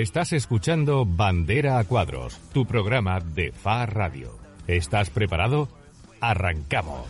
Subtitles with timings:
[0.00, 4.30] Estás escuchando Bandera a Cuadros, tu programa de FA Radio.
[4.66, 5.68] ¿Estás preparado?
[6.22, 7.04] Arrancamos.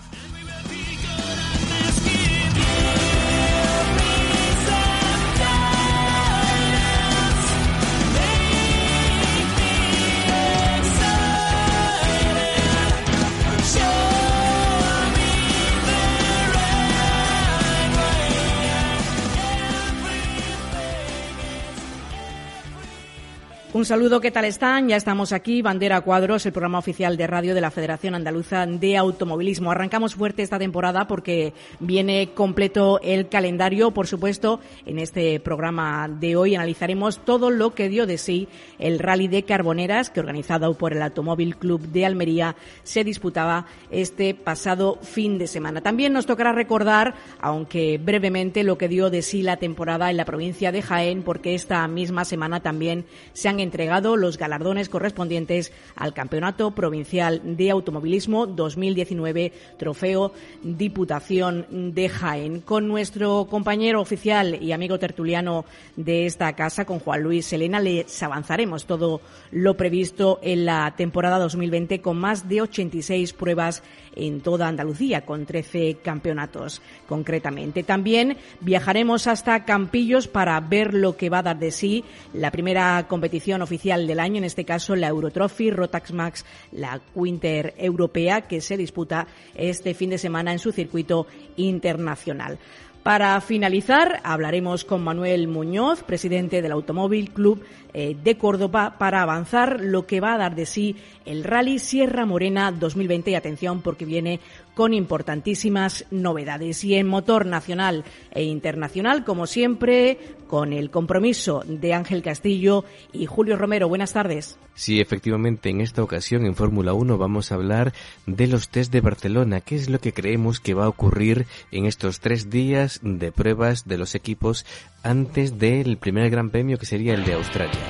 [23.80, 24.90] Un saludo, ¿qué tal están?
[24.90, 28.98] Ya estamos aquí, Bandera Cuadros, el programa oficial de radio de la Federación Andaluza de
[28.98, 29.70] Automovilismo.
[29.70, 33.92] Arrancamos fuerte esta temporada porque viene completo el calendario.
[33.92, 38.98] Por supuesto, en este programa de hoy analizaremos todo lo que dio de sí el
[38.98, 44.98] Rally de Carboneras, que organizado por el Automóvil Club de Almería se disputaba este pasado
[45.00, 45.80] fin de semana.
[45.80, 50.26] También nos tocará recordar, aunque brevemente, lo que dio de sí la temporada en la
[50.26, 56.12] provincia de Jaén, porque esta misma semana también se han entregado los galardones correspondientes al
[56.12, 60.32] Campeonato Provincial de Automovilismo 2019, Trofeo
[60.64, 62.62] Diputación de Jaén.
[62.62, 68.20] Con nuestro compañero oficial y amigo tertuliano de esta casa, con Juan Luis Elena, les
[68.24, 69.20] avanzaremos todo
[69.52, 73.84] lo previsto en la temporada 2020 con más de 86 pruebas
[74.16, 77.82] en toda Andalucía, con 13 campeonatos concretamente.
[77.82, 83.06] También viajaremos hasta Campillos para ver lo que va a dar de sí la primera
[83.08, 88.60] competición oficial del año, en este caso la Eurotrophy Rotax Max, la Winter Europea, que
[88.60, 91.26] se disputa este fin de semana en su circuito
[91.56, 92.58] internacional.
[93.02, 99.80] Para finalizar, hablaremos con Manuel Muñoz, presidente del Automóvil Club eh, de Córdoba, para avanzar
[99.80, 103.30] lo que va a dar de sí el Rally Sierra Morena 2020.
[103.30, 104.40] Y atención, porque viene
[104.80, 106.84] con importantísimas novedades.
[106.84, 113.26] Y en motor nacional e internacional, como siempre, con el compromiso de Ángel Castillo y
[113.26, 113.90] Julio Romero.
[113.90, 114.58] Buenas tardes.
[114.74, 117.92] Sí, efectivamente, en esta ocasión en Fórmula 1 vamos a hablar
[118.24, 119.60] de los test de Barcelona.
[119.60, 123.86] ¿Qué es lo que creemos que va a ocurrir en estos tres días de pruebas
[123.86, 124.64] de los equipos
[125.02, 127.80] antes del primer Gran Premio que sería el de Australia?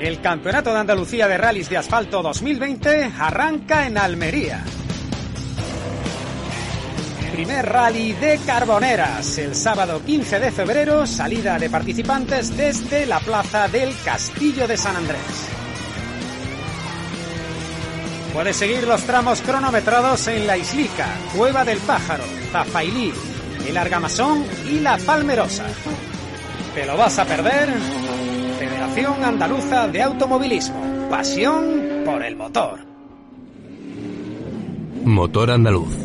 [0.00, 4.62] El Campeonato de Andalucía de Rallys de Asfalto 2020 arranca en Almería
[7.34, 9.38] primer rally de Carboneras.
[9.38, 14.94] El sábado 15 de febrero, salida de participantes desde la plaza del Castillo de San
[14.94, 15.48] Andrés.
[18.32, 23.12] Puedes seguir los tramos cronometrados en La Islica, Cueva del Pájaro, Zafailí,
[23.66, 25.64] El Argamasón y La Palmerosa.
[26.72, 27.68] ¿Te lo vas a perder?
[28.60, 31.08] Federación Andaluza de Automovilismo.
[31.10, 32.78] Pasión por el motor.
[35.04, 36.03] Motor Andaluz.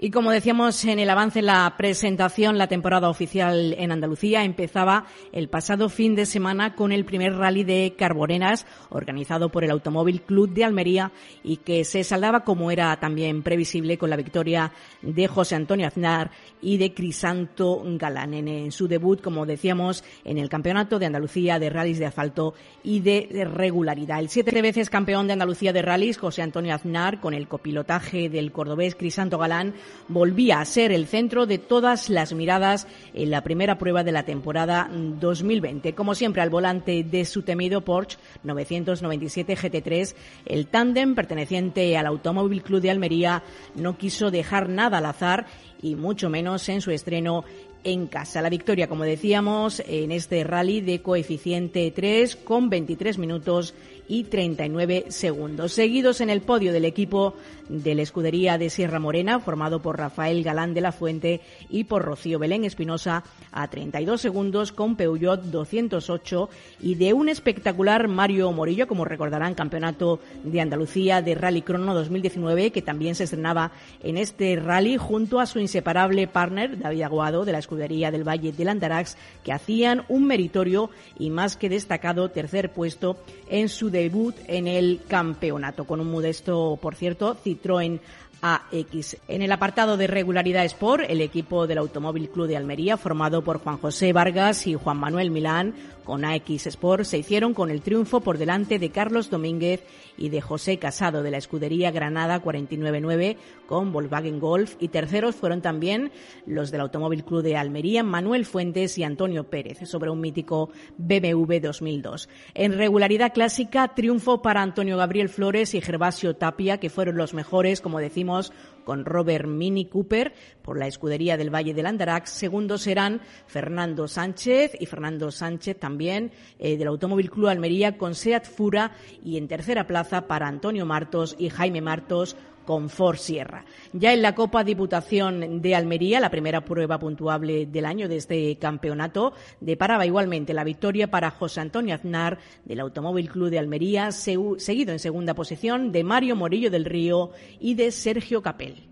[0.00, 5.48] Y como decíamos en el avance, la presentación, la temporada oficial en Andalucía empezaba el
[5.48, 10.50] pasado fin de semana con el primer rally de Carboneras organizado por el Automóvil Club
[10.50, 11.10] de Almería
[11.42, 14.70] y que se saldaba como era también previsible con la victoria
[15.02, 16.30] de José Antonio Aznar
[16.62, 21.70] y de Crisanto Galán en, su debut, como decíamos, en el Campeonato de Andalucía de
[21.70, 22.54] Rallys de Asfalto
[22.84, 24.20] y de Regularidad.
[24.20, 28.52] El siete veces campeón de Andalucía de Rallys, José Antonio Aznar, con el copilotaje del
[28.52, 29.74] cordobés Crisanto Galán,
[30.08, 34.24] volvía a ser el centro de todas las miradas en la primera prueba de la
[34.24, 35.94] temporada 2020.
[35.94, 40.14] Como siempre, al volante de su temido Porsche 997 GT3,
[40.46, 43.42] el tándem perteneciente al Automóvil Club de Almería
[43.74, 45.46] no quiso dejar nada al azar
[45.82, 47.44] y mucho menos en su estreno
[47.84, 48.42] en casa.
[48.42, 53.74] La victoria, como decíamos, en este rally de coeficiente 3 con 23 minutos
[54.08, 55.72] y 39 segundos.
[55.72, 57.34] Seguidos en el podio del equipo
[57.68, 62.02] de la escudería de Sierra Morena, formado por Rafael Galán de la Fuente y por
[62.02, 66.48] Rocío Belén Espinosa, a 32 segundos con Peugeot 208
[66.80, 72.70] y de un espectacular Mario Morillo, como recordarán, campeonato de Andalucía de Rally Crono 2019,
[72.70, 73.72] que también se estrenaba
[74.02, 78.52] en este rally junto a su inseparable partner, David Aguado, de la escudería del Valle
[78.52, 83.18] del Andarax, que hacían un meritorio y más que destacado tercer puesto
[83.48, 88.00] en su debut en el campeonato, con un modesto, por cierto, Citroën
[88.40, 89.16] AX.
[89.26, 93.58] En el apartado de regularidad Sport, el equipo del Automóvil Club de Almería, formado por
[93.58, 95.74] Juan José Vargas y Juan Manuel Milán,
[96.08, 99.84] con AX Sport, se hicieron con el triunfo por delante de Carlos Domínguez
[100.16, 105.60] y de José Casado de la escudería Granada 499 con Volkswagen Golf y terceros fueron
[105.60, 106.10] también
[106.46, 111.60] los del Automóvil Club de Almería, Manuel Fuentes y Antonio Pérez sobre un mítico BMW
[111.60, 112.30] 2002.
[112.54, 117.82] En regularidad clásica, triunfo para Antonio Gabriel Flores y Gervasio Tapia, que fueron los mejores,
[117.82, 118.50] como decimos,
[118.88, 120.32] con Robert Mini Cooper
[120.62, 122.30] por la escudería del Valle del Andarax.
[122.30, 128.46] Segundo serán Fernando Sánchez y Fernando Sánchez también eh, del Automóvil Club Almería con Seat
[128.46, 128.92] Fura
[129.22, 132.34] y en tercera plaza para Antonio Martos y Jaime Martos
[132.68, 133.64] con Ford Sierra.
[133.94, 138.58] Ya en la Copa Diputación de Almería, la primera prueba puntuable del año de este
[138.58, 142.36] campeonato, deparaba igualmente la victoria para José Antonio Aznar
[142.66, 147.72] del Automóvil Club de Almería, seguido en segunda posición de Mario Morillo del Río y
[147.72, 148.86] de Sergio Capel.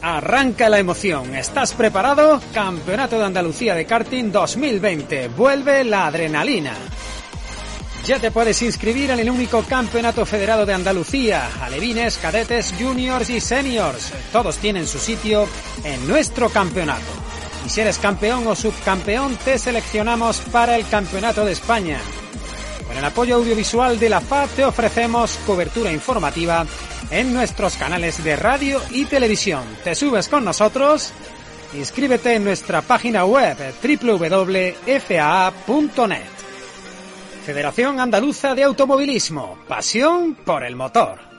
[0.00, 1.34] Arranca la emoción.
[1.34, 2.40] ¿Estás preparado?
[2.52, 5.26] Campeonato de Andalucía de Karting 2020.
[5.36, 6.76] Vuelve la adrenalina.
[8.06, 11.48] Ya te puedes inscribir en el único campeonato federado de Andalucía.
[11.62, 14.12] Alevines, cadetes, juniors y seniors.
[14.30, 15.48] Todos tienen su sitio
[15.84, 17.00] en nuestro campeonato.
[17.64, 21.98] Y si eres campeón o subcampeón, te seleccionamos para el Campeonato de España.
[22.86, 26.66] Con el apoyo audiovisual de la FA te ofrecemos cobertura informativa
[27.10, 29.62] en nuestros canales de radio y televisión.
[29.82, 31.10] ¿Te subes con nosotros?
[31.72, 34.84] Inscríbete en nuestra página web www.faa.net.
[37.44, 39.58] Federación Andaluza de Automovilismo.
[39.68, 41.33] Pasión por el motor.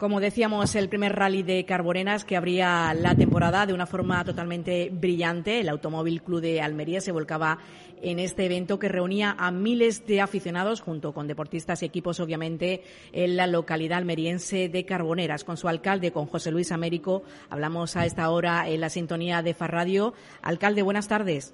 [0.00, 4.88] Como decíamos, el primer rally de Carboneras que abría la temporada de una forma totalmente
[4.90, 5.60] brillante.
[5.60, 7.58] El Automóvil Club de Almería se volcaba
[8.00, 12.82] en este evento que reunía a miles de aficionados junto con deportistas y equipos, obviamente,
[13.12, 15.44] en la localidad almeriense de Carboneras.
[15.44, 19.52] Con su alcalde, con José Luis Américo, hablamos a esta hora en la sintonía de
[19.52, 20.14] Farradio.
[20.40, 21.52] Alcalde, buenas tardes.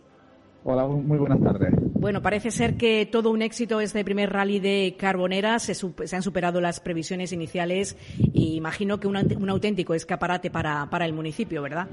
[0.68, 1.72] Hola, muy buenas tardes.
[1.94, 5.60] Bueno, parece ser que todo un éxito este primer rally de Carbonera.
[5.60, 5.76] Se,
[6.16, 11.86] han superado las previsiones iniciales y imagino que un, auténtico escaparate para, el municipio, ¿verdad?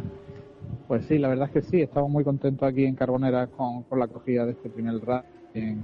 [0.87, 1.81] Pues sí, la verdad es que sí.
[1.81, 5.23] Estamos muy contentos aquí en Carbonera con, la acogida de este primer rally.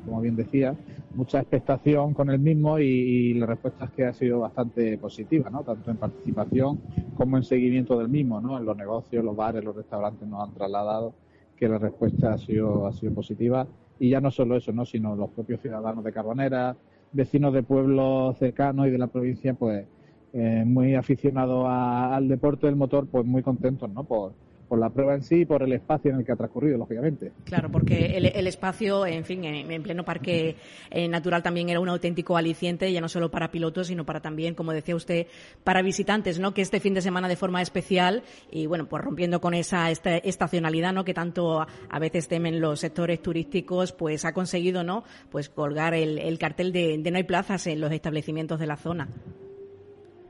[0.03, 0.75] como bien decía,
[1.13, 5.61] mucha expectación con el mismo y, la respuesta es que ha sido bastante positiva, ¿no?
[5.61, 6.81] Tanto en participación
[7.15, 8.57] como en seguimiento del mismo, ¿no?
[8.57, 11.13] En los negocios, los bares, los restaurantes nos han trasladado
[11.59, 13.67] que la respuesta ha sido, ha sido positiva.
[13.99, 14.85] Y ya no solo eso, ¿no?
[14.85, 16.77] sino los propios ciudadanos de Carbonera,
[17.11, 19.85] vecinos de pueblos cercanos y de la provincia, pues
[20.31, 24.05] eh, muy aficionados al deporte del motor, pues muy contentos ¿no?
[24.05, 24.33] por,
[24.69, 27.31] por la prueba en sí y por el espacio en el que ha transcurrido, lógicamente.
[27.43, 30.55] Claro, porque el, espacio, en fin, en, pleno parque
[30.91, 34.53] eh, natural también era un auténtico aliciente, ya no solo para pilotos, sino para también,
[34.53, 35.25] como decía usted,
[35.63, 36.53] para visitantes, ¿no?
[36.53, 40.93] Que este fin de semana de forma especial y, bueno, pues rompiendo con esa estacionalidad,
[40.93, 41.03] ¿no?
[41.03, 45.03] Que tanto a veces temen los sectores turísticos, pues ha conseguido, ¿no?
[45.31, 49.09] Pues colgar el, cartel de, de no hay plazas en los establecimientos de la zona.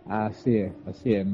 [0.10, 1.28] Así es, así es.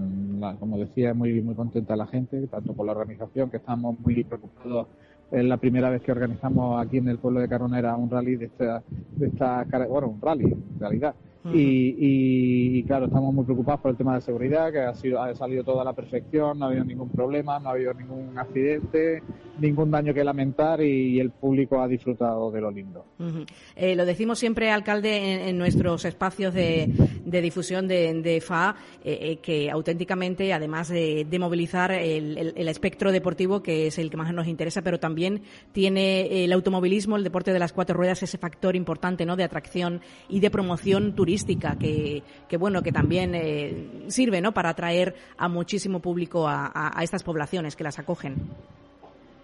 [0.59, 4.87] como decía, muy muy contenta la gente, tanto por la organización, que estamos muy preocupados.
[5.31, 8.45] Es la primera vez que organizamos aquí en el pueblo de Caronera un rally de
[8.47, 8.83] esta,
[9.15, 11.15] de esta bueno, un rally en realidad,
[11.53, 15.63] y, claro, estamos muy preocupados por el tema de seguridad, que ha, sido, ha salido
[15.63, 19.21] toda la perfección, no ha habido ningún problema, no ha habido ningún accidente,
[19.59, 23.05] ningún daño que lamentar y, el público ha disfrutado de lo lindo.
[23.75, 26.91] Eh, lo decimos siempre, alcalde, en, nuestros espacios de,
[27.25, 33.87] difusión de, FA, eh, eh, que auténticamente, además de, movilizar el, el, espectro deportivo, que
[33.87, 35.41] es el que más nos interesa, pero también
[35.73, 39.35] tiene el automovilismo, el deporte de las cuatro ruedas, ese factor importante ¿no?
[39.35, 44.53] de atracción y de promoción turística que, bueno, que también eh, sirve, ¿no?
[44.53, 48.35] Para atraer a muchísimo público a, estas poblaciones que las acogen.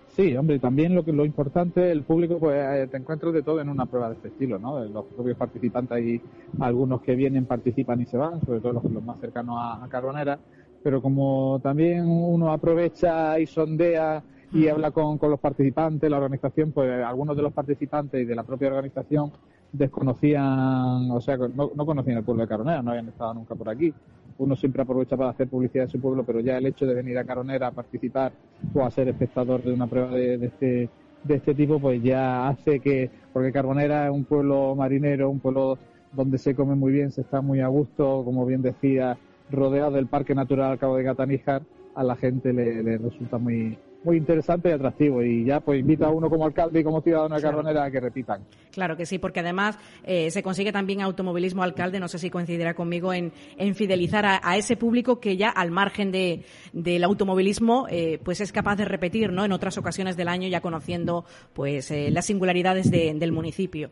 [0.09, 3.61] Sí, hombre, también lo que lo importante, el público, pues eh, te encuentras de todo
[3.61, 4.83] en una prueba de este estilo, ¿no?
[4.83, 6.21] Los propios participantes hay
[6.59, 9.87] algunos que vienen, participan y se van, sobre todo los, los más cercanos a, a
[9.87, 10.37] Carbonera,
[10.83, 14.21] pero como también uno aprovecha y sondea
[14.53, 18.35] y habla con, con los participantes, la organización, pues algunos de los participantes y de
[18.35, 19.31] la propia organización
[19.71, 23.69] desconocían, o sea, no, no conocían el pueblo de Caronera, no habían estado nunca por
[23.69, 23.93] aquí.
[24.37, 27.17] Uno siempre aprovecha para hacer publicidad de su pueblo, pero ya el hecho de venir
[27.17, 28.31] a Caronera a participar
[28.73, 30.89] o a ser espectador de una prueba de, este
[31.23, 35.77] de este tipo, pues ya hace que, porque Carbonera es un pueblo marinero, un pueblo
[36.13, 39.17] donde se come muy bien, se está muy a gusto, como bien decía,
[39.51, 41.61] rodeado del Parque Natural Cabo de Gataníjar,
[41.93, 45.23] a la gente le resulta muy, muy interesante y atractivo.
[45.23, 47.99] Y ya pues invito a uno como alcalde y como ciudadano de Carbonera a que
[47.99, 48.41] repitan.
[48.71, 52.73] Claro que sí, porque además eh, se consigue también automovilismo alcalde, no sé si coincidirá
[52.73, 56.43] conmigo, en, en fidelizar a, ese público que ya al margen de,
[56.73, 59.45] del automovilismo eh, pues es capaz de repetir ¿no?
[59.45, 63.89] en otras ocasiones del año ya conociendo pues eh, las singularidades del municipio.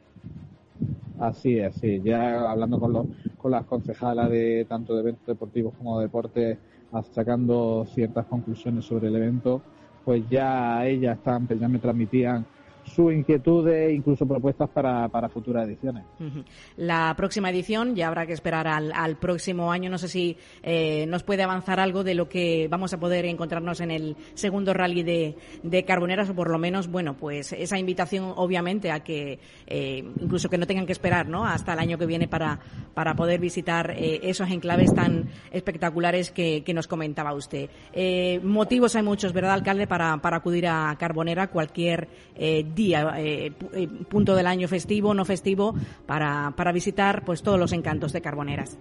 [1.20, 2.02] Así es, sí.
[2.04, 3.06] Ya hablando con, los,
[3.38, 6.58] con las concejalas de tanto de eventos deportivos como de deportes,
[7.12, 9.62] sacando ciertas conclusiones sobre el evento,
[10.06, 12.46] pues ya ellas están, ya me transmitían
[12.90, 16.04] sus inquietudes, incluso propuestas para, para futuras ediciones.
[16.78, 19.90] La próxima edición ya habrá que esperar al, al próximo año.
[19.90, 23.82] No sé si eh, nos puede avanzar algo de lo que vamos a poder encontrarnos
[23.82, 28.34] en el segundo rally de, de Carboneras o por lo menos, bueno, pues esa invitación
[28.36, 31.46] obviamente a que eh, incluso que no tengan que esperar ¿no?
[31.46, 32.60] hasta el año que viene para,
[32.94, 37.70] para poder visitar eh, esos enclaves tan espectaculares que, que nos comentaba usted.
[37.94, 43.52] Eh, motivos hay muchos, ¿verdad, alcalde, para, para acudir a Carbonera cualquier eh, día, eh,
[43.74, 48.22] eh, punto del año festivo, no festivo, para, para visitar pues todos los encantos de
[48.22, 48.78] Carboneras.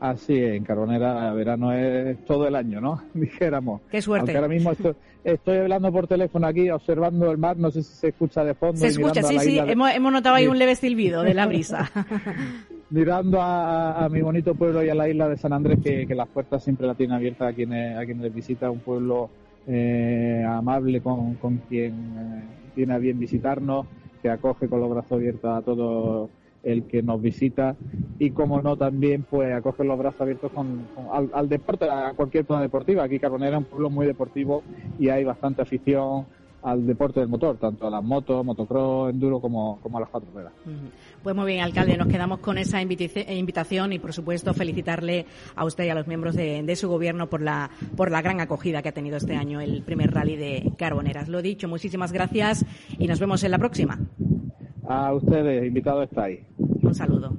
[0.00, 3.02] Así es, en Carbonera verano es todo el año, ¿no?
[3.14, 3.82] Dijéramos.
[3.90, 4.32] Qué suerte.
[4.32, 7.94] Aunque ahora mismo estoy, estoy, hablando por teléfono aquí, observando el mar, no sé si
[7.94, 8.78] se escucha de fondo.
[8.78, 9.72] Se escucha, sí, sí, de...
[9.72, 11.88] hemos, hemos, notado ahí un leve silbido de la brisa.
[12.90, 16.14] mirando a, a, mi bonito pueblo y a la isla de San Andrés, que, que
[16.16, 19.30] las puertas siempre la tienen abiertas a quienes, a quienes les visita, un pueblo
[19.66, 23.86] eh, amable con, con quien eh, tiene a bien visitarnos,
[24.22, 26.30] que acoge con los brazos abiertos a todo
[26.62, 27.74] el que nos visita
[28.18, 32.12] y como no también pues acoge los brazos abiertos con, con al, al, deporte, a
[32.14, 33.02] cualquier zona deportiva.
[33.02, 34.62] Aquí Carbonera es un pueblo muy deportivo
[34.98, 36.26] y hay bastante afición
[36.62, 40.30] al deporte del motor, tanto a las motos, motocross, enduro como, como a las cuatro
[40.32, 40.52] ruedas.
[41.22, 45.26] Pues muy bien, alcalde, nos quedamos con esa invitación y, por supuesto, felicitarle
[45.56, 48.40] a usted y a los miembros de, de, su gobierno por la, por la gran
[48.40, 51.28] acogida que ha tenido este año el primer rally de Carboneras.
[51.28, 52.64] Lo dicho, muchísimas gracias
[52.98, 53.98] y nos vemos en la próxima.
[54.86, 56.40] A ustedes, invitados estáis.
[56.58, 57.34] Un saludo.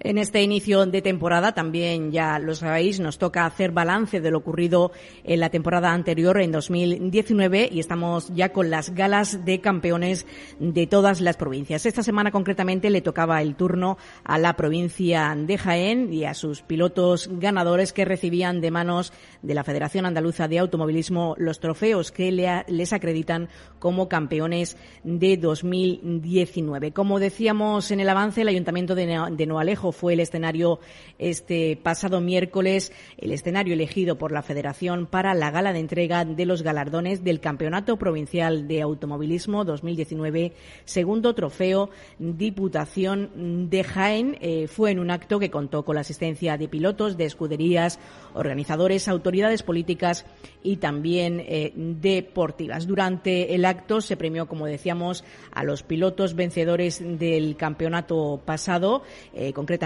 [0.00, 4.38] En este inicio de temporada, también ya lo sabéis, nos toca hacer balance de lo
[4.38, 4.92] ocurrido
[5.24, 10.24] en la temporada anterior, en 2019, y estamos ya con las galas de campeones
[10.60, 11.84] de todas las provincias.
[11.84, 16.62] Esta semana concretamente le tocaba el turno a la provincia de Jaén y a sus
[16.62, 19.12] pilotos ganadores que recibían de manos
[19.42, 23.48] de la Federación Andaluza de Automovilismo los trofeos que le, les acreditan
[23.80, 26.92] como campeones de 2019.
[26.92, 29.46] Como decíamos en el avance, el Ayuntamiento de, de
[29.92, 30.80] Fue el escenario
[31.18, 36.46] este pasado miércoles, el escenario elegido por la Federación para la gala de entrega de
[36.46, 40.52] los galardones del Campeonato Provincial de Automovilismo 2019,
[40.84, 44.38] segundo trofeo Diputación de Jaén.
[44.40, 47.98] Eh, fue en un acto que contó con la asistencia de pilotos, de escuderías,
[48.34, 50.26] organizadores, autoridades políticas
[50.62, 52.86] y también eh, deportivas.
[52.86, 59.02] Durante el acto se premió, como decíamos, a los pilotos vencedores del campeonato pasado,
[59.34, 59.77] eh, concretamente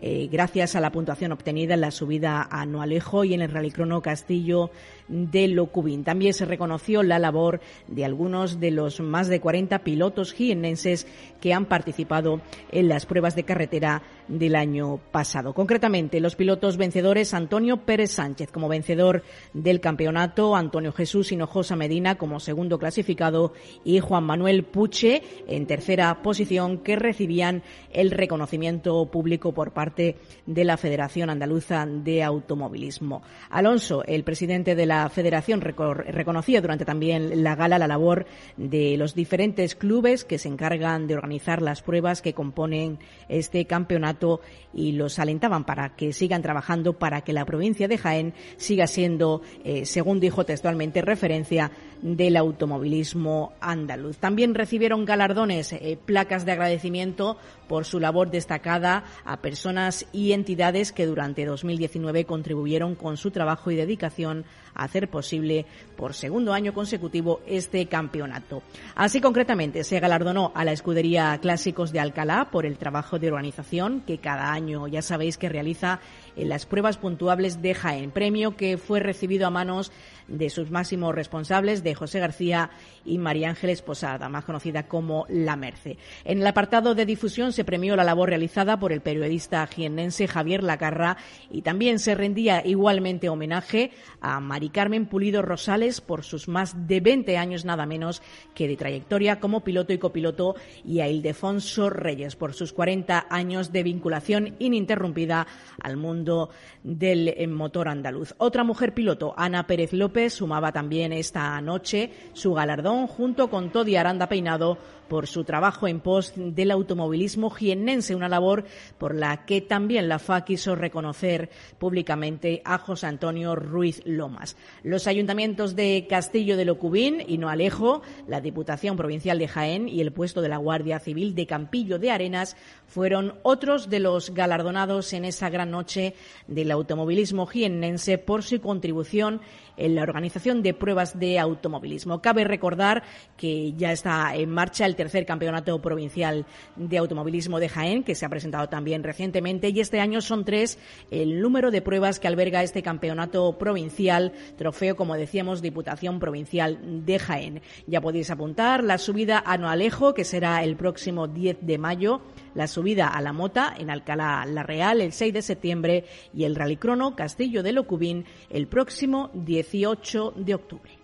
[0.00, 4.02] eh, gracias a la puntuación obtenida en la subida a Noalejo y en el Rallycrono
[4.02, 4.70] Castillo
[5.12, 6.04] de Locubín.
[6.04, 11.06] También se reconoció la labor de algunos de los más de 40 pilotos jiennenses
[11.40, 12.40] que han participado
[12.70, 15.52] en las pruebas de carretera del año pasado.
[15.52, 22.16] Concretamente, los pilotos vencedores Antonio Pérez Sánchez como vencedor del campeonato, Antonio Jesús Hinojosa Medina
[22.16, 23.52] como segundo clasificado
[23.84, 30.16] y Juan Manuel Puche en tercera posición que recibían el reconocimiento público por parte
[30.46, 33.22] de la Federación Andaluza de Automovilismo.
[33.50, 39.14] Alonso, el presidente de la Federación, reconocía durante también la gala la labor de los
[39.14, 44.40] diferentes clubes que se encargan de organizar las pruebas que componen este campeonato
[44.74, 49.42] y los alentaban para que sigan trabajando para que la provincia de Jaén siga siendo,
[49.64, 51.70] eh, según dijo textualmente, referencia
[52.02, 54.18] del automovilismo andaluz.
[54.18, 57.36] También recibieron galardones, eh, placas de agradecimiento
[57.68, 63.70] por su labor destacada a personas y entidades que durante 2019 contribuyeron con su trabajo
[63.70, 64.44] y dedicación
[64.74, 68.62] hacer posible por segundo año consecutivo este campeonato.
[68.94, 74.02] Así concretamente se galardonó a la escudería Clásicos de Alcalá por el trabajo de organización
[74.06, 76.00] que cada año ya sabéis que realiza
[76.36, 79.92] en las pruebas puntuables de Jaén, premio que fue recibido a manos
[80.28, 82.70] de sus máximos responsables, de José García
[83.04, 85.98] y María Ángeles Posada, más conocida como La Merce.
[86.24, 90.62] En el apartado de difusión se premió la labor realizada por el periodista jiennense Javier
[90.62, 91.16] Lacarra
[91.50, 97.00] y también se rendía igualmente homenaje a Mari Carmen Pulido Rosales por sus más de
[97.00, 98.22] 20 años nada menos
[98.54, 103.72] que de trayectoria como piloto y copiloto y a Ildefonso Reyes por sus 40 años
[103.72, 105.46] de vinculación ininterrumpida
[105.82, 106.50] al mundo
[106.82, 108.34] del motor andaluz.
[108.38, 113.96] Otra mujer piloto, Ana Pérez López, sumaba también esta noche su galardón junto con Todi
[113.96, 114.78] Aranda Peinado
[115.12, 118.64] por su trabajo en pos del automovilismo jiennense, una labor
[118.96, 124.56] por la que también la FA quiso reconocer públicamente a José Antonio Ruiz Lomas.
[124.82, 130.14] Los ayuntamientos de Castillo de Locubín y Noalejo, la Diputación Provincial de Jaén y el
[130.14, 135.26] puesto de la Guardia Civil de Campillo de Arenas fueron otros de los galardonados en
[135.26, 136.14] esa gran noche
[136.46, 139.42] del automovilismo jiennense por su contribución
[139.76, 142.20] en la organización de pruebas de automovilismo.
[142.20, 143.02] Cabe recordar
[143.36, 148.24] que ya está en marcha el tercer campeonato provincial de automovilismo de Jaén, que se
[148.24, 150.78] ha presentado también recientemente, y este año son tres
[151.10, 157.18] el número de pruebas que alberga este campeonato provincial, trofeo, como decíamos, Diputación Provincial de
[157.18, 157.62] Jaén.
[157.88, 162.20] Ya podéis apuntar la subida a Noalejo, que será el próximo 10 de mayo,
[162.54, 166.54] la subida a la Mota en Alcalá La Real el 6 de septiembre y el
[166.54, 171.01] Rallycrono Castillo de Locubín el próximo 18 de octubre.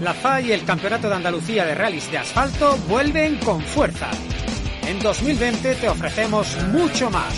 [0.00, 4.10] La FA y el Campeonato de Andalucía de Rallys de Asfalto vuelven con fuerza.
[4.86, 7.34] En 2020 te ofrecemos mucho más.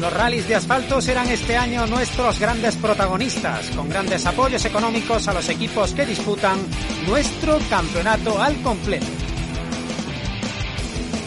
[0.00, 5.32] Los rallies de asfalto serán este año nuestros grandes protagonistas, con grandes apoyos económicos a
[5.32, 6.58] los equipos que disputan
[7.06, 9.06] nuestro campeonato al completo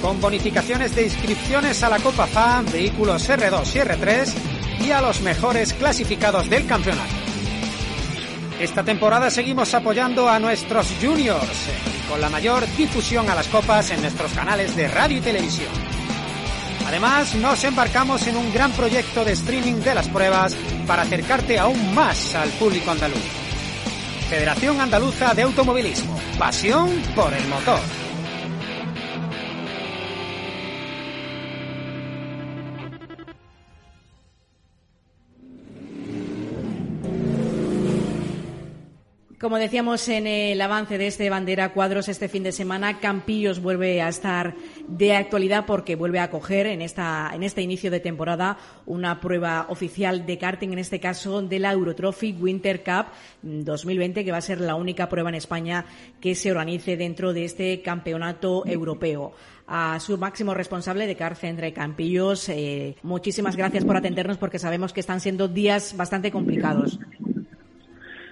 [0.02, 4.34] con bonificaciones de inscripciones a la Copa FA, vehículos R2 y R3
[4.86, 7.29] y a los mejores clasificados del campeonato.
[8.60, 11.70] Esta temporada seguimos apoyando a nuestros juniors
[12.10, 15.72] con la mayor difusión a las copas en nuestros canales de radio y televisión.
[16.86, 21.94] Además, nos embarcamos en un gran proyecto de streaming de las pruebas para acercarte aún
[21.94, 23.24] más al público andaluz.
[24.30, 26.20] Federación Andaluza de Automovilismo.
[26.38, 27.80] Pasión por el motor.
[39.40, 44.02] Como decíamos en el avance de este bandera cuadros este fin de semana, Campillos vuelve
[44.02, 44.54] a estar
[44.90, 49.68] de actualidad porque vuelve a acoger en, esta, en este inicio de temporada una prueba
[49.70, 53.06] oficial de karting, en este caso de la Eurotrophy Winter Cup
[53.42, 55.86] 2020, que va a ser la única prueba en España
[56.20, 59.32] que se organice dentro de este campeonato europeo
[59.68, 62.50] a su máximo responsable de Carcentre Campillos.
[62.50, 67.00] Eh, muchísimas gracias por atendernos porque sabemos que están siendo días bastante complicados.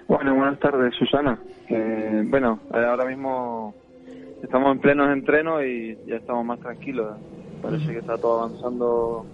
[0.08, 1.38] Bueno, buenas tardes, Susana.
[1.68, 3.74] Eh, bueno, eh, ahora mismo
[4.42, 7.14] estamos en plenos entrenos y ya estamos más tranquilos.
[7.60, 9.26] Parece que está todo avanzando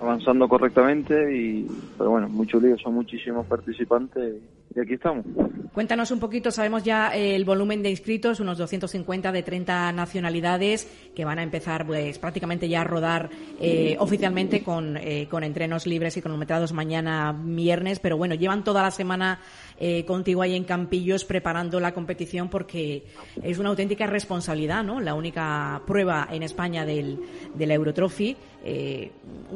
[0.00, 4.36] avanzando correctamente y pero bueno mucho lío son muchísimos participantes
[4.74, 5.24] y aquí estamos
[5.72, 11.24] cuéntanos un poquito sabemos ya el volumen de inscritos unos 250 de 30 nacionalidades que
[11.24, 16.16] van a empezar pues prácticamente ya a rodar eh, oficialmente con, eh, con entrenos libres
[16.16, 19.40] y cronometrados mañana viernes pero bueno llevan toda la semana
[19.78, 23.04] eh, contigo ahí en Campillos preparando la competición porque
[23.42, 27.20] es una auténtica responsabilidad no la única prueba en España del,
[27.54, 29.12] de la Eurotrophy eh,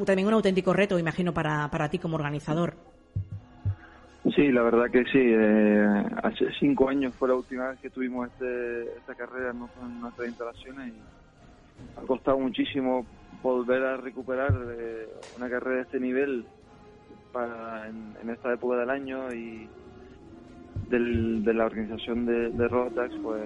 [0.06, 2.74] también un auténtico reto, imagino, para, para ti como organizador.
[4.34, 5.18] Sí, la verdad que sí.
[5.18, 10.28] Eh, hace cinco años fue la última vez que tuvimos este, esta carrera en nuestras
[10.28, 13.04] instalaciones y ha costado muchísimo
[13.42, 16.44] volver a recuperar eh, una carrera de este nivel
[17.32, 19.68] para en, esta época del año y
[20.88, 22.68] de la organización de, de
[23.22, 23.42] pues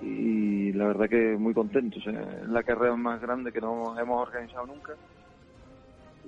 [0.00, 2.06] y la verdad que muy contentos.
[2.06, 4.94] Es la carrera más grande que no hemos organizado nunca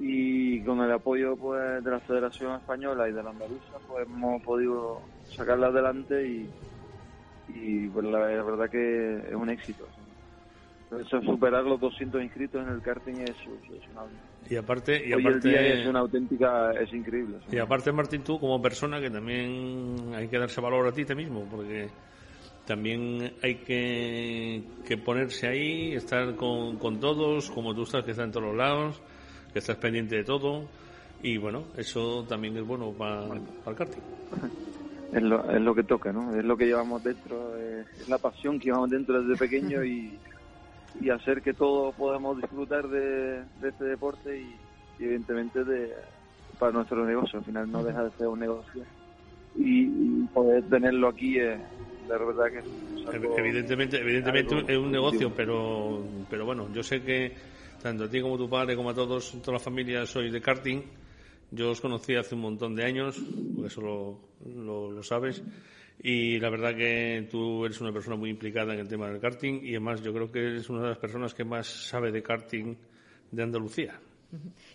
[0.01, 4.43] y con el apoyo pues de la Federación Española y de la Andaluza pues hemos
[4.43, 6.47] podido sacarla adelante
[7.49, 9.87] y, pues la, verdad que es un éxito.
[11.25, 13.37] Superar los 200 inscritos en el karting es,
[13.91, 14.03] una...
[14.51, 17.37] Y aparte, y Hoy aparte el día es una auténtica, es increíble.
[17.53, 21.47] Y aparte, Martín, tú como persona que también hay que darse valor a ti mismo,
[21.51, 21.89] porque
[22.65, 28.27] también hay que, que ponerse ahí, estar con, con, todos, como tú estás, que estás
[28.27, 29.01] en todos los lados,
[29.53, 30.67] que estás pendiente de todo.
[31.23, 34.01] Y bueno, eso también es bueno para, el karting.
[35.11, 36.39] Es lo, es lo que toca, ¿no?
[36.39, 40.19] Es lo que llevamos dentro, es la pasión que llevamos dentro desde pequeño y,
[41.01, 44.55] y hacer que todos podamos disfrutar de, este deporte y,
[45.03, 45.93] evidentemente de,
[46.59, 47.39] para nuestro negocio.
[47.39, 48.83] Al final no deja de ser un negocio.
[49.57, 49.87] Y,
[50.35, 51.59] poder tenerlo aquí es
[52.07, 57.35] la verdad que evidentemente evidentemente es un negocio pero pero bueno yo sé que
[57.83, 60.41] tanto a ti como a tu padre como a todos toda la familia sois de
[60.41, 60.83] karting.
[61.51, 63.17] Yo os conocí hace un montón de años
[63.65, 64.21] eso lo,
[64.93, 65.43] lo, sabes
[66.01, 69.61] y la verdad que tú eres una persona muy implicada en el tema del karting
[69.63, 72.77] y además yo creo que eres una de las personas que más sabe de karting
[73.31, 73.99] de Andalucía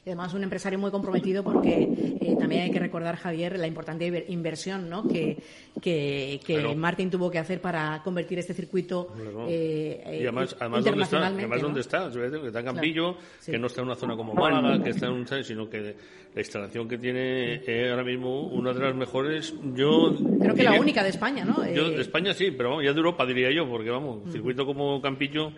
[0.05, 4.25] Y además un empresario muy comprometido porque eh, también hay que recordar, Javier, la importante
[4.27, 5.07] inversión ¿no?
[5.07, 5.37] que,
[5.79, 9.13] que, Martín tuvo que hacer para convertir este circuito
[9.47, 11.27] eh, y además, además ¿dónde está?
[11.27, 12.11] Además, ¿dónde está?
[12.11, 15.13] Que está en Campillo, que no está en una zona como Málaga, que está en
[15.13, 15.27] un...
[15.43, 15.95] sino que
[16.33, 19.53] la instalación que tiene es ahora mismo una de las mejores.
[19.75, 21.63] Yo Creo que la única de España, ¿no?
[21.71, 24.99] Yo, de España sí, pero vamos, ya de Europa diría yo, porque vamos, circuito como
[24.99, 25.51] Campillo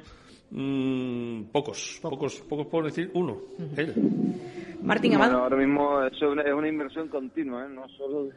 [0.51, 3.41] Mm, pocos, pocos, pocos puedo decir uno.
[4.81, 7.69] Martín ahora mismo es una, inversión continua, ¿eh?
[7.69, 8.29] no solo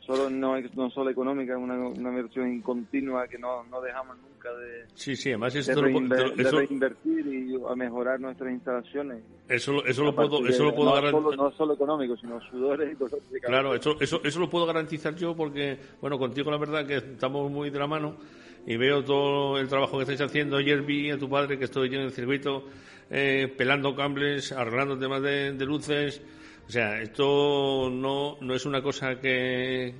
[0.00, 4.52] solo no, no solo económica, es una, una inversión continua que no, no dejamos nunca
[4.54, 9.22] de, sí, sí, además de, reinvertir y a mejorar nuestras instalaciones.
[9.48, 11.22] Eso, eso lo puedo, eso lo puedo no, garantizar.
[11.22, 15.14] Solo, no solo económico, sino sudores y cosas Claro, eso, eso, eso lo puedo garantizar
[15.14, 18.16] yo porque, bueno, contigo la verdad que estamos muy de la mano
[18.66, 20.56] y veo todo el trabajo que estáis haciendo.
[20.56, 22.64] Ayer vi a tu padre que estoy en el circuito
[23.10, 26.22] eh, pelando cables, arreglando temas de, luces.
[26.66, 29.94] O sea, esto no, no es una cosa que,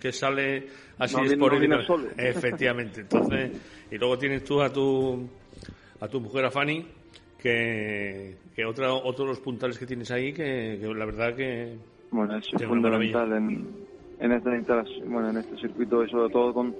[0.00, 0.66] que sale
[0.98, 1.52] así es por
[1.84, 2.08] solo.
[2.16, 3.00] Efectivamente.
[3.02, 3.52] Entonces,
[3.90, 5.28] y luego tienes tú a tu,
[6.00, 6.86] a tu mujer, a Fanny,
[7.38, 11.76] que, que otra, otro de los puntales que tienes ahí, que, la verdad que.
[12.10, 13.66] Bueno, es fundamental en,
[14.20, 14.50] en, este,
[15.06, 16.74] bueno, en este circuito, sobre todo con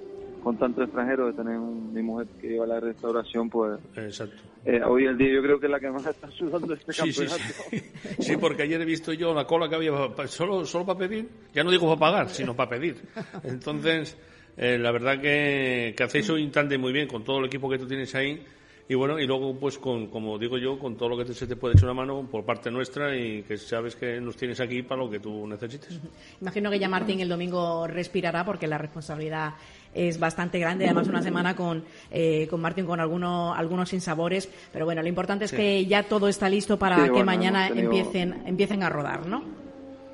[0.44, 4.36] con tanto extranjero, de tener mi mujer que lleva la restauración, pues Exacto.
[4.66, 7.42] Eh, hoy el día yo creo que es la que más está sudando este campeonato.
[7.70, 7.82] Sí,
[8.18, 8.36] sí.
[8.36, 9.92] porque ayer he visto yo la cola que había
[10.26, 12.96] solo, solo para pedir, ya no digo para pagar, sino para pedir.
[13.42, 14.16] Entonces,
[14.56, 17.78] eh, la verdad que, que hacéis un instante muy bien con todo el equipo que
[17.78, 18.42] tú tienes ahí
[18.86, 21.56] y bueno, y luego, pues, con, como digo yo, con todo lo que se te
[21.56, 25.02] puede echar una mano por parte nuestra y que sabes que nos tienes aquí para
[25.02, 25.98] lo que tú necesites.
[26.42, 29.54] Imagino que ya Martín el domingo respirará porque la responsabilidad
[29.94, 34.84] es bastante grande, además una semana con, eh, con Martín con algunos, algunos sinsabores, pero
[34.84, 38.90] bueno, lo importante es que ya todo está listo para que mañana empiecen, empiecen a
[38.90, 39.42] rodar, ¿no?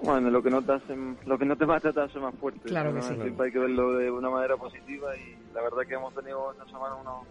[0.03, 2.69] Bueno, lo que no te hace, lo que no te mata te hace más fuerte.
[2.69, 3.15] Claro que sí.
[3.39, 6.95] Hay que verlo de una manera positiva y la verdad que hemos tenido esta semana
[6.95, 7.27] unos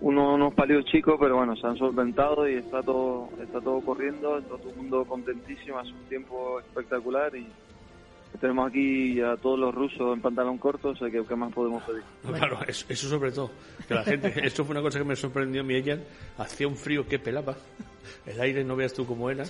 [0.00, 4.40] uno, unos palios chicos, pero bueno, se han solventado y está todo, está todo corriendo,
[4.42, 7.46] todo el mundo contentísimo, hace un tiempo espectacular y
[8.40, 11.82] tenemos aquí a todos los rusos en pantalón corto, o sea que ¿qué más podemos
[11.82, 12.02] pedir?
[12.22, 13.50] claro, eso, sobre todo,
[13.86, 15.98] que la gente, esto fue una cosa que me sorprendió a mí ella,
[16.38, 17.56] hacía un frío que pelaba
[18.26, 19.44] el aire no veas tú cómo era,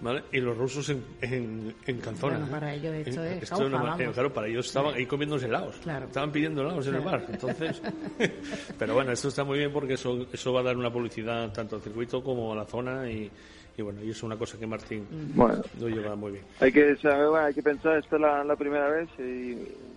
[0.00, 0.24] ¿vale?
[0.32, 2.46] Y los rusos en, en, en canzona.
[2.46, 5.76] para ellos esto es Claro, para ellos estaban ahí comiéndose helados.
[5.76, 7.24] Estaban pidiendo helados en el bar.
[7.28, 7.80] Entonces,
[8.78, 11.76] pero bueno, esto está muy bien porque eso, eso va a dar una publicidad tanto
[11.76, 13.30] al circuito como a la zona y,
[13.76, 16.44] y bueno, y es una cosa que Martín bueno, lo lleva muy bien.
[16.60, 19.56] Hay que, hay que pensar, esta es la, primera vez y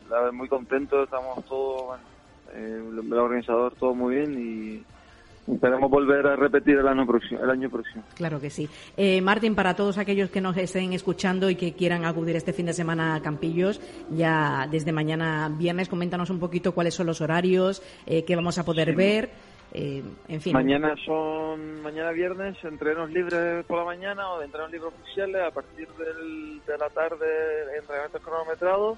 [0.09, 2.03] la, muy contentos, estamos todos, bueno,
[2.53, 4.83] eh, el organizador todo muy bien y
[5.51, 7.39] Esperemos volver a repetir el año próximo.
[7.43, 8.03] El año próximo.
[8.15, 8.67] Claro que sí.
[8.97, 12.65] Eh, Martín, para todos aquellos que nos estén escuchando y que quieran acudir este fin
[12.65, 17.83] de semana a Campillos, ya desde mañana viernes, coméntanos un poquito cuáles son los horarios,
[18.07, 19.29] eh, qué vamos a poder ver.
[19.73, 20.53] Eh, en fin.
[20.53, 25.87] Mañana son, mañana viernes, entrenos libres por la mañana o entrenos libres oficiales a partir
[25.89, 28.97] de la tarde, entrenamientos cronometrados.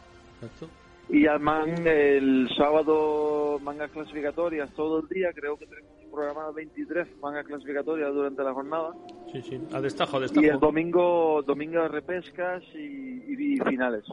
[1.10, 7.46] Y además el sábado mangas clasificatorias todo el día, creo que tenemos programadas 23 mangas
[7.46, 8.94] clasificatorias durante la jornada.
[9.32, 10.46] Sí, sí, a destajo, a destajo.
[10.46, 14.04] Y el domingo, domingo repescas y, finales.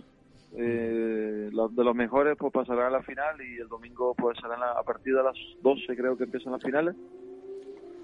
[0.57, 4.61] Eh, los de los mejores pues pasarán a la final y el domingo pues serán
[4.63, 6.95] a, partir de las 12 creo que empiezan las finales.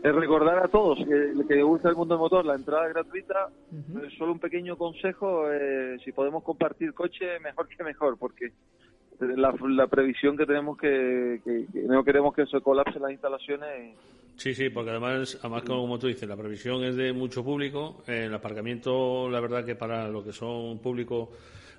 [0.02, 2.94] Es recordar a todos que, que les gusta el mundo del motor, la entrada es
[2.94, 3.50] gratuita.
[4.16, 8.52] Solo un pequeño consejo, eh, si podemos compartir coche, mejor que mejor, porque
[9.20, 11.40] la, la previsión que tenemos que,
[11.86, 13.94] no queremos que se colapsen las instalaciones.
[14.36, 18.02] Sí, sí, porque además, además como tú dices, la previsión es de mucho público.
[18.06, 21.30] el aparcamiento, la verdad que para lo que son público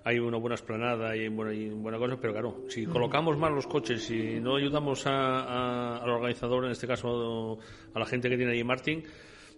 [0.03, 3.67] hay una buena esplanada y, buena, y buena cosa, pero claro, si colocamos mal los
[3.67, 7.59] coches, si no ayudamos a, al organizador, en este caso
[7.93, 9.03] a la gente que tiene ahí Martín,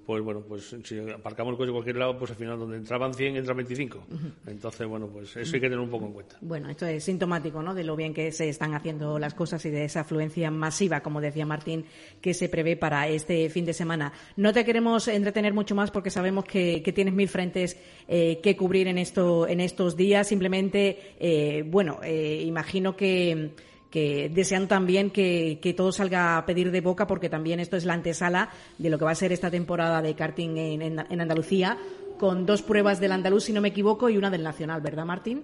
[0.05, 3.13] pues bueno, pues si aparcamos el coche en cualquier lado, pues al final donde entraban
[3.13, 4.05] 100, entran 25.
[4.47, 6.37] Entonces, bueno, pues eso hay que tener un poco en cuenta.
[6.41, 7.73] Bueno, esto es sintomático, ¿no?
[7.73, 11.21] De lo bien que se están haciendo las cosas y de esa afluencia masiva, como
[11.21, 11.85] decía Martín,
[12.21, 14.13] que se prevé para este fin de semana.
[14.35, 18.87] No te queremos entretener mucho más porque sabemos que, tienes mil frentes eh, que cubrir
[18.87, 20.27] en, esto, en estos días.
[20.27, 23.51] Simplemente, eh, bueno, eh, imagino que
[23.93, 27.93] que desean también que, todo salga a pedir de boca, porque también esto es la
[27.93, 31.77] antesala de lo que va a ser esta temporada de karting en, Andalucía,
[32.17, 35.43] con dos pruebas del andaluz, si no me equivoco, y una del nacional, ¿verdad, Martín?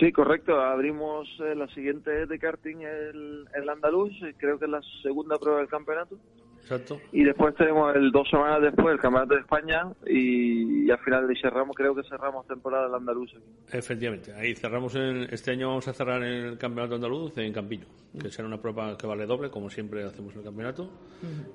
[0.00, 0.60] Sí, correcto.
[0.60, 5.60] Abrimos eh, la siguiente de karting el, el andaluz, creo que es la segunda prueba
[5.60, 6.18] del campeonato.
[6.64, 6.98] Exacto.
[7.12, 11.76] Y después tenemos el dos semanas después el Campeonato de España y, al final cerramos,
[11.76, 13.34] creo que cerramos temporada del andaluz.
[13.70, 17.86] Efectivamente, ahí cerramos el, este año vamos a cerrar el Campeonato Andaluz en Campillo,
[18.18, 20.88] que será una prueba que vale doble, como siempre hacemos el campeonato.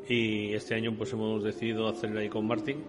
[0.07, 2.83] Y este año pues hemos decidido hacerlo ahí con Martín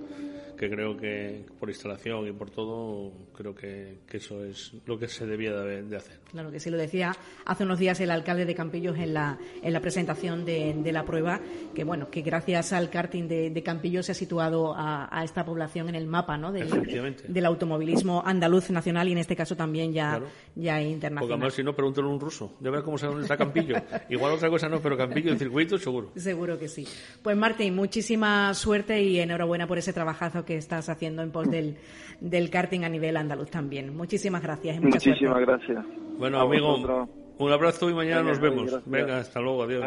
[0.61, 5.25] que creo que por instalación y por todo, creo que, eso es lo que se
[5.25, 6.19] debía de, hacer.
[6.31, 9.73] Claro que sí, lo decía hace unos días el alcalde de Campillos en la, en
[9.73, 11.41] la presentación de, de la prueba,
[11.75, 15.89] que bueno, que gracias al karting de, de Campillos se ha situado a, esta población
[15.89, 16.53] en el mapa ¿no?
[16.53, 16.69] del,
[17.27, 20.21] del, automovilismo andaluz nacional y en este caso también ya,
[20.57, 21.21] ya internacional.
[21.23, 23.77] Porque además si no, pregúntale a un ruso, ya ver cómo sabe dónde está Campillo.
[24.11, 26.13] Igual otra cosa no, pero Campillo en circuito seguro.
[26.17, 26.87] Seguro que sí.
[27.23, 31.77] Pues Martín, muchísima suerte y enhorabuena por ese trabajazo que estás haciendo en pos del,
[32.21, 33.97] del karting a nivel andaluz también.
[33.97, 34.77] Muchísimas gracias.
[34.77, 35.85] Y Muchísimas gracias.
[36.19, 36.77] Bueno, amigo,
[37.39, 38.83] un abrazo y mañana nos vemos.
[38.87, 39.85] Venga, hasta luego, adiós.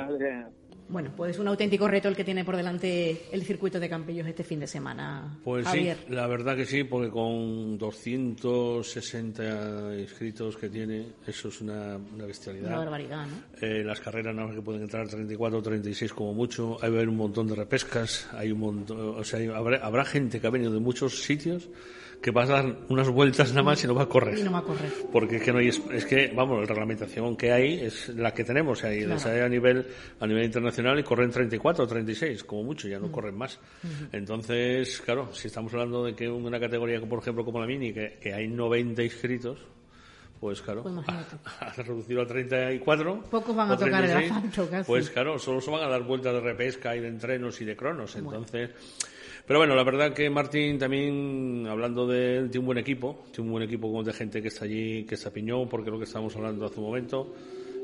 [0.94, 4.44] Bueno, pues un auténtico reto el que tiene por delante el circuito de Campillos este
[4.44, 5.40] fin de semana.
[5.44, 11.98] Pues sí, la verdad que sí, porque con 260 inscritos que tiene, eso es una,
[11.98, 12.68] bestialidad.
[12.68, 13.34] Una barbaridad, ¿no?
[13.60, 16.78] Eh, las carreras nada más que pueden entrar 34 o 36 como mucho.
[16.80, 20.46] Hay haber un montón de repescas, hay un montón, o sea, habrá, habrá gente que
[20.46, 21.70] ha venido de muchos sitios
[22.24, 24.40] que vas a dar unas vueltas nada más y no va a correr.
[24.40, 24.90] Y no va a correr.
[25.12, 28.46] Porque es que no hay, es que, vamos, la reglamentación que hay es la que
[28.46, 29.86] tenemos ahí, a nivel,
[30.22, 33.60] a nivel internacional y corren 34 o 36, como mucho, ya no corren más.
[34.12, 38.18] Entonces, claro, si estamos hablando de que una categoría, por ejemplo, como la Mini, que,
[38.22, 39.60] que hay 90 inscritos,
[40.44, 43.24] pues claro, pues a, reducirlo a 34.
[43.32, 44.88] Pocos van a tocar el asfalto casi.
[44.88, 47.78] Pues claro, solo se van a dar vueltas de repesca y de entrenos y de
[47.78, 48.14] cronos.
[48.18, 48.72] Entonces,
[49.48, 53.52] pero bueno, la verdad que Martín también, hablando de, tiene un buen equipo, tiene un
[53.54, 56.66] buen equipo de gente que está allí, que se apiñó, porque lo que estábamos hablando
[56.66, 57.34] hace un momento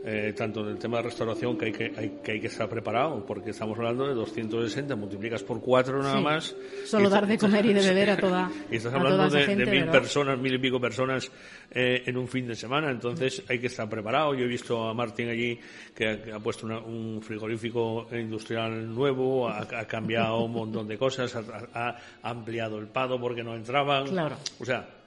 [0.04, 2.70] eh, tanto en el tema de restauración que hay que, hay, que hay que estar
[2.70, 6.56] preparado, porque estamos hablando de 260, multiplicas por cuatro nada más.
[6.86, 10.40] Solo dar de comer y de beber a toda Y estás hablando de, mil personas,
[10.40, 11.30] mil y pico personas
[11.72, 14.34] eh, en un fin de semana, entonces hay que estar preparado.
[14.34, 15.60] Yo he visto a Martín allí
[15.94, 21.98] que ha, puesto un frigorífico industrial nuevo, ha, cambiado un montón de cosas, ha, ha
[22.24, 24.08] ampliado el pado porque no entraban.
[24.08, 24.38] Claro.
[24.60, 24.99] O sea,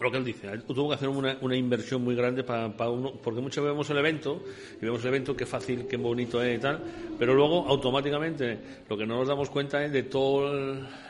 [0.00, 3.40] lo que él dice, tuvo que hacer una, una inversión muy grande para, uno, porque
[3.40, 4.42] muchas veces vemos el evento
[4.80, 6.80] y vemos el evento qué fácil, qué bonito es y tal,
[7.18, 10.52] pero luego automáticamente lo que no nos damos cuenta es de toda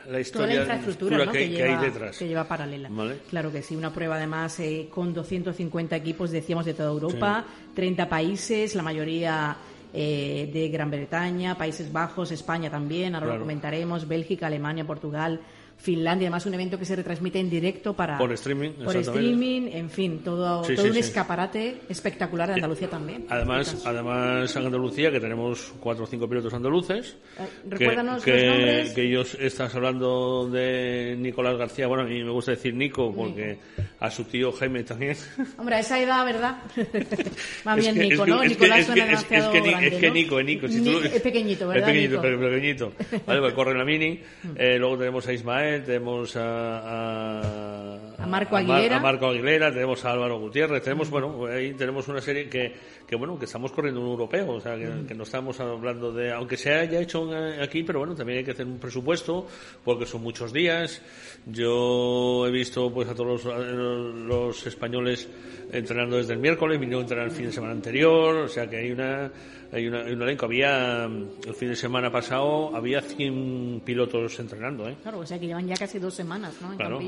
[0.07, 2.17] la historia toda la infraestructura, que, lleva, hay detrás.
[2.17, 2.89] Que lleva paralela.
[3.29, 8.07] Claro que sí, una prueba además eh, con 250 equipos, decíamos, de toda Europa, 30
[8.07, 9.57] países, la mayoría
[9.93, 15.39] eh, de Gran Bretaña, Países Bajos, España también, ahora lo comentaremos, Bélgica, Alemania, Portugal,
[15.77, 19.89] Finlandia, además un evento que se retransmite en directo para por streaming, por streaming, en
[19.89, 23.25] fin, todo, todo un escaparate espectacular de Andalucía también.
[23.29, 27.17] Además, además en Andalucía que tenemos cuatro o cinco pilotos andaluces.
[27.37, 28.93] Eh, recuérdanos que, los nombres.
[28.93, 31.87] Que ellos estás hablando de Nicolás García.
[31.87, 33.59] Bueno, a mí me gusta decir Nico porque
[33.99, 35.15] a su tío Jaime también.
[35.57, 36.57] Hombre, a esa edad, ¿verdad?
[37.65, 38.43] Más bien Nico, ¿no?
[38.43, 40.65] Nicolás suena demasiado grande, Es que Nico, es Nico.
[40.65, 41.89] es pequeñito, ¿verdad?
[41.89, 42.93] Es pequeñito, pequeñito.
[43.25, 44.19] Vale, pues corre la mini.
[44.55, 48.97] Eh, luego tenemos a Ismael tenemos a, a, Marco Aguilera.
[48.97, 52.73] A, Marco Aguilera, tenemos a Álvaro Gutiérrez, tenemos, bueno, ahí tenemos una serie que,
[53.07, 56.57] que bueno, que estamos corriendo un europeo, o sea, que, no estamos hablando de, aunque
[56.57, 57.29] se haya hecho
[57.61, 59.47] aquí, pero bueno, también hay que hacer un presupuesto,
[59.83, 61.01] porque son muchos días.
[61.45, 65.29] Yo he visto pues a todos los, los españoles
[65.71, 68.77] entrenando desde el miércoles, vinieron a entrenar el fin de semana anterior, o sea que
[68.77, 69.31] hay una
[69.71, 70.45] hay, un elenco.
[70.45, 74.95] Había, el fin de semana pasado, había 100 pilotos entrenando, ¿eh?
[75.01, 76.71] Claro, o sea que llevan ya casi dos semanas, ¿no?
[76.71, 76.99] En claro,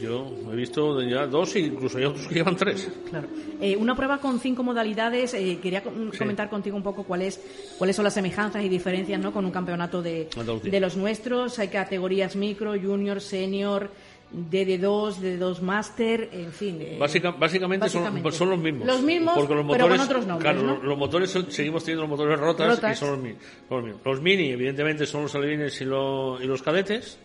[0.00, 2.90] yo he visto ya dos incluso hay otros que llevan tres.
[3.08, 3.28] Claro.
[3.60, 5.34] Eh, una prueba con cinco modalidades.
[5.34, 7.40] Eh, quería comentar contigo un poco cuáles
[7.78, 9.32] cuáles son las semejanzas y diferencias, ¿no?
[9.32, 10.28] Con un campeonato de,
[10.62, 11.58] de los nuestros.
[11.58, 13.90] Hay categorías micro, junior, senior
[14.32, 16.78] DD2, DD2 Master, en fin.
[16.80, 18.86] Eh, básicamente, Son, son, los mismos.
[18.86, 20.52] Los mismos, porque los motores, pero con otros nombres.
[20.52, 25.06] Claro, los motores seguimos teniendo los motores rotas, y son los, mismos, los, mini, evidentemente,
[25.06, 27.18] son los alevines y, y los cadetes,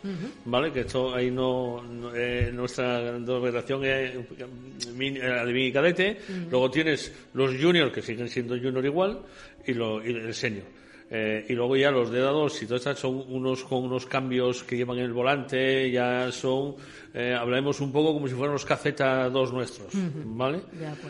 [0.45, 0.71] ¿vale?
[0.71, 1.83] Que esto ahí no.
[2.15, 6.17] Eh, nuestra denominación es mini, alevín y cadete.
[6.49, 9.21] Luego tienes los junior, que siguen siendo junior igual,
[9.65, 10.80] y, lo, y el senior.
[11.13, 14.77] Eh, y luego ya los dedados y todas estas son unos con unos cambios que
[14.77, 16.75] llevan en el volante, ya son,
[17.13, 20.61] eh, hablaremos un poco como si fueran los KZ2 nuestros, ¿vale?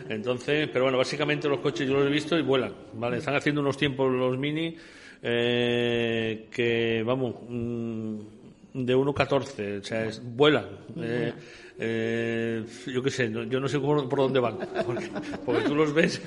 [0.08, 3.18] Entonces, pero bueno, básicamente los coches yo los he visto y vuelan, ¿vale?
[3.18, 4.76] Están haciendo unos tiempos los mini
[5.22, 8.18] eh, que, vamos, mm,
[8.74, 10.66] de 1.14, o sea, vuelan.
[10.96, 11.32] Eh,
[11.78, 16.20] eh, yo qué sé, yo no sé por dónde van, porque, tú los ves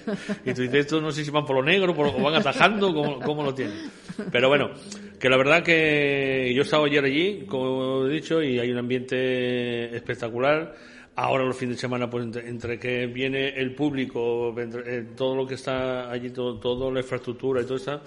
[0.44, 3.20] y tú dices, estos no sé si van por lo negro o van atajando, cómo,
[3.20, 3.90] cómo lo tienen.
[4.32, 4.72] Pero bueno,
[5.20, 8.78] que la verdad que yo he estado ayer allí, como he dicho, y hay un
[8.78, 10.76] ambiente espectacular.
[11.18, 15.54] Ahora los fines de semana, pues entre, que viene el público, eh, todo lo que
[15.54, 18.02] está allí, todo, toda la infraestructura y todo eso,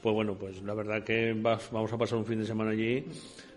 [0.00, 3.04] pues bueno, pues la verdad que vamos a pasar un fin de semana allí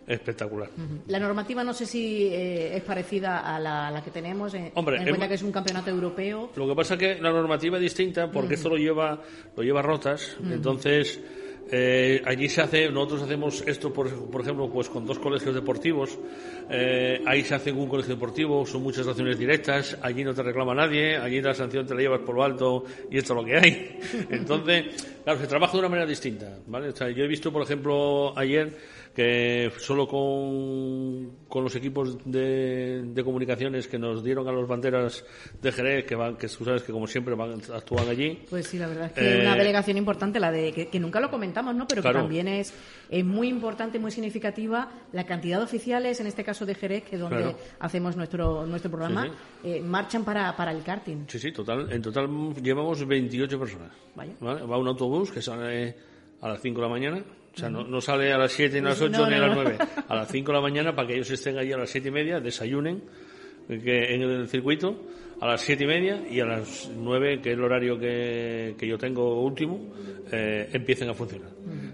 [0.07, 0.69] espectacular.
[1.07, 5.09] La normativa no sé si eh, es parecida a la, que tenemos, en, Hombre, en
[5.09, 6.51] cuenta que es un campeonato europeo.
[6.55, 9.21] Lo que pasa es que la normativa es distinta porque esto lo lleva,
[9.55, 11.19] lo lleva rotas, entonces
[11.71, 16.17] eh, allí se hace, nosotros hacemos esto, por, ejemplo, pues con dos colegios deportivos.
[16.69, 19.97] Eh, ahí se hace un colegio deportivo, son muchas acciones directas.
[20.01, 23.17] Allí no te reclama nadie, allí la sanción te la llevas por lo alto y
[23.17, 23.99] esto es lo que hay.
[24.29, 24.85] Entonces,
[25.23, 26.89] claro, se trabaja de una manera distinta, ¿vale?
[26.89, 28.77] O sea, yo he visto, por ejemplo, ayer
[29.15, 35.23] que solo con, con los equipos de, de, comunicaciones que nos dieron a los banderas
[35.61, 38.43] de Jerez, que van, que tú sabes que como siempre van, actúan allí.
[38.49, 41.31] Pues sí, la verdad es que una eh, delegación importante, la de que, nunca lo
[41.31, 41.87] comentamos, ¿no?
[41.87, 42.73] Pero que también es,
[43.09, 47.17] es muy importante, muy significativa la cantidad de oficiales, en este caso de Jerez, que
[47.17, 51.25] donde hacemos nuestro nuestro programa, eh, marchan para, para el karting.
[51.27, 51.89] Sí, sí, total.
[51.89, 52.27] En total
[52.61, 53.91] llevamos 28 personas.
[54.13, 54.33] Vaya.
[54.41, 55.95] Va un autobús que sale
[56.41, 57.23] a las 5 de la mañana
[57.55, 59.77] o sea, no, sale a las 7 ni a las 8 ni a las 9.
[60.09, 62.11] A las 5 de la mañana para que ellos estén allí a las 7 y
[62.11, 63.01] media, desayunen
[63.67, 64.99] que en el circuito
[65.39, 68.87] a las siete y media y a las nueve, que es el horario que, que
[68.87, 69.93] yo tengo último,
[70.31, 71.49] eh, empiecen a funcionar.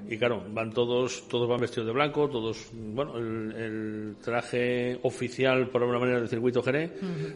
[0.10, 5.82] Y claro, van todos, todos van vestidos de blanco, todos, bueno, el, traje oficial, por
[5.82, 6.92] alguna manera, del circuito Jerez,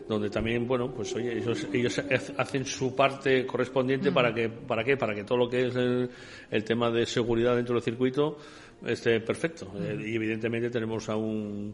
[0.08, 2.02] donde también, bueno, pues oye, ellos, ellos
[2.38, 4.98] hacen su parte correspondiente para que, ¿para qué?
[4.98, 6.10] Para que todo lo que es el,
[6.52, 8.38] el tema de seguridad dentro del circuito
[8.86, 9.72] esté perfecto.
[9.80, 11.74] Eh, y evidentemente tenemos a un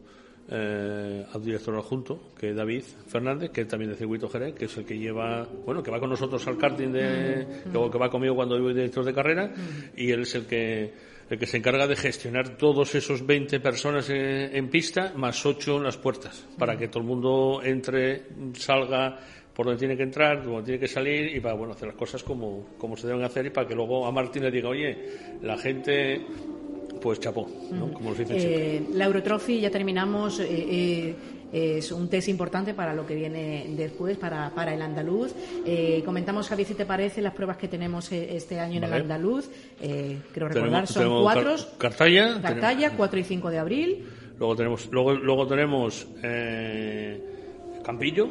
[0.54, 4.66] eh, al director adjunto, que es David Fernández, que es también de Circuito Jerez, que
[4.66, 8.10] es el que lleva, bueno, que va con nosotros al karting, de, luego que va
[8.10, 9.54] conmigo cuando yo director de carrera,
[9.96, 14.10] y él es el que el que se encarga de gestionar todos esos 20 personas
[14.10, 19.18] en, pista, más 8 en las puertas, para que todo el mundo entre, salga
[19.56, 22.22] por donde tiene que entrar, donde tiene que salir y para bueno hacer las cosas
[22.22, 24.98] como, como se deben hacer y para que luego a Martín le diga, oye,
[25.42, 26.26] la gente
[27.02, 27.92] pues chapó, ¿no?
[27.94, 31.16] Como dice eh, La Eurotrophy, ya terminamos, eh,
[31.52, 35.34] eh, es un test importante para lo que viene después, para, para el andaluz.
[36.06, 39.50] comentamos, Javi, si te parece, las pruebas que tenemos este año en el andaluz.
[39.80, 41.56] creo recordar, son cuatro.
[41.78, 42.42] Cartaya.
[42.42, 44.06] Cartaya, 4 y 5 de abril.
[44.40, 46.08] Luego tenemos, luego, luego tenemos
[47.92, 48.30] Campillo,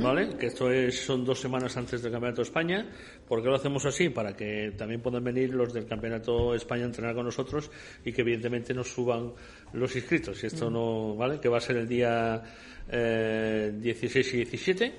[0.00, 0.36] ¿vale?
[0.38, 2.86] Que esto es, son dos semanas antes del Campeonato de España.
[3.26, 4.10] ¿Por qué lo hacemos así?
[4.10, 7.68] Para que también puedan venir los del Campeonato de España a entrenar con nosotros
[8.04, 9.32] y que evidentemente nos suban
[9.72, 10.40] los inscritos.
[10.44, 11.40] Y esto no, ¿vale?
[11.40, 12.44] Que va a ser el día
[12.88, 14.92] eh, 16 y 17.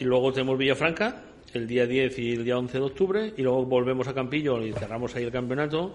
[0.00, 1.22] Y luego tenemos Villafranca,
[1.54, 3.32] el día 10 y el día 11 de octubre.
[3.38, 5.94] Y luego volvemos a Campillo y cerramos ahí el campeonato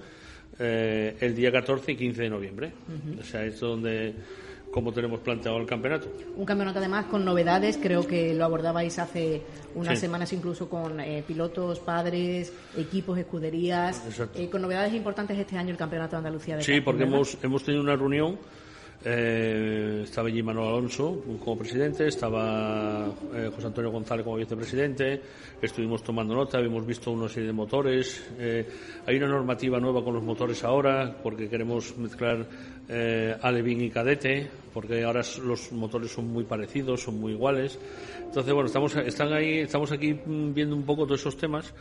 [0.57, 2.71] eh, el día 14 y 15 de noviembre.
[3.19, 4.15] O sea, esto donde
[4.75, 6.09] cómo tenemos planteado el campeonato.
[6.35, 9.41] Un campeonato además con novedades, creo que lo abordabais hace
[9.73, 14.03] unas semanas incluso con eh, pilotos, padres, equipos, escuderías,
[14.35, 16.57] eh, con novedades importantes este año el campeonato de Andalucía.
[16.57, 18.37] De sí, porque hemos, hemos tenido una reunión
[19.07, 25.21] eh, estaba allí Manuel Alonso como presidente, estaba eh, José Antonio González como vicepresidente,
[25.61, 28.25] estuvimos tomando nota, habíamos visto una serie de motores.
[29.05, 32.47] Hay una normativa nueva con los motores ahora, porque queremos mezclar
[32.89, 37.79] eh, Alevin y Cadete, porque ahora los motores son muy parecidos, son muy iguales.
[38.23, 41.73] Entonces, bueno, estamos, están ahí, estamos aquí viendo un poco todos esos temas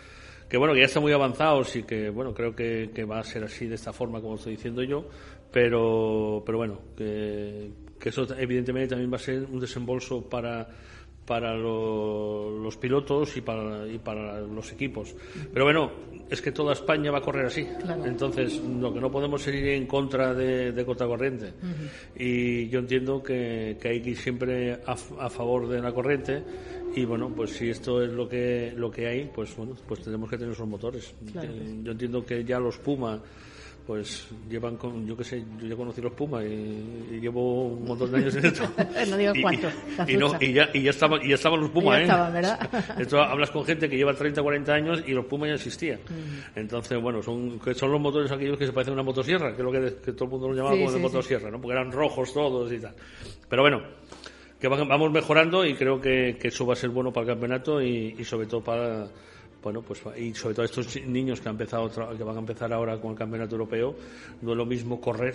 [0.48, 3.24] que bueno, que ya están muy avanzados y que bueno, creo que, que va a
[3.24, 5.08] ser así de esta forma como estoy diciendo yo,
[5.50, 7.70] pero, pero bueno, que,
[8.04, 10.68] eso evidentemente también va a ser un desembolso para
[11.26, 15.14] para los pilotos y para, y para los equipos.
[15.52, 15.90] Pero bueno,
[16.28, 17.66] es que toda España va a correr así.
[18.04, 21.52] Entonces, lo que no podemos es ir en contra de, de corriente.
[22.16, 26.42] Y yo entiendo que, que hay que ir siempre a, a, favor de la corriente.
[26.94, 30.30] Y bueno, pues si esto es lo que, lo que hay, pues bueno, pues tenemos
[30.30, 31.14] que tener esos motores.
[31.82, 33.20] Yo entiendo que ya los Puma
[33.86, 38.10] pues llevan con, yo qué sé, yo ya conocí los Pumas y, llevo un montón
[38.10, 38.64] de años en esto.
[39.10, 39.68] no digo cuánto.
[40.08, 42.02] Y, no, y, ya, y ya, estaban, y ya estaban los Pumas, ¿eh?
[42.02, 42.70] Estaban, ¿verdad?
[42.98, 46.00] Esto hablas con gente que lleva 30, 40 años y los Pumas ya existían.
[46.54, 49.60] Entonces, bueno, son, que son los motores aquellos que se parecen a una motosierra, que
[49.60, 51.60] es lo que, todo el mundo lo llamaba como una motosierra, ¿no?
[51.60, 52.94] Porque eran rojos todos y tal.
[53.48, 53.82] Pero bueno,
[54.58, 57.82] que vamos mejorando y creo que, que eso va a ser bueno para el campeonato
[57.82, 59.08] y, y sobre todo para
[59.64, 63.00] bueno, pues y sobre todo estos niños que han empezado que van a empezar ahora
[63.00, 63.96] con el campeonato europeo,
[64.42, 65.34] no es lo mismo correr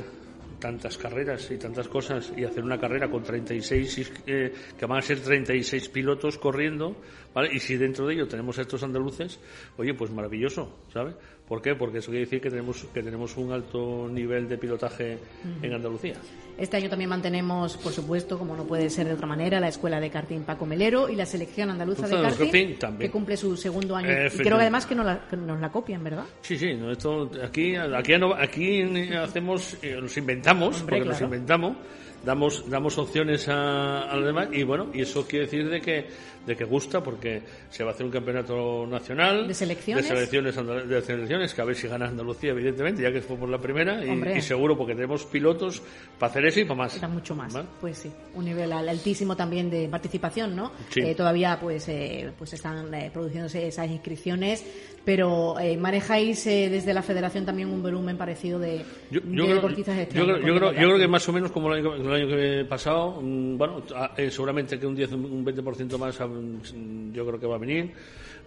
[0.59, 5.01] tantas carreras y tantas cosas y hacer una carrera con 36 eh, que van a
[5.01, 6.95] ser 36 pilotos corriendo,
[7.33, 7.49] ¿vale?
[7.53, 9.39] Y si dentro de ello tenemos a estos andaluces,
[9.77, 11.15] oye, pues maravilloso, ¿sabes?
[11.49, 11.73] ¿Por qué?
[11.73, 15.17] Porque eso quiere decir que tenemos, que tenemos un alto nivel de pilotaje
[15.63, 16.13] en Andalucía.
[16.59, 19.99] Este año también mantenemos, por supuesto, como no puede ser de otra manera, la Escuela
[19.99, 24.09] de Karting Paco Melero y la Selección Andaluza de Karting, que cumple su segundo año.
[24.09, 26.25] Y creo que además que nos la, nos la copian, ¿verdad?
[26.41, 26.77] Sí, sí.
[26.91, 31.77] esto, aquí, aquí, aquí hacemos, eh, nos inventamos, porque nos inventamos
[32.25, 36.07] damos damos opciones a, a, los demás y bueno y eso quiere decir de que
[36.49, 40.55] de que gusta porque se va a hacer un campeonato nacional de selecciones de selecciones,
[40.55, 44.03] de selecciones que a ver si gana Andalucía evidentemente ya que fue por la primera
[44.03, 45.81] y, seguro porque tenemos pilotos
[46.17, 47.09] para hacer eso y para más.
[47.09, 47.53] Mucho más.
[47.79, 52.91] Pues sí un nivel altísimo también de participación no eh, todavía pues eh, pues están
[52.93, 54.65] eh, produciéndose esas inscripciones
[55.05, 60.55] pero manejáis desde la federación también un volumen parecido de, yo, deportistas este yo, yo,
[60.55, 63.83] creo, yo creo que más o menos como el año, que pasado mm, bueno
[64.29, 66.19] seguramente que un 10 un 20% más
[67.13, 67.93] yo creo que va a venir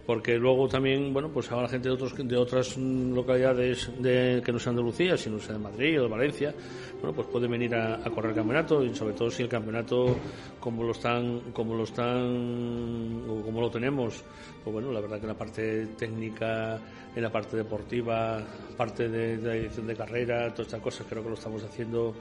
[0.05, 4.59] porque luego también, bueno, pues la gente de, otros, de otras localidades de, que no
[4.59, 6.53] sean Andalucía, sino sea de Madrid o de Valencia,
[6.99, 10.17] bueno, pues pueden venir a, correr el campeonato y sobre todo si el campeonato
[10.59, 14.23] como lo están, como lo están, o como lo tenemos,
[14.63, 16.79] pues bueno, la verdad que en la parte técnica,
[17.15, 18.43] en la parte deportiva,
[18.75, 22.13] parte de, de edición de carrera, todas estas cosas creo que lo estamos haciendo,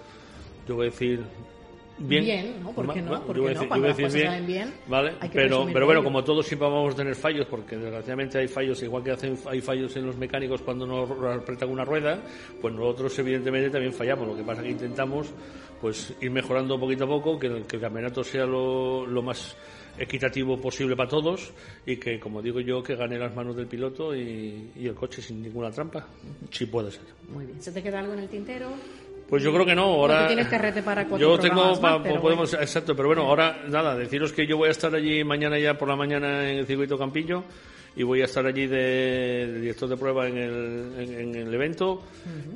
[0.69, 1.21] yo voy a decir,
[2.09, 2.63] bien.
[2.63, 2.73] ¿no?
[2.73, 3.23] ¿Por qué no?
[3.25, 3.69] Porque no?
[3.69, 5.13] Cuando las cosas bien, bien ¿vale?
[5.33, 9.03] pero, pero bueno, como todos siempre vamos a tener fallos, porque desgraciadamente hay fallos, igual
[9.03, 12.21] que hacen, hay fallos en los mecánicos cuando nos apretan una rueda,
[12.61, 14.29] pues nosotros evidentemente también fallamos.
[14.29, 15.33] Lo que pasa es que intentamos
[15.81, 19.57] pues ir mejorando poquito a poco, que el, que el campeonato sea lo, lo más
[19.99, 21.53] equitativo posible para todos
[21.85, 25.21] y que, como digo yo, que gane las manos del piloto y, y el coche
[25.21, 26.07] sin ninguna trampa,
[26.51, 27.03] si puede ser.
[27.29, 27.61] Muy bien.
[27.61, 28.71] ¿Se te queda algo en el tintero?
[29.33, 29.85] Pues yo creo que no.
[29.85, 31.73] Ahora tienes carrete para Yo tengo,
[32.21, 35.79] podemos, exacto, pero bueno, ahora nada, deciros que yo voy a estar allí mañana ya
[35.79, 37.43] por la mañana en el circuito Campillo
[37.97, 42.03] y voy a estar allí de, director de prueba en el, en, el evento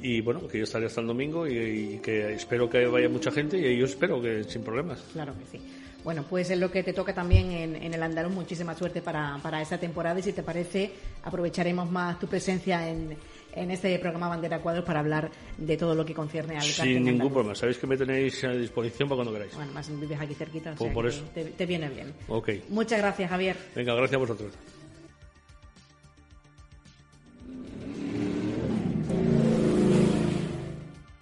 [0.03, 3.57] y bueno, que yo estaré hasta el domingo y, que espero que vaya mucha gente
[3.57, 5.03] y yo espero que sin problemas.
[5.15, 5.65] Claro que sí.
[6.05, 8.35] Bueno, pues es lo que te toca también en, en el Andaluz.
[8.35, 10.93] Muchísima suerte para, para esta temporada y si te parece,
[11.25, 13.17] aprovecharemos más tu presencia en
[13.57, 17.33] en este programa Bandera Cuadros para hablar de todo lo que concierne al Sin ningún
[17.33, 17.55] problema.
[17.55, 19.55] Sabéis que me tenéis a disposición para cuando queráis.
[19.55, 21.25] Bueno, más vives aquí cerquita, o por eso.
[21.35, 22.13] Te, viene bien.
[22.29, 22.51] Ok.
[22.69, 23.57] Muchas gracias, Javier.
[23.75, 24.53] Venga, gracias a vosotros.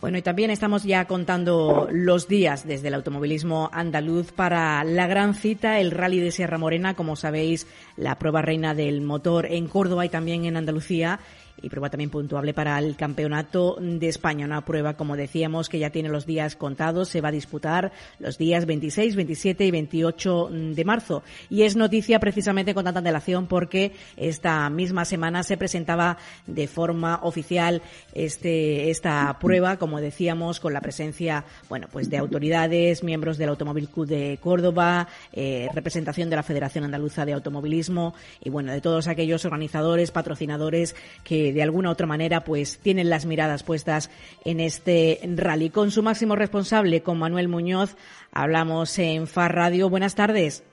[0.05, 5.33] Bueno, y también estamos ya contando los días desde el automovilismo andaluz para la gran
[5.33, 7.67] cita, el Rally de Sierra Morena, como sabéis,
[7.97, 11.21] la prueba reina del motor en Córdoba y también en Andalucía
[11.61, 14.47] y prueba también puntuable para el Campeonato de España.
[14.47, 17.09] Una prueba, como decíamos, que ya tiene los días contados.
[17.09, 21.23] Se va a disputar los días 26, 27 y 28 de marzo.
[21.51, 27.21] Y es noticia precisamente con tanta antelación porque esta misma semana se presentaba de forma
[27.23, 27.83] oficial
[28.13, 33.89] este, esta prueba, como decíamos, con la presencia, bueno, pues de autoridades, miembros del Automóvil
[33.89, 39.09] Club de Córdoba, eh, representación de la Federación Andaluza de Automovilismo y, bueno, de todos
[39.09, 44.11] aquellos organizadores, patrocinadores que de alguna u otra manera pues tienen las miradas puestas
[44.45, 45.71] en este rally.
[45.71, 47.97] Con su máximo responsable, con Manuel Muñoz,
[48.33, 49.91] hablamos en FAR Radio.
[49.91, 50.65] Buenas tardes.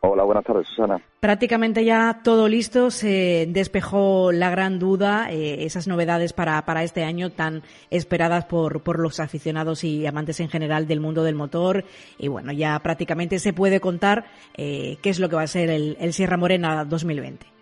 [0.00, 1.00] Hola, buenas tardes, Susana.
[1.20, 7.02] Prácticamente ya todo listo, se despejó la gran duda, eh, esas novedades para, para este
[7.02, 11.84] año tan esperadas por, por los aficionados y amantes en general del mundo del motor.
[12.18, 14.26] Y bueno, ya prácticamente se puede contar
[14.56, 17.55] eh, qué es lo que va a ser el, el Sierra Morena 2020.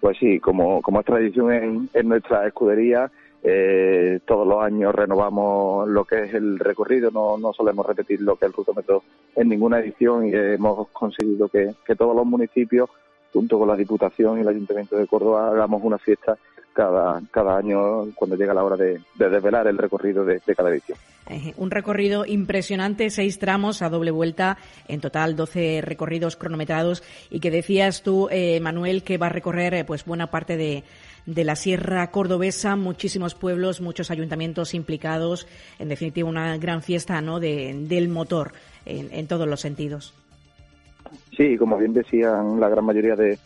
[0.00, 3.10] Pues sí, como, como es tradición en, nuestra escudería,
[3.42, 8.36] eh, todos los años renovamos lo que es el recorrido, no, no solemos repetir lo
[8.36, 9.02] que es el rutómetro
[9.36, 12.88] en ninguna edición y hemos conseguido que todos los municipios,
[13.32, 16.36] junto con la Diputación y el Ayuntamiento de Córdoba, hagamos una fiesta
[16.72, 20.98] cada, cada año cuando llega la hora de, desvelar el recorrido de, cada edición.
[21.56, 24.58] Un recorrido impresionante, seis tramos a doble vuelta,
[24.88, 29.74] en total doce recorridos cronometrados y que decías tú, eh, Manuel, que va a recorrer
[29.74, 30.82] eh, pues buena parte de,
[31.26, 35.46] de la Sierra Cordobesa, muchísimos pueblos, muchos ayuntamientos implicados,
[35.78, 37.38] en definitiva una gran fiesta ¿no?
[37.38, 38.52] de, del motor
[38.84, 40.14] en, en todos los sentidos.
[41.36, 43.38] Sí, como bien decían la gran mayoría de,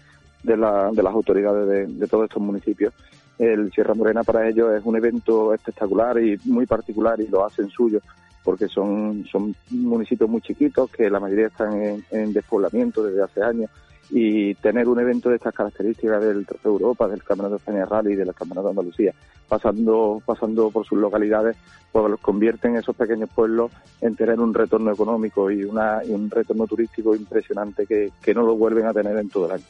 [0.45, 2.93] de, la, de las autoridades de, todos estos municipios.
[3.39, 7.69] El Sierra Morena para ellos es un evento espectacular y muy particular y lo hacen
[7.69, 8.01] suyo
[8.45, 13.71] porque son, son municipios muy chiquitos que la mayoría están en, despoblamiento desde hace años
[14.11, 18.13] y tener un evento de estas características del Trofeo Europa, del Campeonato de España Rally
[18.13, 19.15] y del Campeonato de Andalucía,
[19.49, 21.57] pasando, pasando por sus localidades,
[21.93, 26.67] pues los convierten esos pequeños pueblos en tener un retorno económico y, una, un retorno
[26.67, 29.65] turístico impresionante que, no lo vuelven a tener en todo el año.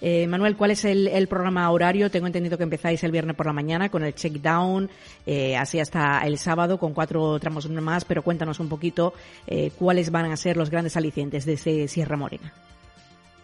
[0.00, 2.10] Eh, Manuel, ¿cuál es el, programa horario?
[2.10, 4.88] Tengo entendido que empezáis el viernes por la mañana con el check down,
[5.26, 9.12] eh, así hasta el sábado con cuatro tramos más, pero cuéntanos un poquito
[9.48, 12.52] eh, cuáles van a ser los grandes alicientes de ese Sierra Morena.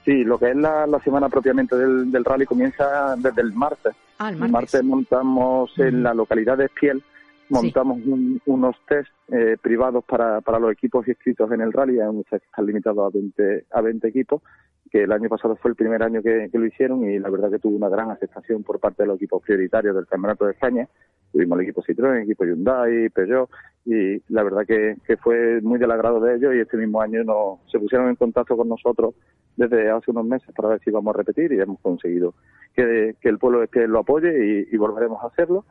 [0.09, 3.95] Sí, lo que es la, semana propiamente del, rally comienza desde el martes.
[4.19, 4.83] Ah, el martes.
[4.83, 7.03] montamos en la localidad de Espiel,
[7.51, 7.99] montamos
[8.47, 13.07] unos test eh, privados para, para los equipos inscritos en el rally, un están limitados
[13.07, 14.41] a 20, a 20 equipos,
[14.89, 17.59] que el año pasado fue el primer año que, lo hicieron y la verdad que
[17.59, 20.89] tuvo una gran aceptación por parte de los equipos prioritarios del Campeonato de España.
[21.33, 23.51] Tuvimos el equipo Citroën, el equipo Hyundai, Peugeot
[23.85, 27.23] y la verdad que, que fue muy del agrado de ellos y este mismo año
[27.25, 29.15] nos, se pusieron en contacto con nosotros
[29.57, 32.35] desde hace unos meses para ver si vamos a repetir y hemos conseguido
[32.75, 35.65] que, el pueblo este lo apoye y, volveremos a hacerlo.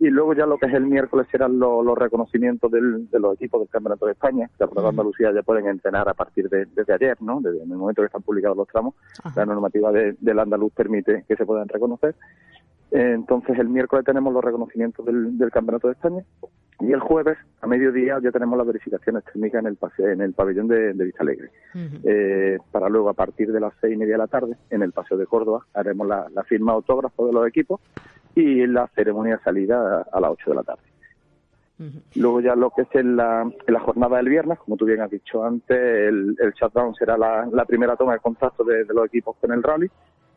[0.00, 3.68] Y luego ya lo que es el miércoles serán los, reconocimientos de los equipos del
[3.68, 7.40] Campeonato de España, que por Andalucía ya pueden entrenar a partir de, desde ayer, ¿no?
[7.40, 8.94] Desde el momento que están publicados los tramos,
[9.34, 12.14] la normativa del andaluz permite que se puedan reconocer.
[12.90, 16.22] Entonces el miércoles tenemos los reconocimientos del, Campeonato de España.
[16.80, 20.32] Y el jueves a mediodía ya tenemos las verificaciones técnicas en el paseo, en el
[20.32, 21.50] pabellón de, Vista Alegre.
[22.04, 24.92] Eh, para luego a partir de las seis y media de la tarde en el
[24.92, 27.80] paseo de Córdoba haremos la, firma autógrafo de los equipos
[28.34, 30.82] y la ceremonia de salida a, las ocho de la tarde.
[32.16, 33.48] Luego ya lo que es en la,
[33.80, 37.94] jornada del viernes, como tú bien has dicho antes, el, el shutdown será la, primera
[37.94, 39.88] toma de contacto de, los equipos con el rally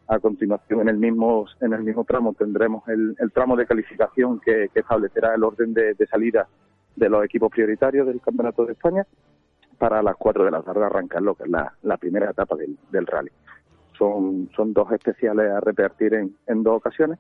[0.08, 4.70] a continuación, en el mismo, en el mismo tramo, tendremos el, tramo de calificación que,
[4.74, 6.48] establecerá el orden de, salida
[6.96, 9.08] de los equipos prioritarios del Campeonato de España
[9.78, 13.32] para las 4 de la tarde arrancar lo que es la, primera etapa del, rally.
[13.98, 17.18] Son, son dos especiales a repartir en, dos ocasiones.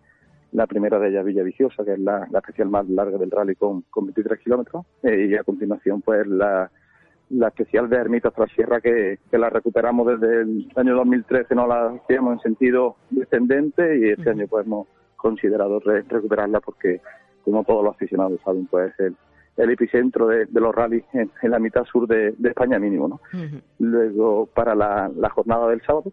[0.51, 3.83] La primera de ella Villa Viciosa, que es la, especial más larga del rally con,
[3.89, 6.69] con 23 kilómetros, eh, y a continuación pues la,
[7.31, 11.89] la especial de Ermitas tras Sierra que, la recuperamos desde el año 2013, no la
[12.03, 16.99] hacíamos en sentido descendente y este año pues hemos considerado recuperarla porque,
[17.43, 19.15] como todos los aficionados saben, pues el,
[19.57, 23.07] el epicentro de, los rallies en, la mitad sur de, España mínimo.
[23.07, 23.21] ¿no?
[23.79, 26.11] Luego, para la, jornada del sábado,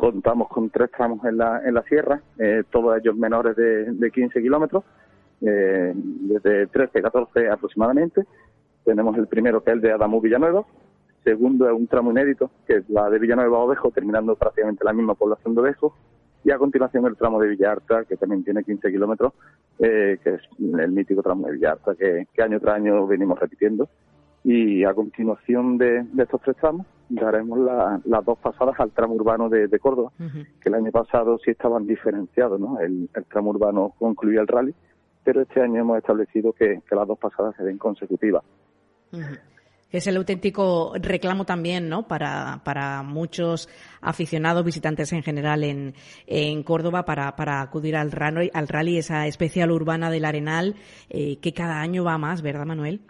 [0.00, 4.10] contamos con tres tramos en la, en la sierra, eh, todos ellos menores de, de
[4.10, 4.82] 15 kilómetros,
[5.42, 8.24] eh, desde 13, 14 aproximadamente,
[8.82, 10.64] tenemos el primero que es el de Adamu Villanueva,
[11.22, 15.14] segundo es un tramo inédito, que es la de Villanueva Ovejo, terminando prácticamente la misma
[15.14, 15.94] población de Ovejo,
[16.44, 19.34] y a continuación el tramo de Villarta, que también tiene 15 kilómetros,
[19.80, 23.88] eh, que es el mítico tramo de Villarta, que, año tras año venimos repitiendo.
[24.44, 27.58] Y a continuación de, estos tres tramos, daremos
[28.04, 32.58] las dos pasadas al tramo urbano de, Córdoba, que el año pasado sí estaban diferenciados,
[32.58, 32.80] ¿no?
[32.80, 34.74] El, tramo urbano concluía el rally,
[35.24, 38.44] pero este año hemos establecido que, que las dos pasadas se den consecutivas.
[39.90, 42.06] Es el auténtico reclamo también, ¿no?
[42.06, 43.68] Para, para muchos
[44.00, 45.94] aficionados, visitantes en general en,
[46.28, 50.76] en Córdoba, para, para acudir al rally, al rally, esa especial urbana del Arenal,
[51.08, 53.00] eh, que cada año va más, ¿verdad, Manuel?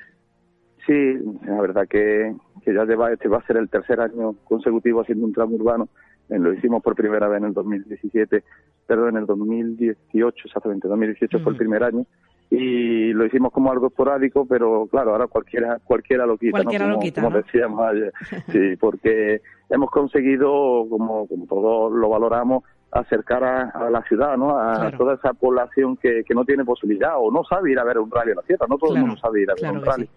[0.86, 5.00] Sí, la verdad que, que ya lleva, este va a ser el tercer año consecutivo
[5.00, 5.88] haciendo un tramo urbano.
[6.28, 8.42] Eh, lo hicimos por primera vez en el 2017,
[8.86, 12.06] pero en el 2018, exactamente, 2018 fue el primer año
[12.50, 16.98] y lo hicimos como algo esporádico, pero claro, ahora cualquiera cualquiera lo quita, ¿no?
[16.98, 18.12] como, decíamos ayer.
[18.52, 24.58] Sí, porque hemos conseguido, como, como todos lo valoramos, acercar a, la ciudad, ¿no?
[24.58, 27.98] A toda esa población que, que no tiene posibilidad o no sabe ir a ver
[27.98, 30.08] un rally a la sierra, no todo el mundo sabe ir a ver un rally.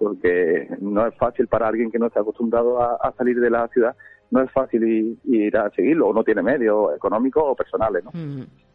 [0.00, 3.94] Porque no es fácil para alguien que no está acostumbrado a, salir de la ciudad,
[4.30, 8.10] no es fácil ir, a seguirlo, o no tiene medios económicos o personales, ¿no?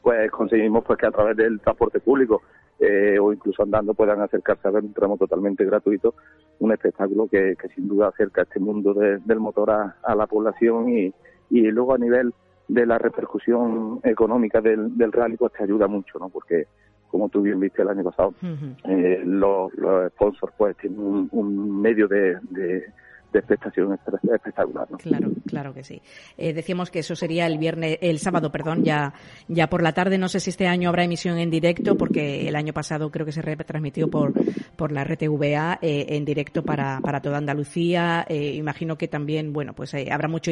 [0.03, 2.43] Pues conseguimos pues que a través del transporte público
[2.79, 6.13] eh, o incluso andando puedan acercarse a ver un tramo totalmente gratuito,
[6.59, 11.13] un espectáculo que, sin duda acerca este mundo del motor a, la población y,
[11.49, 12.33] y luego a nivel
[12.67, 16.29] de la repercusión económica del, del rally pues te ayuda mucho, ¿no?
[16.29, 16.67] Porque
[17.15, 18.33] como tú bien viste el año pasado,
[18.83, 19.71] eh, los,
[20.09, 22.37] sponsors pues tienen un, medio de
[23.35, 23.93] de expectación
[24.33, 24.87] espectacular.
[24.97, 26.01] Claro, claro que sí.
[26.37, 29.13] Eh, decíamos que eso sería el viernes, el sábado, perdón, ya,
[29.47, 30.17] ya por la tarde.
[30.17, 33.33] No sé si este año habrá emisión en directo, porque el año pasado creo que
[33.33, 34.33] se retransmitió por,
[34.77, 38.25] por la RTVA eh, en directo para, para toda Andalucía.
[38.29, 40.51] Eh, imagino que también, bueno, pues eh, habrá mucho,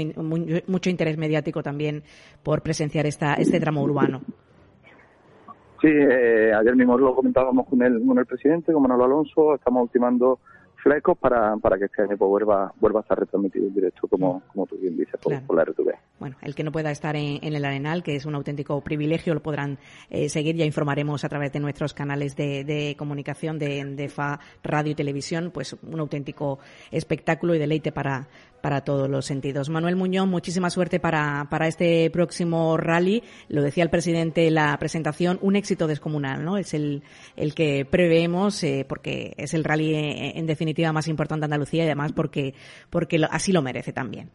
[0.68, 2.04] mucho interés mediático también
[2.44, 4.22] por presenciar esta, este tramo urbano.
[5.84, 9.54] Sí, ayer mismo lo comentábamos con el, con el presidente, con Manuel Alonso.
[9.54, 10.40] Estamos ultimando
[10.84, 14.44] frescos para, para que este año pues, vuelva, vuelva a estar retransmitido en directo, como,
[14.48, 15.94] como tú bien dices, por, la RTV.
[16.20, 19.42] Bueno, el que no pueda estar en, el Arenal, que es un auténtico privilegio, lo
[19.42, 19.80] podrán
[20.10, 20.56] eh, seguir.
[20.56, 25.52] Ya informaremos a través de nuestros canales de, comunicación de, de, FA, radio y televisión,
[25.54, 26.60] pues un auténtico
[26.92, 28.28] espectáculo y deleite para,
[28.64, 29.70] para todos los sentidos.
[29.70, 33.22] Manuel Muñoz, muchísima suerte para, para este próximo rally.
[33.50, 36.58] Lo decía el presidente en la presentación, un éxito descomunal, ¿no?
[36.58, 37.04] Es el,
[37.36, 41.84] el que preveemos, eh, porque es el rally eh, en, definitiva más importante de Andalucía
[41.84, 42.54] y además porque,
[42.90, 44.30] porque así lo merece también.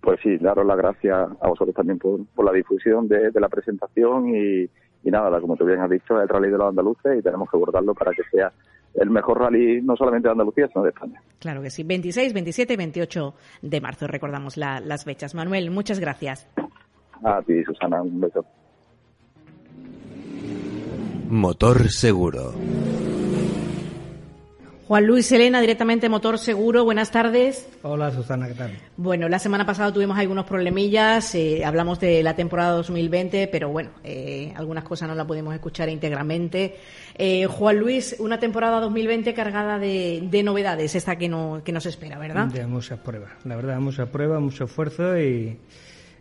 [0.00, 4.64] Pues sí, daros las gracias a vosotros también por, la difusión de, la presentación y,
[5.02, 7.50] y nada, como tú bien has dicho, es el rally de los andaluces y tenemos
[7.50, 8.52] que abordarlo para que sea
[8.94, 11.20] el mejor rally no solamente de Andalucía, sino de España.
[11.40, 15.34] Claro que sí, 26, 27 y 28 de marzo, recordamos las fechas.
[15.34, 16.46] Manuel, muchas gracias.
[17.24, 18.44] A ti, Susana, un beso.
[21.30, 22.52] Motor Seguro.
[24.86, 26.84] Juan Luis Elena, directamente Motor Seguro.
[26.84, 27.66] Buenas tardes.
[27.82, 28.78] Hola, Susana, ¿qué tal?
[28.98, 31.34] Bueno, la semana pasada tuvimos algunos problemillas.
[31.34, 35.88] Eh, hablamos de la temporada 2020, pero bueno, eh, algunas cosas no las pudimos escuchar
[35.88, 36.76] íntegramente.
[37.14, 42.18] Eh, Juan Luis, una temporada 2020 cargada de, novedades, esta que, no, que nos espera,
[42.18, 42.48] ¿verdad?
[42.48, 43.30] De muchas pruebas.
[43.44, 45.58] La verdad, muchas pruebas, mucho esfuerzo y,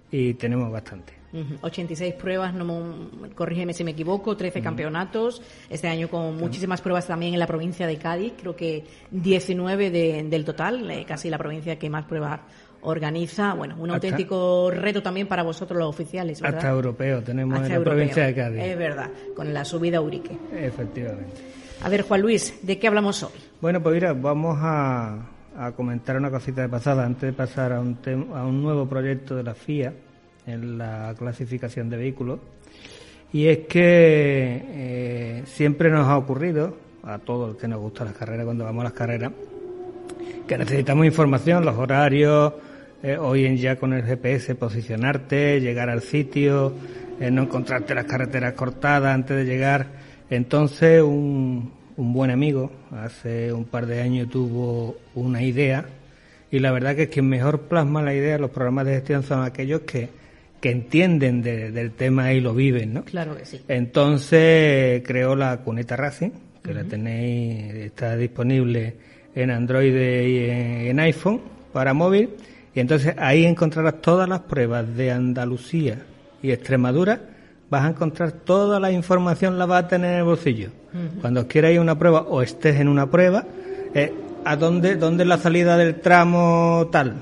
[0.10, 1.23] y tenemos bastante.
[1.62, 5.42] 86 pruebas, no, corrígeme si me equivoco, 13 campeonatos.
[5.70, 10.46] Este año con muchísimas pruebas también en la provincia de Cádiz, creo que 19 del
[10.46, 12.42] total, eh, casi la provincia que más pruebas
[12.82, 13.54] organiza.
[13.54, 16.60] Bueno, un auténtico reto también para vosotros los oficiales, ¿verdad?
[16.60, 18.62] Hasta europeo tenemos en la provincia de Cádiz.
[18.62, 20.38] Es verdad, con la subida a Urique.
[20.54, 21.42] Efectivamente.
[21.82, 23.32] A ver, Juan Luis, ¿de qué hablamos hoy?
[23.60, 25.30] Bueno, pues mira, vamos a,
[25.76, 27.98] comentar una cosita de pasada antes de pasar a un,
[28.34, 29.94] a un nuevo proyecto de la FIA
[30.46, 32.40] en la clasificación de vehículos.
[33.32, 38.16] Y es que eh, siempre nos ha ocurrido, a todos los que nos gustan las
[38.16, 39.32] carreras cuando vamos a las carreras,
[40.48, 42.54] que necesitamos información, los horarios,
[43.02, 46.74] eh, hoy en ya con el GPS posicionarte, llegar al sitio,
[47.20, 49.88] eh, no encontrarte las carreteras cortadas antes de llegar.
[50.30, 55.86] Entonces un, un buen amigo hace un par de años tuvo una idea
[56.52, 59.82] y la verdad que quien mejor plasma la idea los programas de gestión son aquellos
[59.82, 60.10] que
[60.64, 63.04] que entienden del tema y lo viven, ¿no?
[63.04, 63.60] Claro que sí.
[63.68, 66.30] Entonces creó la cuneta Racing,
[66.64, 68.96] que la tenéis, está disponible
[69.36, 71.42] en Android y en, iPhone
[71.74, 72.30] para móvil,
[72.74, 75.98] y entonces ahí encontrarás todas las pruebas de Andalucía
[76.42, 77.20] y Extremadura,
[77.70, 80.70] vas a encontrar toda la información, la vas a tener en el bolsillo.
[81.20, 83.44] Cuando quieras ir a una prueba o estés en una prueba,
[83.94, 84.14] eh,
[84.46, 87.16] ¿a dónde, dónde es la salida del tramo tal?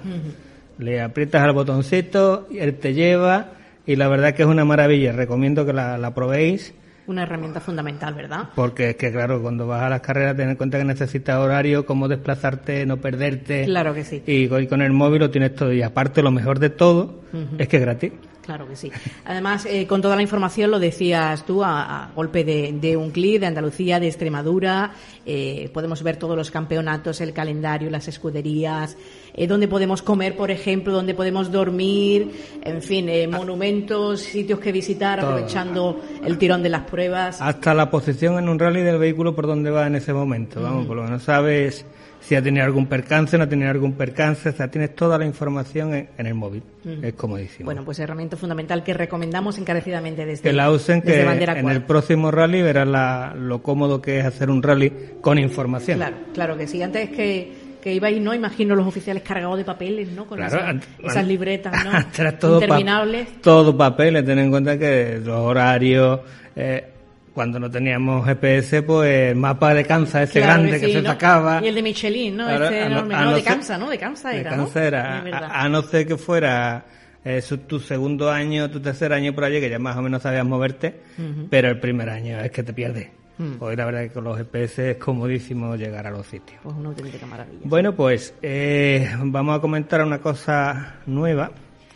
[0.81, 3.51] Le aprietas al botoncito, él te lleva
[3.85, 5.11] y la verdad que es una maravilla.
[5.11, 6.73] Recomiendo que la, probéis.
[7.05, 8.49] Una herramienta fundamental, ¿verdad?
[8.55, 11.85] Porque es que, claro, cuando vas a las carreras, ten en cuenta que necesitas horario,
[11.85, 13.65] cómo desplazarte, no perderte.
[13.65, 14.23] Claro que sí.
[14.25, 15.71] Y, con el móvil lo tienes todo.
[15.71, 17.21] Y aparte, lo mejor de todo
[17.59, 18.13] es que es gratis.
[18.43, 18.91] Claro que sí.
[19.25, 23.45] Además, eh, con toda la información, lo decías tú, a, golpe de, un clic, de
[23.45, 24.93] Andalucía, de Extremadura,
[25.25, 28.97] eh, podemos ver todos los campeonatos, el calendario, las escuderías,
[29.33, 32.31] eh, dónde podemos comer, por ejemplo, dónde podemos dormir,
[32.63, 37.41] en fin, monumentos, sitios que visitar, aprovechando el tirón de las pruebas.
[37.41, 40.87] Hasta la posición en un rally del vehículo por donde va en ese momento, vamos,
[40.87, 41.85] por lo menos sabes
[42.21, 45.25] si ha tenido algún percance, no ha tenido algún percance, o sea, tienes toda la
[45.25, 46.63] información en, el móvil.
[47.01, 47.65] Es comodísimo.
[47.65, 52.31] Bueno, pues herramienta fundamental que recomendamos encarecidamente desde Que la usen, que en el próximo
[52.31, 54.91] rally verás lo cómodo que es hacer un rally
[55.21, 55.97] con información.
[55.97, 56.81] Claro, claro que sí.
[56.81, 58.33] Antes que que ibais, ¿no?
[58.33, 60.25] Imagino los oficiales cargados de papeles, ¿no?
[60.25, 62.31] Con esas, libretas, ¿no?
[62.39, 63.41] todo Interminables.
[63.41, 66.21] todo papeles, ten en cuenta que los horarios,
[66.55, 66.90] eh,
[67.33, 71.61] cuando no teníamos GPS, pues mapa de Kansas, ese grande que, se sacaba.
[71.63, 72.49] Y el de Michelin, ¿no?
[72.49, 73.89] Este enorme, no, de Kansas, ¿no?
[73.89, 74.35] De Kansas
[74.75, 76.85] era, de A, no ser que fuera
[77.23, 80.45] eh, tu segundo año, tu tercer año por allí, que ya más o menos sabías
[80.45, 81.01] moverte,
[81.49, 83.09] pero el primer año es que te pierdes.
[83.37, 83.53] Mm.
[83.53, 86.59] Pues la verdad que con los GPS es comodísimo llegar a los sitios.
[86.61, 87.61] Pues una auténtica maravilla.
[87.63, 91.51] Bueno, pues eh, vamos a comentar una cosa nueva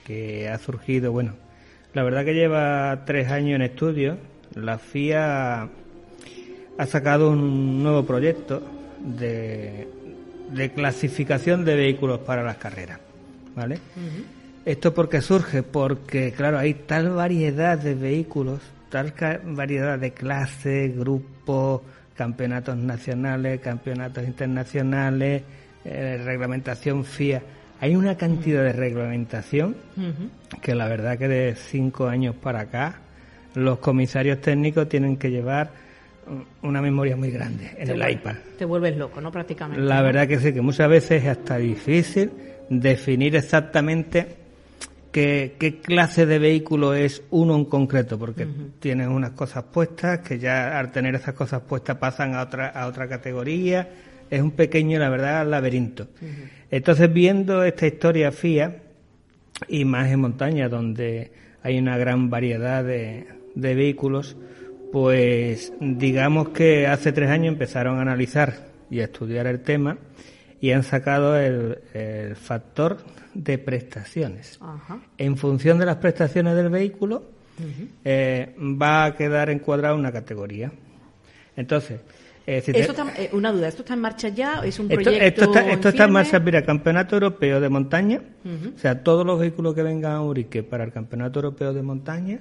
[0.06, 1.34] que ha surgido, bueno,
[1.94, 4.18] la verdad que lleva tres años en estudio
[4.56, 5.68] la FIA
[6.78, 8.62] ha sacado un nuevo proyecto
[9.00, 9.88] de,
[10.74, 13.00] clasificación de vehículos para las carreras.
[13.56, 13.80] ¿Vale?
[14.66, 15.64] ¿Esto porque surge?
[15.64, 19.14] Porque, claro, hay tal variedad de vehículos, tal
[19.46, 21.82] variedad de clases, grupos,
[22.16, 25.44] campeonatos nacionales, campeonatos internacionales,
[25.86, 27.42] eh, reglamentación FIA.
[27.80, 29.76] Hay una cantidad de reglamentación
[30.62, 33.02] que la verdad que de cinco años para acá
[33.56, 35.72] los comisarios técnicos tienen que llevar
[36.64, 38.36] una memoria muy grande en el iPad.
[38.58, 39.32] Te vuelves loco, ¿no?
[39.32, 39.84] Prácticamente.
[39.84, 42.32] La verdad que sí, que muchas veces es hasta difícil
[42.70, 44.26] definir exactamente
[45.12, 48.48] qué, qué clase de vehículo es uno en concreto, porque
[48.80, 52.88] tienes unas cosas puestas que ya al tener esas cosas puestas pasan a otra, a
[52.88, 53.88] otra categoría.
[54.30, 56.08] Es un pequeño, la verdad, laberinto.
[56.72, 58.82] Entonces, viendo esta historia FIA,
[59.68, 61.32] y más en montaña, donde
[61.64, 64.36] hay una gran variedad de, de vehículos,
[64.92, 69.98] pues digamos que hace tres años empezaron a analizar y a estudiar el tema
[70.62, 72.98] y han sacado el, factor
[73.34, 74.60] de prestaciones.
[75.18, 77.24] En función de las prestaciones del vehículo,
[78.04, 80.72] eh, va a quedar encuadrada una categoría.
[81.56, 82.02] Entonces,
[82.48, 84.62] eh, una duda, ¿esto está en marcha ya?
[84.64, 88.80] ¿Es un proyecto Esto, está, esto está en marcha, mira, Campeonato Europeo de Montaña, o
[88.80, 92.40] sea, todos los vehículos que vengan a Urique para el Campeonato Europeo de Montaña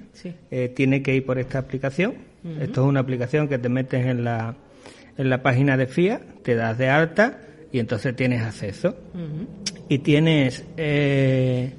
[0.51, 2.13] eh, tiene que ir por esta aplicación.
[2.59, 4.55] Esto es una aplicación que te metes en la,
[5.17, 7.39] en la página de FIA, te das de alta
[7.71, 8.95] y entonces tienes acceso.
[9.89, 11.73] Y tienes, eh,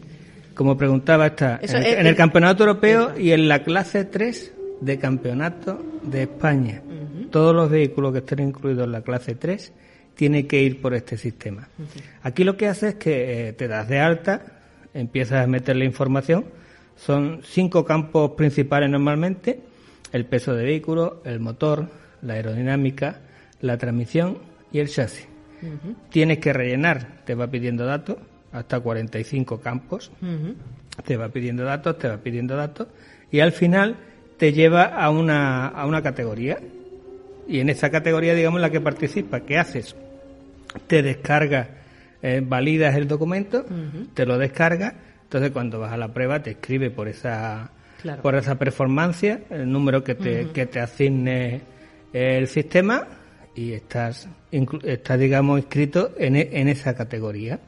[0.54, 6.22] como preguntaba esta, en, el, Campeonato Europeo y en la clase 3 de Campeonato de
[6.22, 6.82] España
[7.30, 9.72] todos los vehículos que estén incluidos en la clase 3
[10.16, 11.68] tienen que ir por este sistema.
[12.22, 14.60] Aquí lo que hace es que eh, te das de alta,
[14.94, 16.46] empiezas a meter la información,
[16.96, 19.60] son cinco campos principales normalmente,
[20.12, 21.88] el peso de vehículo, el motor,
[22.22, 23.20] la aerodinámica,
[23.60, 24.38] la transmisión
[24.72, 25.28] y el chasis.
[26.10, 28.16] Tienes que rellenar, te va pidiendo datos,
[28.52, 30.10] hasta 45 campos,
[31.04, 32.88] te va pidiendo datos, te va pidiendo datos,
[33.30, 33.96] y al final
[34.38, 36.58] te lleva a una, a una categoría
[37.48, 39.94] y en esa categoría, digamos, la que participa, ¿qué haces?
[40.86, 41.68] Te descargas,
[42.22, 43.64] eh, validas el documento,
[44.14, 47.70] te lo descargas, entonces cuando vas a la prueba te escribe por esa
[48.22, 51.60] por esa performance, el número que te, que te asigne
[52.12, 53.06] el sistema
[53.54, 54.28] y estás,
[54.84, 57.58] estás digamos, inscrito en, e, en esa categoría.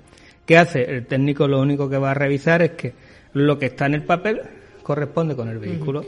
[0.47, 0.83] ¿Qué hace?
[0.83, 2.93] El técnico lo único que va a revisar es que
[3.33, 4.41] lo que está en el papel
[4.83, 6.05] corresponde con el vehículo.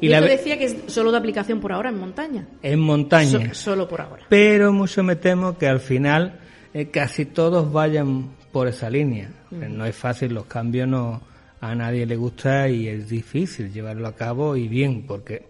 [0.00, 0.20] Y, la...
[0.20, 2.46] decía que es solo de aplicación por ahora en montaña.
[2.62, 3.54] En montaña.
[3.54, 4.24] solo por ahora.
[4.28, 6.40] Pero mucho me temo que al final
[6.74, 9.30] eh, casi todos vayan por esa línea.
[9.50, 11.22] No es fácil, los cambios no
[11.60, 15.46] a nadie le gusta y es difícil llevarlo a cabo y bien, porque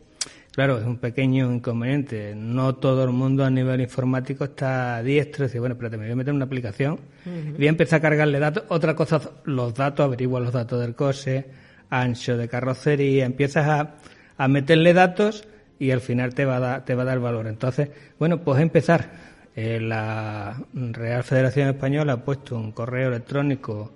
[0.53, 2.35] claro, es un pequeño inconveniente.
[2.35, 6.13] No todo el mundo a nivel informático está diestro y dice, bueno, espérate, me voy
[6.13, 8.65] a meter en una aplicación, voy a empezar a cargarle datos.
[8.69, 11.47] Otra cosa, los datos, averigua los datos del coche,
[11.91, 13.95] ancho de carrocería, empiezas a
[14.37, 15.47] a meterle datos
[15.79, 17.47] y al final te va a, dar, te va a dar valor.
[17.47, 19.37] Entonces, bueno, pues empezar.
[19.55, 23.91] Eh, la Real Federación Española ha puesto un correo electrónico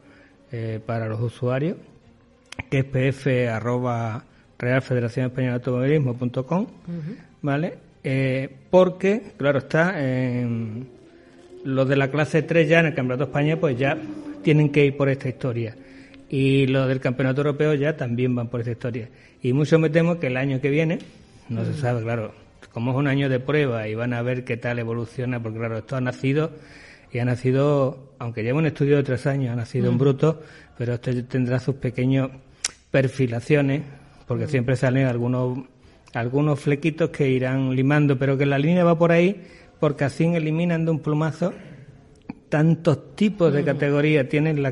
[0.50, 1.76] eh, para los usuarios,
[2.70, 4.24] que es pf arroba
[4.58, 6.66] Real Federación Española de Automovilismo.com,
[7.42, 7.74] ¿vale?
[8.02, 9.96] Eh, porque, claro, está
[11.64, 13.98] los de la clase 3 ya en el Campeonato de España, pues ya
[14.42, 15.76] tienen que ir por esta historia.
[16.30, 19.08] Y los del Campeonato Europeo ya también van por esta historia.
[19.42, 21.00] Y mucho me temo que el año que viene,
[21.48, 22.32] no se sabe, claro,
[22.72, 25.78] como es un año de prueba y van a ver qué tal evoluciona, porque claro,
[25.78, 26.52] esto ha nacido
[27.12, 30.40] y ha nacido, aunque lleva un estudio de tres años, ha nacido en bruto,
[30.78, 32.30] pero esto tendrá sus pequeños
[32.90, 33.82] perfilaciones,
[34.28, 35.58] porque siempre salen algunos,
[36.14, 39.42] algunos flequitos que irán limando, pero que la línea va por ahí,
[39.80, 41.52] porque así eliminan de un plumazo
[42.48, 44.62] tantos tipos de categorías, tienen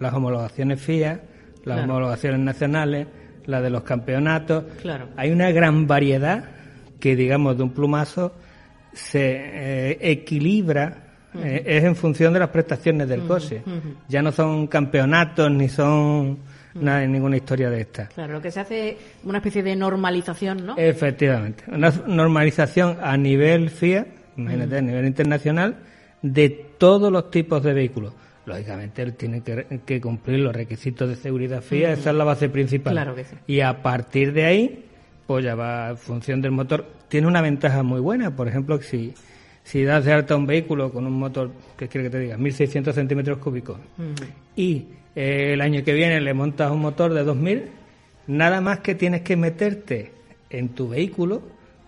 [0.00, 1.20] las homologaciones FIA,
[1.64, 3.06] las homologaciones nacionales,
[3.46, 4.64] la de los campeonatos.
[4.82, 5.08] Claro.
[5.16, 6.44] Hay una gran variedad
[6.98, 8.34] que, digamos, de un plumazo
[8.92, 13.62] se eh, equilibra, eh, es en función de las prestaciones del coche.
[14.08, 16.38] Ya no son campeonatos ni son
[16.74, 18.08] nada, ninguna historia de esta.
[18.08, 20.76] Claro, lo que se hace es una especie de normalización, ¿no?
[20.76, 25.76] Efectivamente, una normalización a nivel FIA, imagínate, a nivel internacional,
[26.22, 26.48] de
[26.78, 28.14] todos los tipos de vehículos
[28.50, 32.92] lógicamente él tiene que, cumplir los requisitos de seguridad FIA, esa es la base principal.
[32.92, 34.84] Claro que Y a partir de ahí,
[35.26, 36.84] pues ya va en función del motor.
[37.08, 39.14] Tiene una ventaja muy buena, por ejemplo, si,
[39.62, 42.94] si das de alta un vehículo con un motor, que quiere que te diga, 1600
[42.94, 43.78] centímetros cúbicos,
[44.56, 47.64] y eh, el año que viene le montas un motor de 2000,
[48.26, 50.12] nada más que tienes que meterte
[50.50, 51.42] en tu vehículo,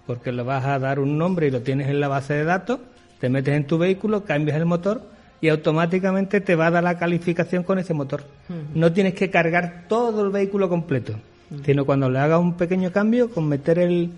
[0.06, 2.80] porque le vas a dar un nombre y lo tienes en la base de datos,
[3.20, 6.96] te metes en tu vehículo, cambias el motor y automáticamente te va a dar la
[6.96, 8.22] calificación con ese motor.
[8.74, 11.14] No tienes que cargar todo el vehículo completo,
[11.66, 14.12] sino cuando le hagas un pequeño cambio, con meter el,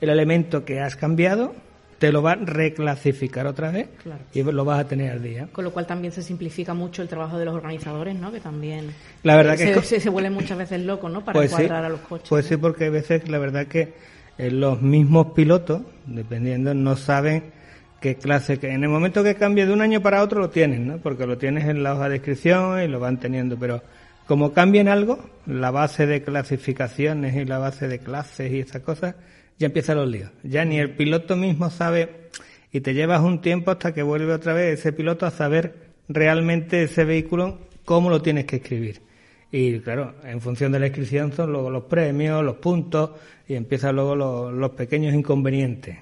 [0.00, 1.54] el elemento que has cambiado,
[1.98, 3.88] te lo va a reclasificar otra vez
[4.32, 5.48] y lo vas a tener al día.
[5.50, 8.30] Con lo cual también se simplifica mucho el trabajo de los organizadores, ¿no?
[8.30, 8.94] Que también
[9.24, 11.24] la verdad se, que se, vuelven muchas veces locos, ¿no?
[11.24, 12.28] Para pues cuadrar a los coches.
[12.28, 13.92] Pues sí, porque a veces la verdad que
[14.38, 17.58] los mismos pilotos, dependiendo, no saben
[18.00, 20.86] qué clase, que en el momento que cambie de un año para otro lo tienen,
[20.86, 20.98] ¿no?
[20.98, 23.82] Porque lo tienes en la hoja de descripción y lo van teniendo, pero
[24.26, 29.16] como cambien algo, la base de clasificaciones y la base de clases y esas cosas,
[29.58, 30.30] ya empiezan los líos.
[30.42, 32.28] Ya ni el piloto mismo sabe
[32.72, 35.74] y te llevas un tiempo hasta que vuelve otra vez ese piloto a saber
[36.08, 39.02] realmente ese vehículo cómo lo tienes que escribir.
[39.52, 43.10] Y claro, en función de la inscripción son luego los premios, los puntos
[43.48, 45.98] y empiezan luego los, pequeños inconvenientes.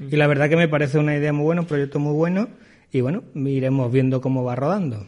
[0.00, 2.48] Y la verdad que me parece una idea muy buena, un proyecto muy bueno
[2.92, 5.06] y bueno, iremos viendo cómo va rodando.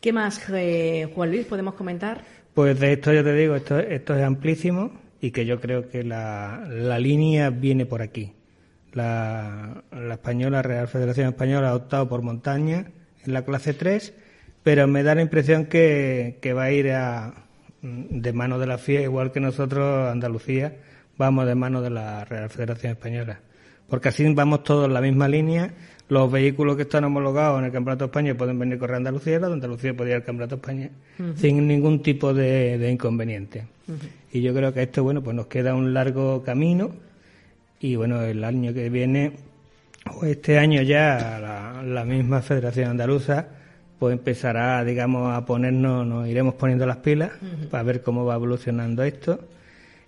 [0.00, 2.22] ¿Qué más, eh, Juan Luis, podemos comentar?
[2.54, 6.02] Pues de esto ya te digo, esto, esto es amplísimo y que yo creo que
[6.02, 8.32] la, la línea viene por aquí.
[8.92, 12.86] La, la española, Real Federación Española, ha optado por montaña
[13.24, 14.14] en la clase 3,
[14.62, 17.46] pero me da la impresión que, que va a ir a,
[17.82, 20.76] de mano de la FIA, igual que nosotros, Andalucía,
[21.18, 23.40] vamos de mano de la Real Federación Española.
[23.88, 25.72] Porque así vamos todos en la misma línea.
[26.08, 29.40] Los vehículos que están homologados en el Campeonato de España pueden venir correr a Andalucía,
[29.40, 30.90] la de Andalucía puede ir al Campeonato de España
[31.36, 33.64] sin ningún tipo de, inconveniente.
[34.32, 36.90] Y yo creo que esto, bueno, pues nos queda un largo camino.
[37.80, 39.32] Y bueno, el año que viene,
[40.14, 43.48] o este año ya, la, misma Federación Andaluza
[43.98, 47.32] pues empezará, digamos, a ponernos, nos iremos poniendo las pilas
[47.70, 49.40] para ver cómo va evolucionando esto.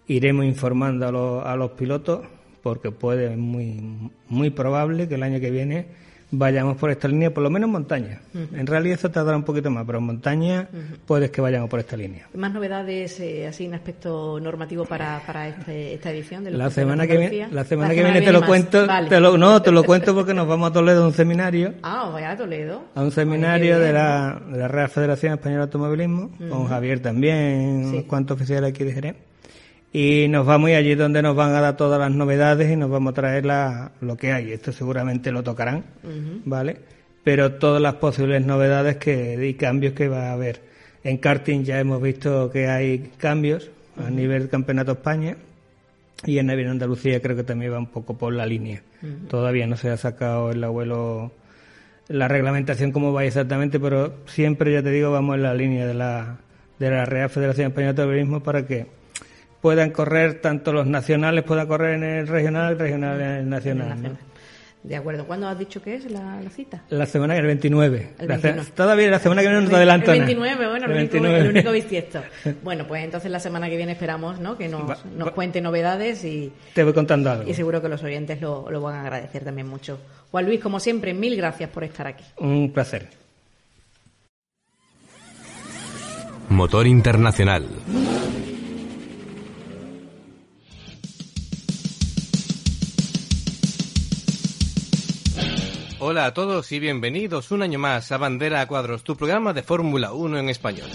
[0.07, 2.21] Iremos informando a los, a los pilotos
[2.63, 5.87] porque puede, muy, muy probable que el año que viene
[6.31, 8.21] vayamos por esta línea, por lo menos en montaña.
[8.35, 10.69] En realidad eso tardará un poquito más, pero en montaña
[11.07, 12.27] puedes que vayamos por esta línea.
[12.35, 16.45] ¿Más novedades eh, así en aspecto normativo para, para este, esta edición?
[16.45, 19.63] De la, semana que viene, la semana que viene te lo cuento, te lo, no,
[19.63, 21.75] te lo cuento porque nos vamos a Toledo a un seminario.
[21.83, 22.83] Ah, vaya a Toledo.
[22.95, 27.87] A un seminario de la, de la Real Federación Española de Automovilismo, con Javier también,
[27.87, 29.17] unos cuantos oficiales aquí de Jerez
[29.93, 32.91] y nos vamos y allí donde nos van a dar todas las novedades y nos
[32.91, 34.53] vamos a traer la, lo que hay.
[34.53, 35.85] Esto seguramente lo tocarán,
[36.45, 36.77] ¿vale?
[37.25, 40.61] Pero todas las posibles novedades que, y cambios que va a haber.
[41.05, 45.37] En karting ya hemos visto que hay cambios a nivel Campeonato España
[46.25, 48.83] y en Navidad Andalucía creo que también va un poco por la línea.
[49.29, 51.33] Todavía no se ha sacado el abuelo
[52.09, 55.95] la reglamentación como va exactamente, pero siempre, ya te digo, vamos en la línea de
[55.95, 56.39] la,
[56.79, 58.87] de la Real Federación Española de Automovilismo para que
[59.61, 64.19] puedan correr, tanto los nacionales puedan correr en el regional, el regional en el nacional.
[64.83, 65.27] De acuerdo.
[65.27, 66.83] ¿Cuándo has dicho que es la, cita?
[66.89, 68.15] La semana que el 29.
[68.75, 70.13] todavía la semana que viene no te adelanto.
[70.13, 72.23] El 29, bueno, el, Único, bisiesto.
[72.63, 74.57] Bueno, pues entonces la semana que viene esperamos ¿no?
[74.57, 76.53] que nos, nos cuente novedades y...
[76.75, 77.51] Te voy contando algo.
[77.51, 79.99] Y seguro que los oyentes lo, lo van a agradecer también mucho.
[80.31, 82.25] Juan Luis, como siempre, mil gracias por estar aquí.
[82.39, 83.09] Un placer.
[86.49, 87.67] Motor Internacional.
[96.01, 99.65] Hola a todos y bienvenidos un año más a Bandera a Cuadros, tu programa de
[99.65, 100.89] Fórmula 1 en español.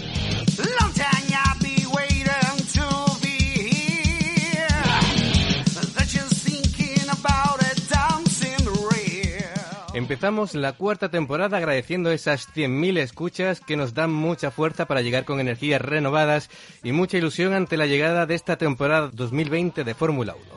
[9.92, 15.26] Empezamos la cuarta temporada agradeciendo esas 100.000 escuchas que nos dan mucha fuerza para llegar
[15.26, 16.48] con energías renovadas
[16.82, 20.54] y mucha ilusión ante la llegada de esta temporada 2020 de Fórmula 1.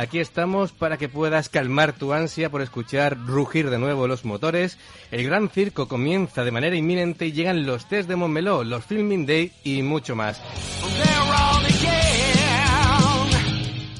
[0.00, 4.78] Aquí estamos para que puedas calmar tu ansia por escuchar rugir de nuevo los motores.
[5.10, 9.26] El gran circo comienza de manera inminente y llegan los test de Montmeló, los Filming
[9.26, 10.40] Day y mucho más.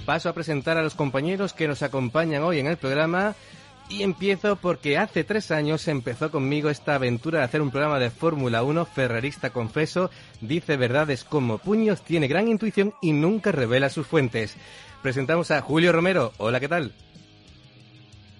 [0.06, 3.34] Paso a presentar a los compañeros que nos acompañan hoy en el programa.
[3.90, 8.10] Y empiezo porque hace tres años empezó conmigo esta aventura de hacer un programa de
[8.10, 14.06] Fórmula 1, ferrarista confeso, dice verdades como puños, tiene gran intuición y nunca revela sus
[14.06, 14.56] fuentes
[15.02, 16.32] presentamos a Julio Romero.
[16.38, 16.92] Hola, ¿qué tal?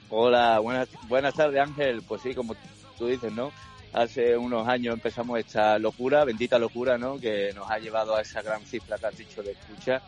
[0.08, 2.02] Hola, buenas, buenas tardes Ángel.
[2.06, 2.54] Pues sí, como
[2.98, 3.52] tú dices, ¿no?
[3.92, 7.18] Hace unos años empezamos esta locura, bendita locura, ¿no?
[7.18, 10.02] Que nos ha llevado a esa gran cifra que has dicho de escucha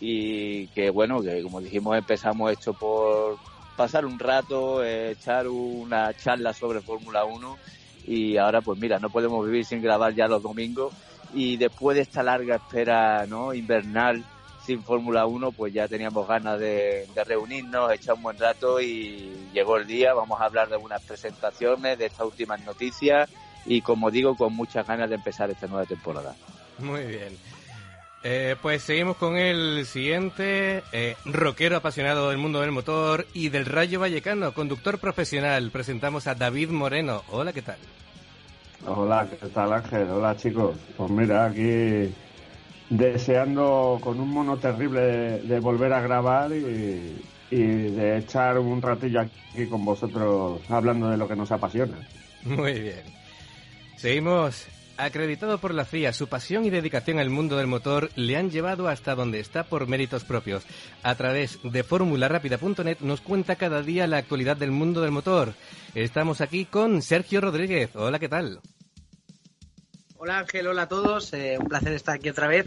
[0.00, 3.38] y que bueno, que como dijimos empezamos esto por
[3.76, 7.56] pasar un rato, echar una charla sobre Fórmula 1
[8.06, 10.94] y ahora pues mira, no podemos vivir sin grabar ya los domingos
[11.34, 13.52] y después de esta larga espera, ¿no?
[13.52, 14.24] Invernal
[14.66, 19.76] sin Fórmula 1, pues ya teníamos ganas de, reunirnos, echar un buen rato y llegó
[19.76, 20.12] el día.
[20.12, 23.30] Vamos a hablar de algunas presentaciones, de estas últimas noticias
[23.64, 26.34] y, como digo, con muchas ganas de empezar esta nueva temporada.
[26.78, 27.38] Muy bien.
[28.24, 33.66] Eh, pues seguimos con el siguiente, eh, rockero apasionado del mundo del motor y del
[33.66, 35.70] Rayo Vallecano, conductor profesional.
[35.70, 37.22] Presentamos a David Moreno.
[37.30, 37.78] Hola, ¿qué tal?
[38.84, 40.10] Hola, ¿qué tal Ángel?
[40.10, 40.76] Hola chicos.
[40.96, 42.12] Pues mira, aquí
[42.90, 47.16] deseando con un mono terrible de, volver a grabar y,
[47.50, 51.96] de echar un ratillo aquí con vosotros hablando de lo que nos apasiona.
[52.44, 53.02] Muy bien.
[53.96, 54.68] Seguimos
[54.98, 58.88] Acreditado por la FIA, su pasión y dedicación al mundo del motor le han llevado
[58.88, 60.64] hasta donde está por méritos propios.
[61.02, 65.52] A través de formularápida.net nos cuenta cada día la actualidad del mundo del motor.
[65.94, 67.90] Estamos aquí con Sergio Rodríguez.
[67.94, 68.60] Hola, ¿qué tal?
[70.18, 72.66] Hola Ángel, hola a todos, eh, un placer estar aquí otra vez.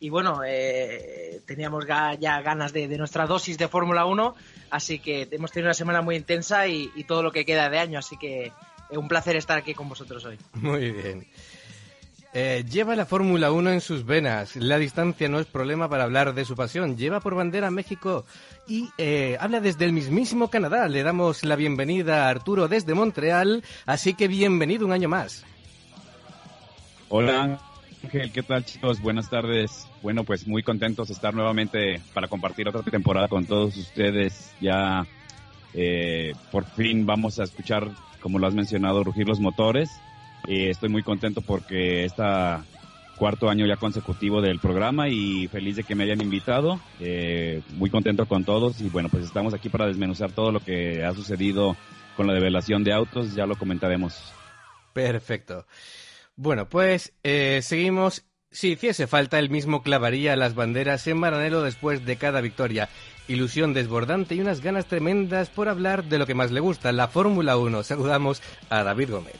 [0.00, 4.34] Y bueno, eh, teníamos ya ganas de, nuestra dosis de Fórmula 1,
[4.70, 7.98] así que hemos tenido una semana muy intensa y, todo lo que queda de año,
[7.98, 10.38] así que eh, un placer estar aquí con vosotros hoy.
[10.52, 11.26] Muy bien.
[12.34, 14.54] Eh, lleva la Fórmula 1 en sus venas.
[14.56, 16.98] La distancia no es problema para hablar de su pasión.
[16.98, 18.26] Lleva por bandera México
[18.68, 18.88] y
[19.40, 20.86] habla desde el mismísimo Canadá.
[20.86, 23.64] Le damos la bienvenida a Arturo desde Montreal.
[23.86, 25.44] Así que bienvenido un año más.
[27.10, 27.60] Hola
[28.02, 29.02] Ángel, ¿qué tal chicos?
[29.02, 29.86] Buenas tardes.
[30.00, 34.54] Bueno, pues muy contentos de estar nuevamente para compartir otra temporada con todos ustedes.
[34.60, 35.06] Ya
[35.74, 37.90] eh, por fin vamos a escuchar,
[38.22, 39.90] como lo has mencionado, rugir los motores
[40.48, 42.64] estoy muy contento porque está
[43.16, 46.80] cuarto año ya consecutivo del programa y feliz de que me hayan invitado.
[47.00, 51.04] Eh, muy contento con todos y bueno, pues estamos aquí para desmenuzar todo lo que
[51.04, 51.76] ha sucedido
[52.16, 54.32] con la develación de autos, ya lo comentaremos.
[54.92, 55.66] Perfecto.
[56.42, 58.24] Bueno, pues eh, seguimos.
[58.50, 62.88] Si hiciese falta, el mismo clavaría las banderas en Maranelo después de cada victoria.
[63.28, 67.08] Ilusión desbordante y unas ganas tremendas por hablar de lo que más le gusta, la
[67.08, 67.82] Fórmula 1.
[67.82, 69.36] Saludamos a David Gómez.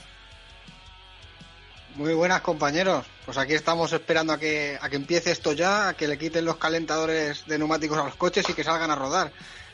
[1.94, 5.94] Muy buenas compañeros, pues aquí estamos esperando a que, a que empiece esto ya, a
[5.94, 9.32] que le quiten los calentadores de neumáticos a los coches y que salgan a rodar,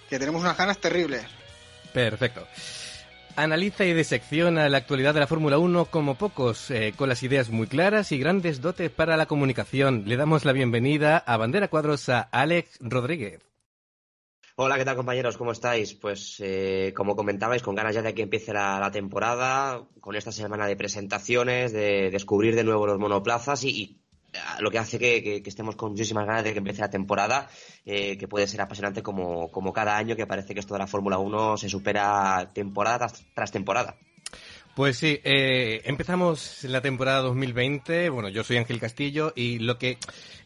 [0.09, 1.25] que tenemos unas ganas terribles.
[1.93, 2.47] Perfecto.
[3.37, 7.51] Analiza y disecciona la actualidad de la Fórmula 1 como pocos, eh, con las ideas
[7.51, 10.05] muy claras y grandes dotes para la comunicación.
[10.07, 13.43] Le damos la bienvenida a Bandera Cuadros a Alex Rodríguez.
[14.57, 15.37] Hola, ¿qué tal compañeros?
[15.37, 15.93] ¿Cómo estáis?
[15.93, 20.67] Pues eh, como comentabais, con ganas ya de que empiece la, temporada, con esta semana
[20.67, 24.01] de presentaciones, de descubrir de nuevo los monoplazas y,
[24.61, 27.49] lo que hace que, estemos con muchísimas ganas de que empiece la temporada,
[27.85, 30.87] eh, que puede ser apasionante como, como cada año, que parece que esto de la
[30.87, 33.97] Fórmula 1 se supera temporada tras temporada.
[34.77, 38.11] Pues sí, eh, empezamos la temporada 2020.
[38.11, 39.97] Bueno, yo soy Ángel Castillo y lo que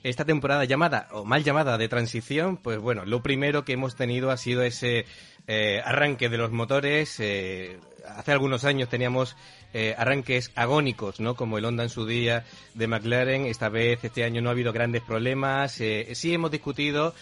[0.04, 4.30] esta temporada llamada o mal llamada de transición, pues bueno, lo primero que hemos tenido
[4.30, 5.04] ha sido ese
[5.48, 7.18] eh, arranque de los motores.
[7.18, 9.36] Eh, hace algunos años teníamos
[9.74, 11.34] eh, arranques agónicos, ¿no?
[11.34, 12.44] Como el Honda en su día
[12.74, 13.46] de McLaren.
[13.46, 15.80] Esta vez, este año no ha habido grandes problemas.
[15.80, 17.14] Eh, sí hemos discutido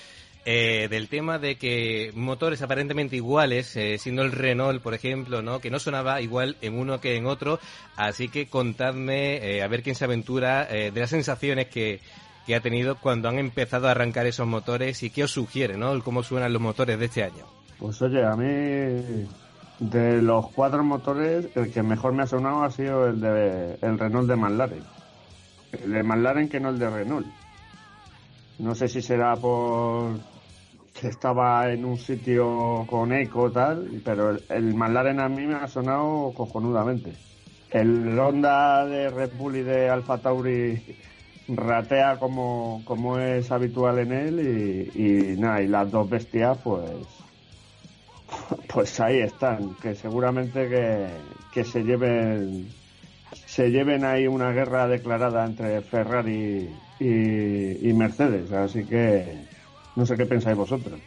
[0.50, 5.60] eh, del tema de que motores aparentemente iguales, eh, siendo el Renault, por ejemplo, ¿no?
[5.60, 7.60] que no sonaba igual en uno que en otro.
[7.96, 12.00] Así que contadme, eh, a ver quién se aventura, de las sensaciones que,
[12.46, 16.02] que ha tenido cuando han empezado a arrancar esos motores y qué os sugiere, ¿no?
[16.02, 17.44] Cómo suenan los motores de este año.
[17.78, 19.26] Pues oye, a mí
[19.78, 23.98] de los cuatro motores, el que mejor me ha sonado ha sido el de el
[23.98, 24.82] Renault de McLaren.
[25.72, 27.26] El de McLaren que no el de Renault.
[28.58, 30.18] No sé si será por
[31.00, 35.68] que estaba en un sitio con eco tal, pero el, el a mí me ha
[35.68, 37.12] sonado cojonudamente.
[37.70, 40.82] El Honda de Red Bull y de Alfa Tauri
[41.48, 47.17] ratea como, como es habitual en él y, y nada, y las dos bestias pues
[48.72, 51.06] pues ahí están, que seguramente que,
[51.52, 52.68] que se lleven
[53.46, 56.68] se lleven ahí una guerra declarada entre Ferrari
[57.00, 58.52] y, Mercedes.
[58.52, 59.46] Así que
[59.96, 61.00] no sé qué pensáis vosotros.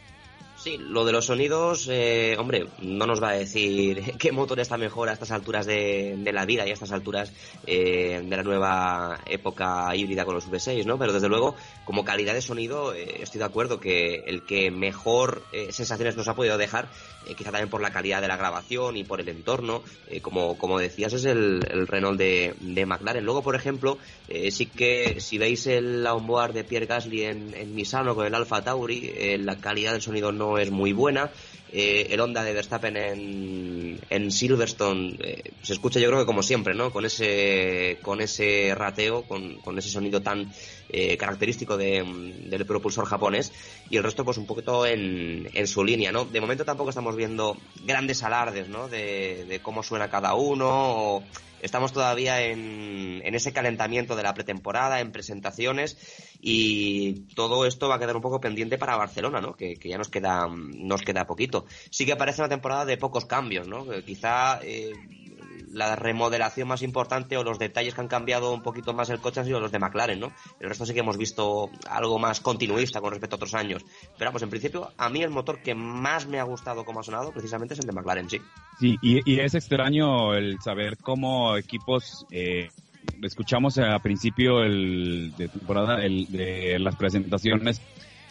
[0.62, 4.76] Sí, lo de los sonidos, eh, hombre, no nos va a decir qué motor está
[4.76, 7.32] mejor a estas alturas de, la vida y a estas alturas
[7.66, 10.98] eh, de la nueva época híbrida con los V6, ¿no?
[10.98, 15.42] Pero desde luego, como calidad de sonido, eh, estoy de acuerdo que el que mejor
[15.70, 16.88] sensaciones nos ha podido dejar,
[17.36, 19.82] quizá también por la calidad de la grabación y por el entorno,
[20.22, 23.24] como, como decías, es el, Renault de, de, McLaren.
[23.24, 23.98] Luego, por ejemplo,
[24.50, 28.62] sí que si veis el onboard de Pierre Gasly en, en Misano con el Alfa
[28.62, 31.30] Tauri, la calidad del sonido no es muy buena.
[31.74, 36.42] Eh, el Honda de Verstappen en, en Silverstone eh, se escucha yo creo que como
[36.42, 36.90] siempre, ¿no?
[36.90, 40.52] Con ese, con ese rateo, con, con ese sonido tan
[40.90, 43.52] eh, característico del propulsor japonés
[43.88, 46.26] y el resto pues un poquito en, en su línea, ¿no?
[46.26, 48.88] De momento tampoco estamos viendo grandes alardes, ¿no?
[48.88, 51.22] De, de cómo suena cada uno o
[51.62, 55.96] estamos todavía en, ese calentamiento de la pretemporada, en presentaciones
[56.40, 59.54] y todo esto va a quedar un poco pendiente para Barcelona, ¿no?
[59.54, 61.64] Que, que ya nos queda, nos queda poquito.
[61.90, 63.86] Sí que parece una temporada de pocos cambios, ¿no?
[64.04, 64.92] Quizá eh,
[65.72, 69.40] la remodelación más importante o los detalles que han cambiado un poquito más el coche
[69.40, 70.32] han sido los de McLaren, ¿no?
[70.60, 73.84] El resto sí que hemos visto algo más continuista con respecto a otros años.
[74.18, 77.02] Pero vamos, en principio, a mí el motor que más me ha gustado como ha
[77.02, 78.40] sonado precisamente es el de McLaren, sí.
[78.78, 82.26] Sí, y, es extraño el saber cómo equipos...
[82.30, 82.68] Eh,
[83.20, 87.80] escuchamos a principio el, de temporada el, de las presentaciones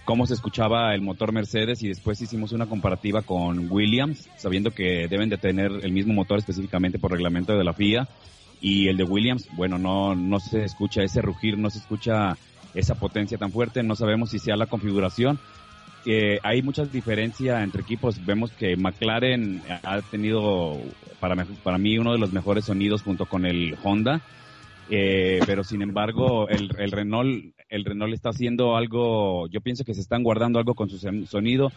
[0.06, 5.08] cómo se escuchaba el motor Mercedes y después hicimos una comparativa con Williams, sabiendo que
[5.08, 8.08] deben de tener el mismo motor específicamente por reglamento de la FIA
[8.62, 12.38] y el de Williams, bueno, no, no se escucha ese rugir, no se escucha
[12.74, 15.40] esa potencia tan fuerte, no sabemos si sea la configuración.
[16.06, 18.24] Eh, hay mucha diferencia entre equipos.
[18.26, 20.80] Vemos que McLaren ha tenido,
[21.20, 24.22] para, para mí, uno de los mejores sonidos junto con el Honda.
[24.90, 30.02] Eh, pero sin embargo, el Renault el Renault está haciendo algo, yo pienso que se
[30.02, 31.72] están guardando algo con su sonido.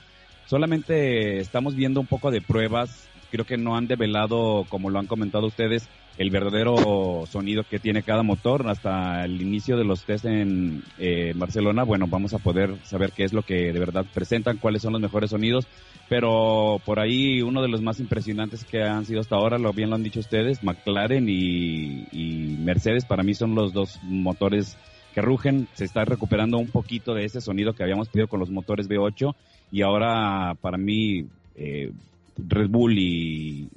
[0.47, 3.09] Solamente estamos viendo un poco de pruebas.
[3.31, 5.89] Creo que no han develado, como lo han comentado ustedes,
[6.19, 8.69] el verdadero sonido que tiene cada motor.
[8.69, 13.23] Hasta el inicio de los test en eh, Barcelona, bueno, vamos a poder saber qué
[13.23, 15.67] es lo que de verdad presentan, cuáles son los mejores sonidos.
[16.09, 19.91] Pero por ahí uno de los más impresionantes que han sido hasta ahora, lo bien
[19.91, 24.77] lo han dicho ustedes, McLaren y, y Mercedes, para mí son los dos motores
[25.15, 28.51] que rugen, se está recuperando un poquito de ese sonido que habíamos pedido con los
[28.51, 29.35] motores V8
[29.71, 31.93] y ahora para mí eh,
[32.37, 33.69] Red Bull y,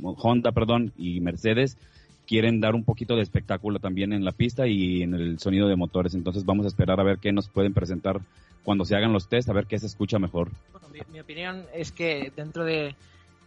[0.00, 1.76] Honda, perdón, y Mercedes
[2.26, 5.76] quieren dar un poquito de espectáculo también en la pista y en el sonido de
[5.76, 6.14] motores.
[6.14, 8.20] Entonces vamos a esperar a ver qué nos pueden presentar
[8.64, 10.50] cuando se hagan los test, a ver qué se escucha mejor.
[11.12, 12.96] mi, opinión es que dentro de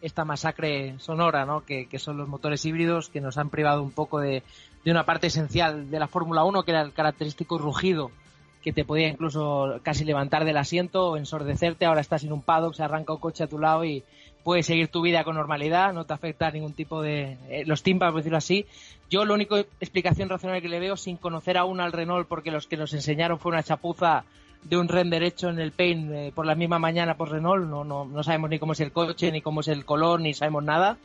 [0.02, 1.64] esta masacre sonora, ¿no?
[1.64, 4.42] que, son los motores híbridos, que nos han privado un poco de,
[4.84, 8.12] de una parte esencial de la Fórmula 1, que era el característico rugido
[8.62, 11.86] que te podía incluso casi levantar del asiento o ensordecerte.
[11.86, 14.04] Ahora estás en un paddock, se arranca un coche a tu lado y
[14.44, 17.38] puedes seguir tu vida con normalidad, no te afecta ningún tipo de...
[17.50, 18.66] Eh, los tímpanos, por decirlo así.
[19.10, 22.68] Yo la única explicación razonable que le veo, sin conocer aún al Renault, porque los
[22.68, 24.24] que nos enseñaron fue una chapuza
[24.64, 27.84] de un render hecho en el Paint eh, por la misma mañana por Renault, no,
[27.84, 30.64] no, no sabemos ni cómo es el coche, ni cómo es el color, ni sabemos
[30.64, 30.98] nada.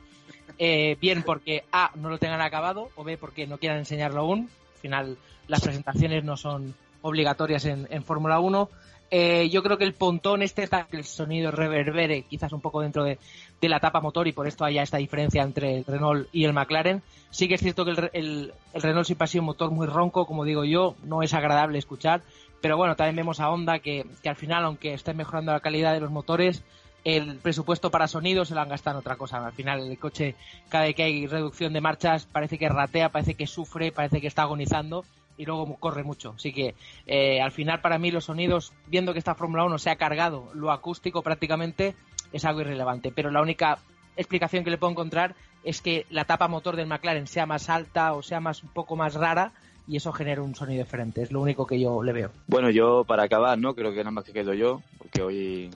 [0.59, 4.51] Eh, bien porque A, no lo tengan acabado, o B, porque no quieran enseñarlo aún.
[4.75, 8.69] Al final, las presentaciones no son obligatorias en, Fórmula 1.
[9.11, 13.05] Eh, yo creo que el pontón este, que el sonido reverbere quizás un poco dentro
[13.05, 13.19] de,
[13.61, 17.03] la tapa motor y por esto haya esta diferencia entre el Renault y el McLaren.
[17.31, 20.27] Sí que es cierto que el, el, Renault siempre ha sido un motor muy ronco,
[20.27, 22.23] como digo yo, no es agradable escuchar,
[22.61, 25.93] pero bueno, también vemos a Honda que, que al final, aunque esté mejorando la calidad
[25.93, 26.65] de los motores,
[27.07, 29.47] el presupuesto para sonido se lo han gastado en otra cosa.
[29.47, 30.35] Al final el coche,
[30.69, 34.27] cada vez que hay reducción de marchas, parece que ratea, parece que sufre, parece que
[34.27, 35.05] está agonizando
[35.39, 36.35] y luego corre mucho.
[36.37, 36.75] Así que
[37.07, 40.49] eh, al final para mí los sonidos, viendo que esta Fórmula 1 se ha cargado
[40.53, 41.95] lo acústico prácticamente,
[42.33, 43.13] es algo irrelevante.
[43.15, 43.79] Pero la única
[44.17, 48.15] explicación que le puedo encontrar es que la tapa motor del McLaren sea más alta
[48.15, 49.53] o sea más un poco más rara
[49.87, 51.23] y eso genera un sonido diferente.
[51.23, 52.33] Es lo único que yo le veo.
[52.49, 53.77] Bueno, yo para acabar, ¿no?
[53.77, 55.71] Creo que nada más que quedo yo, porque hoy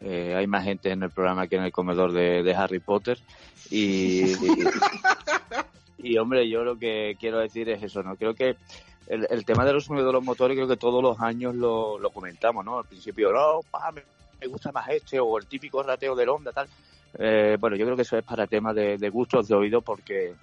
[0.00, 3.18] eh, hay más gente en el programa que en el comedor de, Harry Potter.
[3.70, 4.32] Y,
[5.98, 8.16] y, hombre, yo lo que quiero decir es eso, ¿no?
[8.16, 8.56] Creo que
[9.06, 12.78] el, tema de los sonidos motores, creo que todos los años lo, comentamos, ¿no?
[12.78, 13.60] Al principio, no,
[13.92, 16.68] me, gusta más este, o el típico rateo del Honda, tal.
[17.18, 20.34] Eh, bueno, yo creo que eso es para temas de, gustos de oído, porque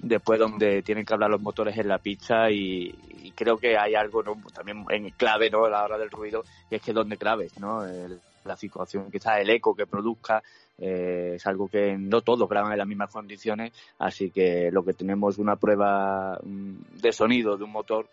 [0.00, 2.94] después donde tienen que hablar los motores en la pista y,
[3.34, 4.24] creo que hay algo
[4.54, 7.84] también en clave no a la hora del ruido y es que donde claves no
[7.84, 10.42] el, la situación, quizás el eco que produzca,
[10.78, 14.92] eh, es algo que no todos graban en las mismas condiciones, así que lo que
[14.92, 18.08] tenemos es una prueba mm, de sonido de un motor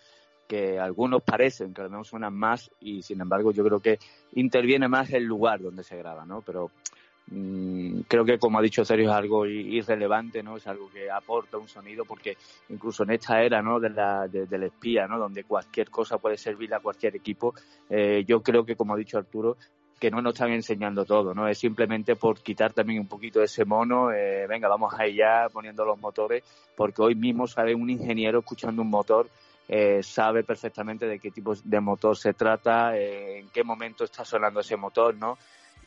[0.47, 3.99] que algunos parecen que al suenan más y sin embargo yo creo que
[4.33, 6.41] interviene más el lugar donde se graba, ¿no?
[6.41, 6.69] Pero
[7.27, 10.57] mm, creo que como ha dicho Sergio es algo irrelevante, ¿no?
[10.57, 12.37] Es algo que aporta un sonido porque
[12.69, 13.79] incluso en esta era, ¿no?
[13.79, 15.17] De la, del espía, ¿no?
[15.17, 17.53] Donde cualquier cosa puede servir a cualquier equipo,
[17.89, 19.57] eh, yo creo que como ha dicho Arturo,
[19.99, 21.47] que no nos están enseñando todo, ¿no?
[21.47, 25.99] Es simplemente por quitar también un poquito ese mono, eh, venga, vamos ya poniendo los
[25.99, 26.43] motores,
[26.75, 29.29] porque hoy mismo sabe un ingeniero escuchando un motor,
[29.67, 34.25] eh, sabe perfectamente de qué tipo de motor se trata, eh, en qué momento está
[34.25, 35.37] sonando ese motor, ¿no?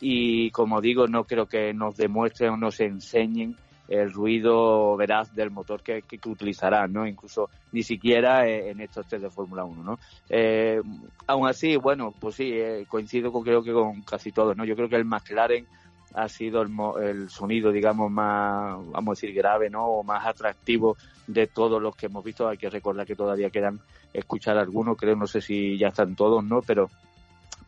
[0.01, 3.56] Y como digo, no creo que nos demuestren o nos enseñen
[3.89, 7.06] el ruido veraz del motor que, que, utilizarán, ¿no?
[7.06, 9.98] Incluso ni siquiera eh, en estos test de Fórmula 1, ¿no?
[10.28, 10.81] Eh,
[11.27, 14.65] aún así, bueno, pues sí, eh, coincido con creo que con casi todos, ¿no?
[14.65, 15.66] Yo creo que el McLaren
[16.15, 16.70] ha sido el,
[17.02, 19.86] el sonido, digamos, más, vamos a decir, grave, ¿no?
[19.86, 20.97] O más atractivo
[21.27, 22.48] de todos los que hemos visto.
[22.48, 23.81] Hay que recordar que todavía quedan
[24.12, 26.60] escuchar algunos, creo, no sé si ya están todos, ¿no?
[26.62, 26.90] Pero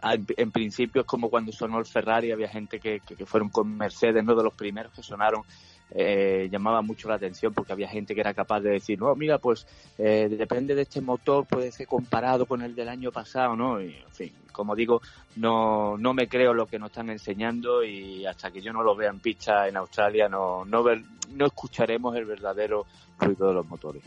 [0.02, 4.24] en principio es como cuando sonó el Ferrari, había gente que, que, fueron con Mercedes,
[4.24, 4.34] ¿no?
[4.34, 5.42] De los primeros que sonaron
[5.92, 9.38] eh, llamaba mucho la atención porque había gente que era capaz de decir, no, mira,
[9.38, 9.66] pues
[9.98, 13.82] eh, depende de este motor, puede ser comparado con el del año pasado, ¿no?
[13.82, 15.02] Y, en fin, como digo,
[15.36, 18.94] no, no me creo lo que nos están enseñando y hasta que yo no lo
[18.94, 20.84] vea en pista en Australia no, no,
[21.30, 22.86] no escucharemos el verdadero
[23.18, 24.02] ruido de los motores.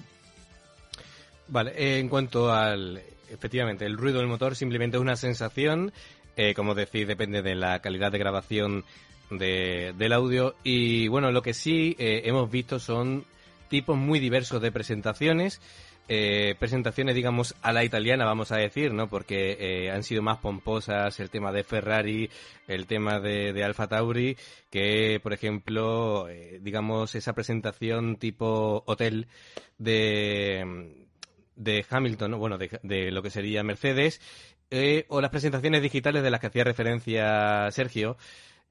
[1.50, 3.02] Vale, en cuanto al,
[3.34, 5.92] efectivamente, el ruido del motor simplemente es una sensación,
[6.36, 8.86] eh, como decís, depende de la calidad de grabación
[9.30, 10.56] de, del audio.
[10.64, 13.26] Y bueno, lo que sí eh, hemos visto son
[13.70, 15.62] tipos muy diversos de presentaciones.
[16.10, 19.08] Eh, presentaciones, digamos, a la italiana, vamos a decir, ¿no?
[19.08, 22.30] Porque han sido más pomposas el tema de Ferrari,
[22.68, 24.36] el tema de Alfa Tauri,
[24.70, 26.28] que, por ejemplo,
[26.60, 29.28] digamos, esa presentación tipo hotel
[29.78, 30.94] de,
[31.56, 32.38] de Hamilton, ¿no?
[32.38, 34.22] bueno, de, lo que sería Mercedes,
[35.08, 38.18] o las presentaciones digitales de las que hacía referencia Sergio,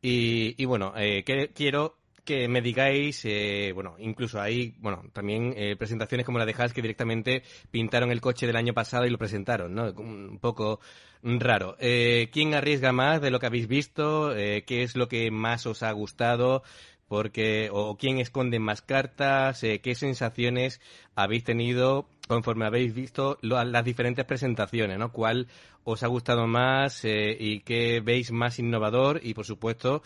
[0.00, 6.24] y, bueno, eh, quiero que me digáis, eh, bueno, incluso hay, bueno, también eh, presentaciones
[6.26, 9.74] como la de Haas que directamente pintaron el coche del año pasado y lo presentaron,
[9.74, 9.90] ¿no?
[9.90, 10.80] Un poco
[11.22, 11.76] raro.
[11.78, 14.36] Eh, ¿Quién arriesga más de lo que habéis visto?
[14.36, 16.62] Eh, ¿Qué es lo que más os ha gustado?
[17.08, 20.80] Porque, o quién esconde más cartas, eh, qué sensaciones
[21.14, 25.12] habéis tenido conforme habéis visto las diferentes presentaciones, ¿no?
[25.12, 25.48] ¿Cuál
[25.84, 30.02] os ha gustado más eh, y qué veis más innovador y, por supuesto,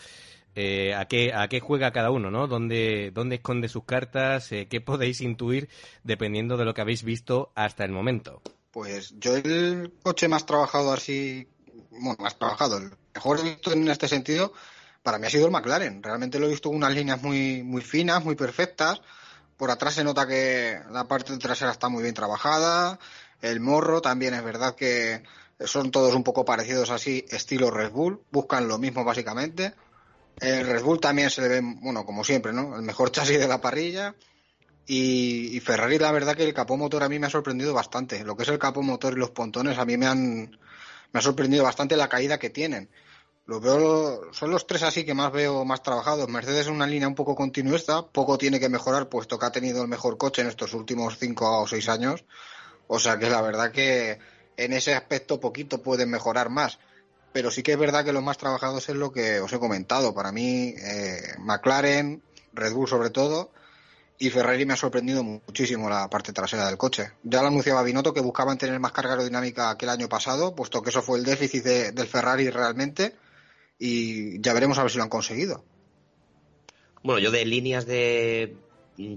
[0.53, 2.47] eh, a, qué, a qué juega cada uno, ¿no?
[2.47, 4.51] ¿Dónde, dónde esconde sus cartas?
[4.51, 5.69] Eh, ¿Qué podéis intuir
[6.03, 8.41] dependiendo de lo que habéis visto hasta el momento?
[8.71, 11.47] Pues yo el coche más trabajado así,
[11.91, 14.51] bueno, más trabajado, el mejor visto en este sentido,
[15.01, 16.03] para mí ha sido el McLaren.
[16.03, 18.99] Realmente lo he visto con unas líneas muy, muy finas, muy perfectas.
[19.57, 22.99] Por atrás se nota que la parte trasera está muy bien trabajada.
[23.41, 25.23] El morro también es verdad que
[25.59, 29.73] son todos un poco parecidos así, estilo Red Bull, buscan lo mismo básicamente.
[30.39, 32.75] El Red Bull también se le ve, bueno, como siempre, ¿no?
[32.75, 34.15] El mejor chasis de la parrilla.
[34.89, 38.23] Y, Ferrari, la verdad que el capó motor a mí me ha sorprendido bastante.
[38.23, 40.57] Lo que es el capó motor y los pontones a mí me han,
[41.11, 42.89] me ha sorprendido bastante la caída que tienen.
[43.47, 46.27] Lo veo, son los tres así que más veo más trabajados.
[46.27, 49.81] Mercedes es una línea un poco continuista, poco tiene que mejorar puesto que ha tenido
[49.81, 52.25] el mejor coche en estos últimos cinco o seis años.
[52.87, 54.19] O sea que la verdad que
[54.57, 56.77] en ese aspecto poquito pueden mejorar más.
[57.31, 60.13] Pero sí que es verdad que lo más trabajados es lo que os he comentado.
[60.13, 62.21] Para mí, eh, McLaren,
[62.51, 63.51] Red Bull sobre todo,
[64.19, 67.13] y Ferrari me ha sorprendido muchísimo la parte trasera del coche.
[67.23, 70.81] Ya lo anunciaba Binotto que buscaban tener más carga aerodinámica que el año pasado, puesto
[70.81, 73.15] que eso fue el déficit de, del Ferrari realmente,
[73.79, 75.63] y ya veremos a ver si lo han conseguido.
[77.03, 78.57] Bueno, yo de líneas de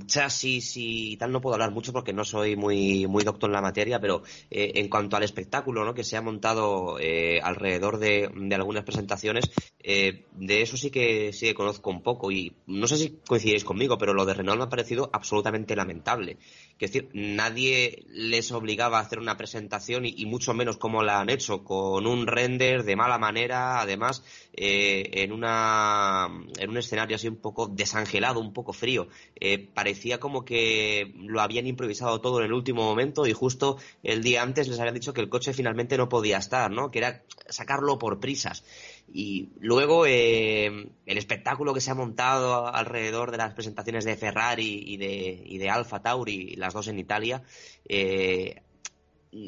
[0.06, 3.62] chasis y tal no puedo hablar mucho porque no soy muy, muy doctor en la
[3.62, 5.94] materia, pero eh, en cuanto al espectáculo ¿no?
[5.94, 9.50] que se ha montado eh, alrededor de, de, algunas presentaciones,
[9.82, 13.64] eh, de eso sí que, sí que conozco un poco y no sé si coincidéis
[13.64, 16.36] conmigo, pero lo de Renault me ha parecido absolutamente lamentable.
[16.80, 21.20] Es decir, nadie les obligaba a hacer una presentación y, y mucho menos como la
[21.20, 26.28] han hecho, con un render de mala manera, además, eh, en, una,
[26.58, 29.08] en un escenario así un poco desangelado, un poco frío.
[29.38, 34.22] Eh, parecía como que lo habían improvisado todo en el último momento y justo el
[34.22, 36.90] día antes les habían dicho que el coche finalmente no podía estar, ¿no?
[36.90, 38.64] Que era sacarlo por prisas.
[39.12, 44.84] Y luego eh, el espectáculo que se ha montado alrededor de las presentaciones de Ferrari
[44.86, 47.42] y de, Alfa Tauri, las dos en Italia,
[47.88, 48.62] eh,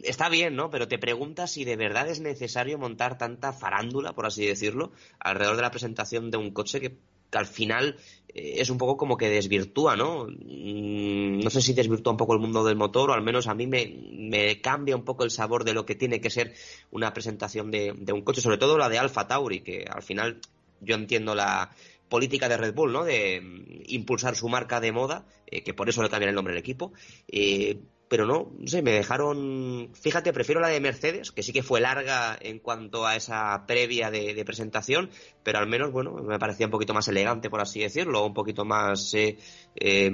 [0.02, 0.70] está bien, ¿no?
[0.70, 5.56] Pero te preguntas si de verdad es necesario montar tanta farándula, por así decirlo, alrededor
[5.56, 6.98] de la presentación de un coche que
[7.39, 7.97] al final
[8.29, 10.27] eh, es un poco como que desvirtúa, ¿no?
[10.27, 13.55] Mm, no sé si desvirtúa un poco el mundo del motor, o al menos a
[13.55, 16.55] mí me, cambia un poco el sabor de lo que tiene que ser
[16.91, 20.41] una presentación de, de un coche, sobre todo la de Alfa Tauri, que al final
[20.81, 21.71] yo entiendo la
[22.09, 23.05] política de Red Bull, ¿no?
[23.05, 26.53] De mm, impulsar su marca de moda, eh, que por eso le cambian el nombre
[26.53, 26.93] del equipo,
[27.29, 27.79] eh,
[28.12, 31.80] pero no, no sé, me dejaron, fíjate, prefiero la de Mercedes, que sí que fue
[31.80, 35.09] larga en cuanto a esa previa de, presentación,
[35.43, 38.66] pero al menos, bueno, me parecía un poquito más elegante, por así decirlo, un poquito
[38.66, 39.39] más eh,
[39.76, 40.10] eh,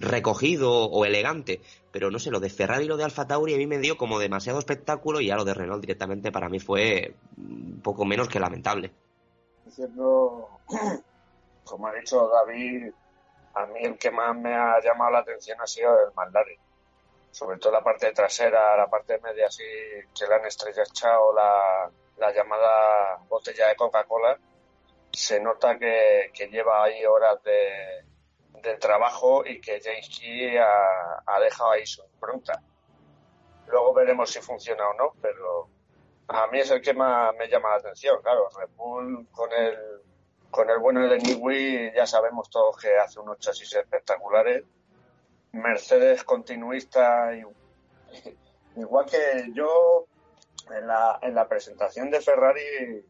[0.00, 1.60] recogido o elegante,
[1.92, 3.96] pero no sé, lo de Ferrari y lo de Alfa Tauri a mí me dio
[3.96, 8.28] como demasiado espectáculo y ya lo de Renault directamente para mí fue un poco menos
[8.28, 8.90] que lamentable.
[9.64, 10.48] Diciendo,
[11.62, 12.90] como ha dicho David,
[13.54, 16.65] a mí el que más me ha llamado la atención ha sido el McLaren
[17.36, 22.32] sobre todo la parte trasera, la parte media así que le han estrellachado la, la
[22.32, 24.38] llamada botella de Coca-Cola,
[25.12, 31.84] se nota que, lleva ahí horas de, trabajo y que James Key ha, dejado ahí
[31.84, 32.62] su impronta.
[33.66, 35.68] Luego veremos si funciona o no, pero
[36.28, 38.18] a mí es el que más me llama la atención.
[38.22, 39.78] Claro, Red Bull con el,
[40.50, 44.64] con el bueno de Niwi ya sabemos todos que hace unos chasis espectaculares.
[45.62, 47.30] Mercedes continuista,
[48.76, 50.06] igual que yo
[50.70, 53.04] en la, en la presentación de Ferrari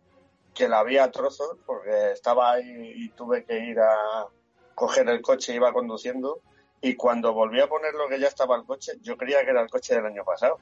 [0.54, 4.26] que la vi a trozos porque estaba ahí y tuve que ir a
[4.74, 6.40] coger el coche, iba conduciendo
[6.80, 9.62] y cuando volví a poner lo que ya estaba el coche, yo creía que era
[9.62, 10.58] el coche del año pasado.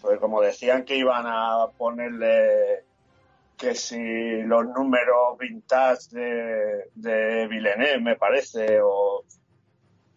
[0.00, 2.84] Porque como decían que iban a ponerle
[3.56, 9.24] que si los números vintage de, de Villeneuve, me parece, o...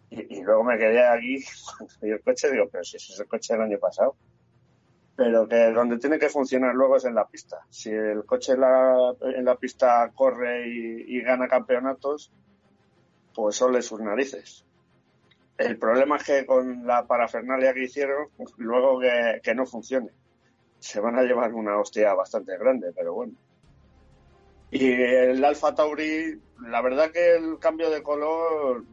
[0.09, 1.43] Y, luego me quedé aquí
[2.01, 4.15] y el coche, digo, pero si ese es el coche del año pasado
[5.15, 7.65] pero que donde tiene que funcionar luego es en la pista.
[7.69, 12.31] Si el coche la, en la pista corre y, gana campeonatos,
[13.33, 14.65] pues sole sus narices.
[15.57, 18.27] El problema es que con la parafernalia que hicieron,
[18.57, 20.09] luego que, no funcione.
[20.79, 23.33] Se van a llevar una hostia bastante grande, pero bueno.
[24.69, 28.83] Y el Alfa Tauri, la verdad que el cambio de color,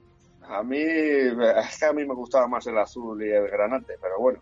[0.49, 4.19] a mí, es que a mí me gustaba más el azul y el granate, pero
[4.19, 4.41] bueno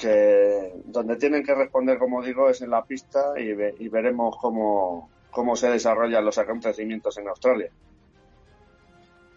[0.00, 3.50] que donde tienen que responder, como digo, es en la pista y,
[3.84, 7.70] y veremos cómo, cómo se desarrollan los acontecimientos en Australia.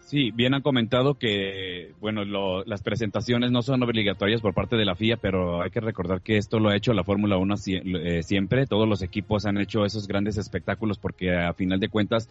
[0.06, 2.24] Sí, bien han comentado que, bueno,
[2.64, 6.36] las presentaciones no son obligatorias por parte de la FIA, pero hay que recordar que
[6.36, 8.68] esto lo ha hecho la Fórmula 1 eh, siempre.
[8.68, 12.30] Todos los equipos han hecho esos grandes espectáculos porque a final de cuentas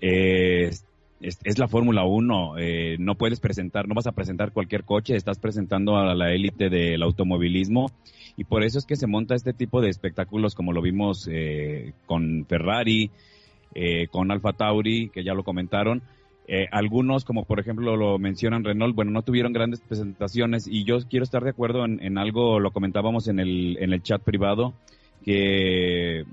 [0.00, 0.70] eh,
[1.20, 5.38] es, la Fórmula 1, eh, no puedes presentar, no vas a presentar cualquier coche, estás
[5.38, 7.90] presentando a la élite del automovilismo
[8.36, 11.92] y por eso es que se monta este tipo de espectáculos como lo vimos eh,
[12.06, 13.10] con Ferrari,
[13.74, 16.02] eh, con Alfa Tauri, que ya lo comentaron.
[16.70, 21.24] algunos, como por ejemplo lo mencionan Renault, bueno, no tuvieron grandes presentaciones y yo quiero
[21.24, 24.72] estar de acuerdo en, en algo, lo comentábamos en el, en el chat privado,
[25.24, 26.24] que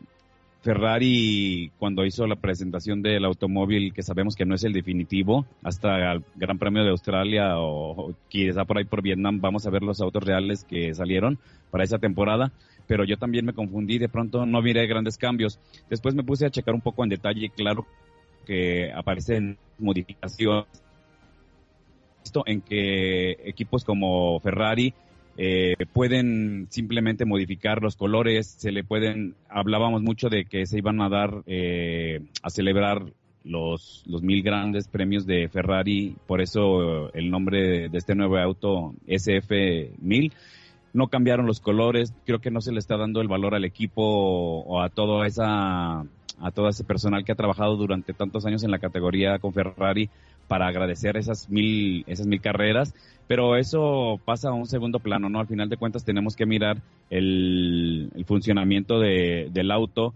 [0.65, 6.11] Ferrari cuando hizo la presentación del automóvil, que sabemos que no es el definitivo, hasta
[6.11, 10.01] el Gran Premio de Australia o, quizá por ahí por Vietnam, vamos a ver los
[10.01, 11.37] autos reales que salieron
[11.69, 12.51] para esa temporada,
[12.87, 15.59] pero yo también me confundí, de pronto no miré grandes cambios.
[15.87, 17.85] Después me puse a checar un poco en detalle, claro
[18.47, 20.65] que aparecen modificaciones
[22.47, 24.95] en que equipos como Ferrari
[25.38, 31.02] eh, pueden simplemente modificar los colores, se le pueden, hablábamos mucho de que se iban
[31.02, 33.12] a dar, eh, a celebrar
[33.44, 38.94] los, los mil grandes premios de Ferrari, por eso el nombre de este nuevo auto
[39.07, 40.32] SF1000.
[40.94, 44.02] No cambiaron los colores, creo que no se le está dando el valor al equipo
[44.02, 46.06] o a toda esa
[46.38, 50.10] a todo ese personal que ha trabajado durante tantos años en la categoría con Ferrari
[50.47, 52.93] para agradecer esas mil, esas mil carreras,
[53.27, 55.39] pero eso pasa a un segundo plano, ¿no?
[55.39, 60.13] Al final de cuentas tenemos que mirar el, funcionamiento de, del auto.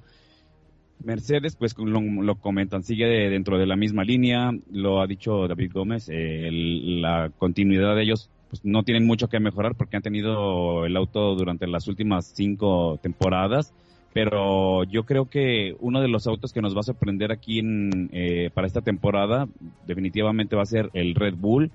[1.03, 6.09] Mercedes, pues lo, comentan, sigue dentro de la misma línea, lo ha dicho David Gómez,
[6.11, 10.97] eh, la continuidad de ellos pues no tienen mucho que mejorar porque han tenido el
[10.97, 13.73] auto durante las últimas cinco temporadas
[14.13, 18.09] pero yo creo que uno de los autos que nos va a sorprender aquí en,
[18.11, 19.47] eh, para esta temporada
[19.85, 21.71] definitivamente va a ser el Red Bull.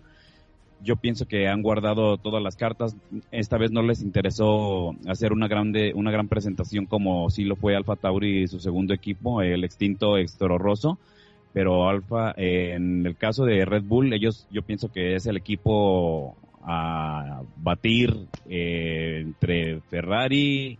[0.82, 2.96] Yo pienso que han guardado todas las cartas.
[3.30, 7.76] Esta vez no les interesó hacer una grande, una gran presentación como sí lo fue
[7.76, 10.58] Alfa Tauri y su segundo equipo, el extinto Extoro.
[11.54, 16.36] Pero Alfa, en el caso de Red Bull, ellos, yo pienso que es el equipo
[16.66, 20.78] a batir eh, entre Ferrari,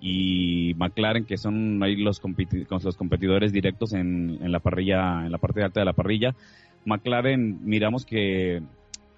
[0.00, 5.38] y McLaren, que son ahí los, los competidores directos en, en, la parrilla, en la
[5.38, 6.34] parte alta de la parrilla.
[6.86, 8.62] McLaren, miramos que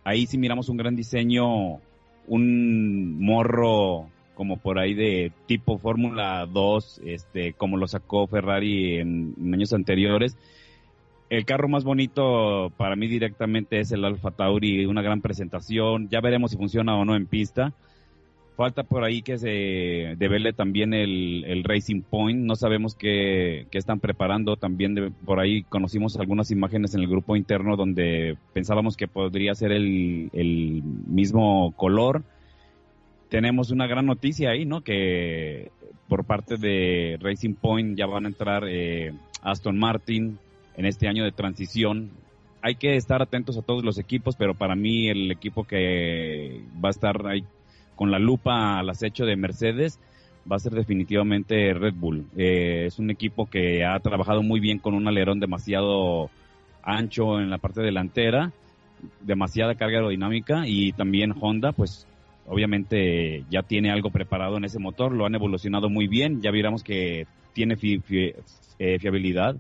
[0.05, 1.79] ahí sí miramos un gran diseño,
[2.27, 9.35] un morro como por ahí de tipo Fórmula 2, este, como lo sacó Ferrari en,
[9.39, 10.37] en, años anteriores.
[11.31, 16.09] El carro más bonito para mí directamente es el Alfa Tauri, una gran presentación.
[16.09, 17.73] Ya veremos si funciona o no en pista
[18.57, 22.45] Falta por ahí que se devele también el, Racing Point.
[22.45, 24.57] No sabemos qué, están preparando.
[24.57, 29.73] También por ahí conocimos algunas imágenes en el grupo interno donde pensábamos que podría ser
[29.73, 32.23] el, mismo color.
[33.31, 34.83] Tenemos una gran noticia ahí, ¿no?
[34.83, 35.71] Que
[36.07, 40.39] por parte de Racing Point ya van a entrar eh, Aston Martin
[40.77, 42.11] en este año de transición.
[42.61, 46.89] Hay que estar atentos a todos los equipos, pero para mí el equipo que va
[46.89, 47.47] a estar ahí
[48.03, 50.01] con la lupa al acecho de Mercedes
[50.51, 52.27] va a ser definitivamente Red Bull.
[52.37, 56.29] Eh, es un equipo que ha trabajado muy bien con un alerón demasiado
[56.83, 58.51] ancho en la parte delantera,
[59.21, 62.09] demasiada carga aerodinámica y también Honda, pues
[62.49, 66.83] obviamente ya tiene algo preparado en ese motor, lo han evolucionado muy bien, ya viéramos
[66.83, 69.55] que tiene eh, fiabilidad.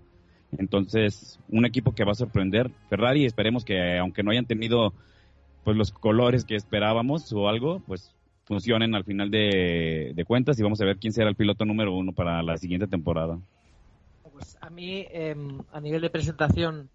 [0.58, 2.72] Entonces, un equipo que va a sorprender.
[2.90, 4.92] Ferrari, esperemos que aunque no hayan tenido
[5.62, 8.12] pues los colores que esperábamos o algo, pues
[8.44, 12.12] funcionen al final de, cuentas y vamos a ver quién será el piloto número uno
[12.12, 13.38] para la siguiente temporada.
[14.32, 16.88] Pues a mí, em, a nivel de presentación,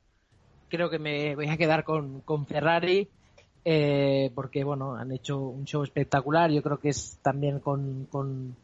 [0.69, 3.07] creo que me voy a quedar con, con Ferrari.
[3.69, 6.49] Eh, porque bueno, han hecho un show espectacular.
[6.51, 8.55] Yo creo que es también con, con,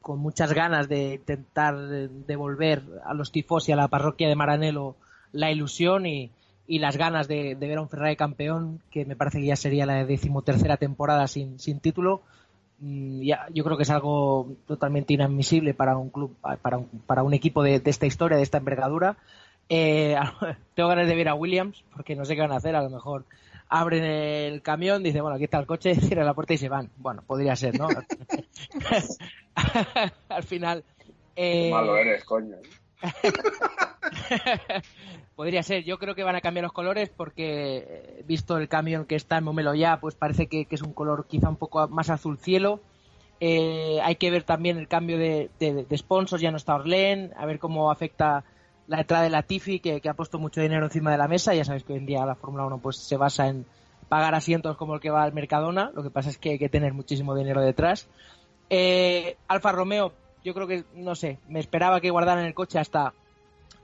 [0.00, 4.94] con muchas ganas de intentar devolver a los tifos y a la parroquia de Maranello
[5.32, 6.30] la ilusión y,
[6.66, 9.86] y las ganas de, ver a un Ferrari campeón, que me parece que ya sería
[9.86, 12.22] la decimotercera temporada sin, sin título.
[12.80, 17.22] Mm, ya, yo creo que es algo totalmente inadmisible para un club, para un, para
[17.22, 19.16] un equipo de, esta historia, de esta envergadura.
[19.68, 20.16] Eh,
[20.74, 22.90] tengo ganas de ver a Williams, porque no sé qué van a hacer, a lo
[22.90, 23.24] mejor
[23.68, 26.90] abren el camión, dicen, bueno, aquí está el coche, cierran la puerta y se van.
[26.96, 27.88] Bueno, podría ser, ¿no?
[30.28, 30.84] Al final...
[31.34, 31.70] Eh...
[31.70, 32.56] Malo eres, coño.
[35.36, 35.84] Podría ser.
[35.84, 39.38] Yo creo que van a cambiar los colores porque, eh, visto el camión que está
[39.38, 42.80] en Momelo ya, pues parece que, es un color quizá un poco más azul cielo.
[43.38, 45.50] Eh, hay que ver también el cambio de,
[45.96, 48.44] sponsors, ya no está Orlen, a ver cómo afecta
[48.86, 51.54] la entrada de la Tifi, que, ha puesto mucho dinero encima de la mesa.
[51.54, 53.66] Ya sabéis que hoy en día la Fórmula 1 pues se basa en
[54.08, 55.90] pagar asientos como el que va al Mercadona.
[55.94, 58.08] Lo que pasa es que hay que tener muchísimo dinero detrás.
[58.70, 60.12] Eh, Alfa Romeo,
[60.46, 63.12] yo creo que, no sé, me esperaba que guardaran el coche hasta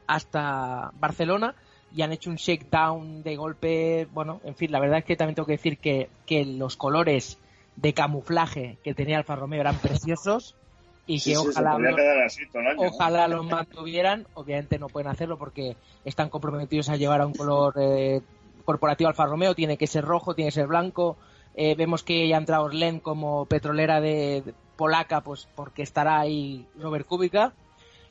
[0.06, 1.56] hasta Barcelona
[1.92, 4.06] y han hecho un shakedown de golpe.
[4.12, 6.08] Bueno, en fin, la verdad es que también tengo que decir que,
[6.44, 7.38] los colores
[7.74, 10.54] de camuflaje que tenía Alfa Romeo eran preciosos
[11.04, 11.76] y que ojalá,
[12.76, 14.28] ojalá los mantuvieran.
[14.34, 18.20] Obviamente no pueden hacerlo porque están comprometidos a llevar a un color eh,
[18.64, 19.56] corporativo Alfa Romeo.
[19.56, 21.16] Tiene que ser rojo, tiene que ser blanco.
[21.56, 26.66] Eh, vemos que ya ha entrado Orlen como petrolera de, polaca, pues porque estará ahí
[26.78, 27.52] Robert Kubica.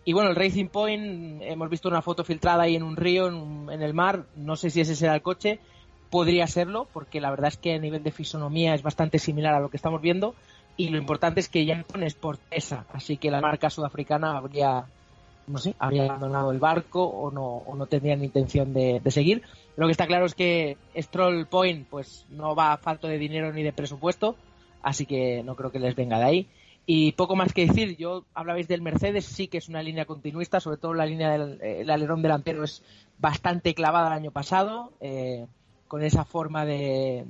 [0.03, 3.81] Y bueno, el Racing Point, hemos visto una foto filtrada ahí en un río, en,
[3.81, 5.59] el mar, no sé si ese será el coche,
[6.09, 9.59] podría serlo, porque la verdad es que a nivel de fisonomía es bastante similar a
[9.59, 10.33] lo que estamos viendo,
[10.75, 12.17] y lo importante es que ya es
[12.49, 14.85] esa, así que la marca sudafricana habría,
[15.45, 19.43] no sé, habría abandonado el barco o no, o no tendrían intención de, de seguir.
[19.77, 23.53] Lo que está claro es que Stroll Point pues no va a falta de dinero
[23.53, 24.35] ni de presupuesto,
[24.83, 26.47] así que no creo que les venga de ahí.
[26.85, 30.59] Y poco más que decir, yo hablabais del Mercedes, sí que es una línea continuista,
[30.59, 32.83] sobre todo la línea del alerón delantero es
[33.19, 35.45] bastante clavada el año pasado, eh,
[35.87, 37.25] con esa forma de,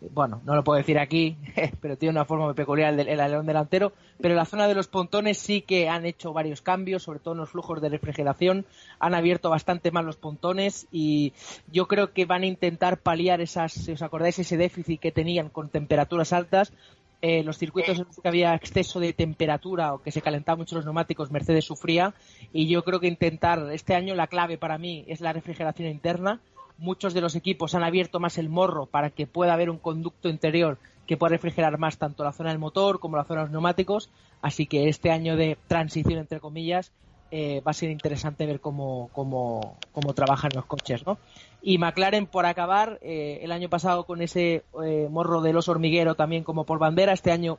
[0.00, 1.36] bueno, no lo puedo decir aquí,
[1.80, 5.38] pero tiene una forma peculiar el, alerón delantero, pero en la zona de los pontones
[5.38, 8.64] sí que han hecho varios cambios, sobre todo en los flujos de refrigeración,
[9.00, 11.32] han abierto bastante más los pontones y
[11.72, 15.48] yo creo que van a intentar paliar esas, si os acordáis, ese déficit que tenían
[15.48, 16.72] con temperaturas altas,
[17.20, 20.76] eh, los circuitos en los que había exceso de temperatura o que se calentaban mucho
[20.76, 22.14] los neumáticos, Mercedes sufría.
[22.52, 26.40] Y yo creo que intentar este año la clave para mí es la refrigeración interna.
[26.78, 30.28] Muchos de los equipos han abierto más el morro para que pueda haber un conducto
[30.28, 33.52] interior que pueda refrigerar más tanto la zona del motor como la zona de los
[33.52, 34.10] neumáticos.
[34.42, 36.92] Así que este año de transición, entre comillas,
[37.30, 41.18] eh, va a ser interesante ver cómo, cómo, cómo trabajan los coches, ¿no?
[41.60, 46.14] Y McLaren, por acabar, eh, el año pasado con ese eh, morro de los hormiguero
[46.14, 47.58] también como por bandera, este año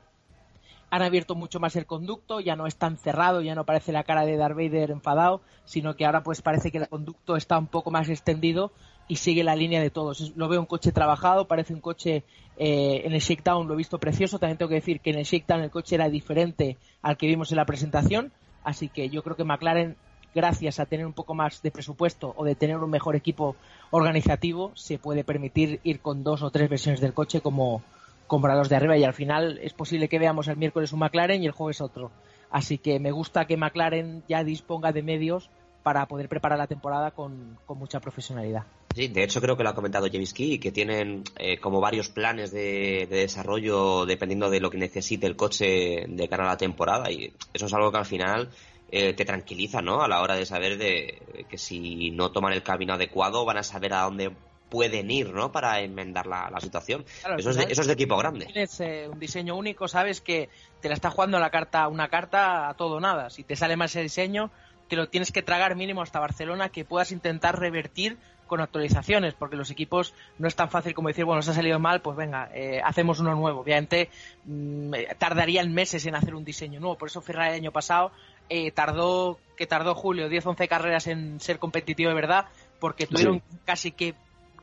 [0.89, 4.03] han abierto mucho más el conducto, ya no es tan cerrado, ya no parece la
[4.03, 7.91] cara de Darth enfadado, sino que ahora pues parece que el conducto está un poco
[7.91, 8.71] más extendido
[9.10, 10.31] y sigue la línea de todos.
[10.38, 12.23] Lo veo un coche trabajado, parece un coche
[12.56, 15.61] en el shakedown, lo he visto precioso, también tengo que decir que en el shakedown
[15.61, 18.31] el coche era diferente al que vimos en la presentación,
[18.64, 19.95] Así que yo creo que McLaren,
[20.36, 23.56] gracias a tener un poco más de presupuesto o de tener un mejor equipo
[23.91, 27.81] organizativo, se puede permitir ir con dos o tres versiones del coche como
[28.27, 31.48] compradores de arriba y al final es posible que veamos el miércoles un McLaren y
[31.48, 32.11] el jueves otro.
[32.52, 35.49] Así que me gusta que McLaren ya disponga de medios
[35.84, 38.64] para poder preparar la temporada con, mucha profesionalidad.
[38.99, 42.09] Sí, de hecho creo que lo ha comentado James Key, que tienen eh, como varios
[42.09, 47.09] planes de, desarrollo dependiendo de lo que necesite el coche de cara a la temporada
[47.09, 48.49] y eso es algo que al final
[48.91, 50.01] eh, te tranquiliza, ¿no?
[50.01, 53.63] A la hora de saber de que si no toman el camino adecuado van a
[53.63, 54.34] saber a dónde
[54.69, 55.49] pueden ir, ¿no?
[55.49, 57.05] Para enmendar la, situación.
[57.38, 58.47] eso, es de, eso, es de, equipo grande.
[58.47, 60.49] Tienes eh, un diseño único, sabes que
[60.81, 63.30] te la está jugando la carta, una carta a todo nada.
[63.30, 64.51] Si te sale mal ese diseño,
[64.89, 68.17] te lo tienes que tragar mínimo hasta Barcelona, que puedas intentar revertir
[68.49, 71.80] con actualizaciones, porque los equipos no es tan fácil como decir, bueno, se ha salido
[71.80, 73.61] mal, pues venga, eh, hacemos uno nuevo.
[73.61, 74.09] Obviamente
[74.43, 78.11] mm, tardarían meses en hacer un diseño nuevo, por eso Ferrari el año pasado
[78.49, 82.47] eh, tardó, que tardó Julio, 10-11 carreras en ser competitivo de verdad,
[82.81, 84.15] porque tuvieron casi que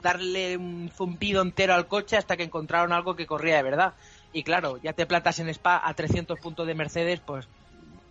[0.03, 3.95] darle un zumbido entero al coche hasta que encontraron algo que corría de verdad.
[4.33, 7.49] Y claro, ya te plantas en Spa a 300 puntos de Mercedes, pues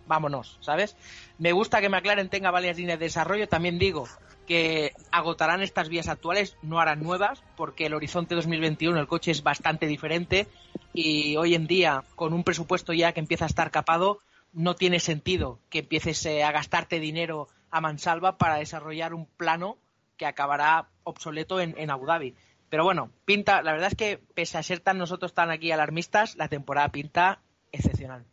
[0.06, 0.96] vámonos, ¿sabes?
[1.38, 3.48] Me gusta que McLaren tenga varias líneas de desarrollo.
[3.48, 4.06] También digo
[4.46, 9.42] que agotarán estas vías actuales, no harán nuevas, porque el horizonte 2021 el coche es
[9.42, 10.46] bastante diferente
[10.94, 14.20] y hoy en día, con un presupuesto ya que empieza a estar capado,
[14.52, 19.76] no tiene sentido que empieces eh, a gastarte dinero a mansalva para desarrollar un plano
[20.16, 22.34] que acabará obsoleto en, en Abu Dhabi.
[22.70, 26.36] Pero bueno, pinta, la verdad es que pese a ser tan nosotros tan aquí alarmistas,
[26.36, 27.40] la temporada pinta
[27.72, 28.24] excepcional.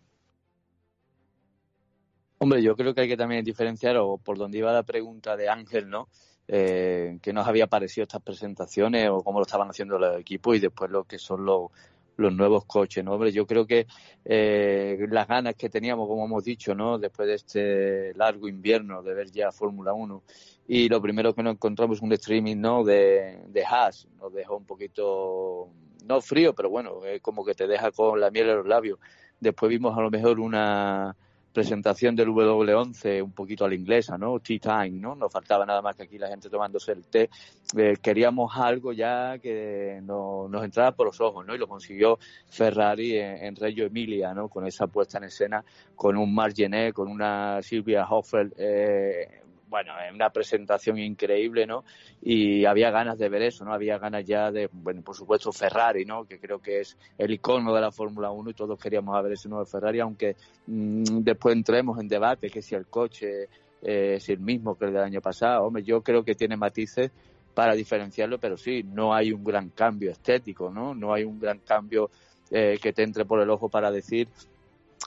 [2.44, 5.48] Hombre, yo creo que hay que también diferenciar, o por donde iba la pregunta de
[5.48, 6.10] Ángel, ¿no?
[6.46, 10.60] Eh, que nos había parecido estas presentaciones o cómo lo estaban haciendo los equipos y
[10.60, 11.72] después lo que son los,
[12.18, 13.14] los nuevos coches, ¿no?
[13.14, 13.88] Hombre, yo creo que
[14.26, 17.00] eh, las ganas que teníamos, como hemos dicho, ¿no?
[17.00, 20.22] Después de este largo invierno de ver ya Fórmula 1
[20.68, 22.84] y lo primero que nos encontramos un streaming, ¿no?
[22.84, 25.70] De, de Haas, nos dejó un poquito,
[26.06, 29.00] no frío, pero bueno, es como que te deja con la miel en los labios.
[29.40, 31.16] Después vimos a lo mejor una
[31.54, 34.40] presentación del W11 un poquito a la inglesa, ¿no?
[34.40, 35.16] Tea time, ¿no?
[35.16, 37.30] Nos faltaba nada más que aquí la gente tomándose el té.
[37.78, 41.54] Eh, queríamos algo ya que no, nos entrara por los ojos, ¿no?
[41.54, 42.18] Y lo consiguió
[42.50, 44.50] Ferrari en, Reggio Emilia, ¿no?
[44.50, 45.64] Con esa puesta en escena,
[45.96, 49.43] con un Margenet, con una Silvia Hoffel, eh,
[49.74, 51.84] bueno, una presentación increíble, ¿no?
[52.22, 53.74] Y había ganas de ver eso, ¿no?
[53.74, 56.26] Había ganas ya de, bueno, por supuesto Ferrari, ¿no?
[56.26, 59.50] Que creo que es el icono de la Fórmula 1 y todos queríamos ver ese
[59.50, 60.36] nuevo Ferrari, aunque
[60.68, 63.46] mm, después entremos en debate que si el coche
[63.82, 65.66] eh, es el mismo que el del año pasado.
[65.66, 67.10] Hombre, yo creo que tiene matices
[67.56, 70.94] para diferenciarlo, pero sí, no hay un gran cambio estético, ¿no?
[70.94, 72.12] No hay un gran cambio
[72.52, 74.28] eh, que te entre por el ojo para decir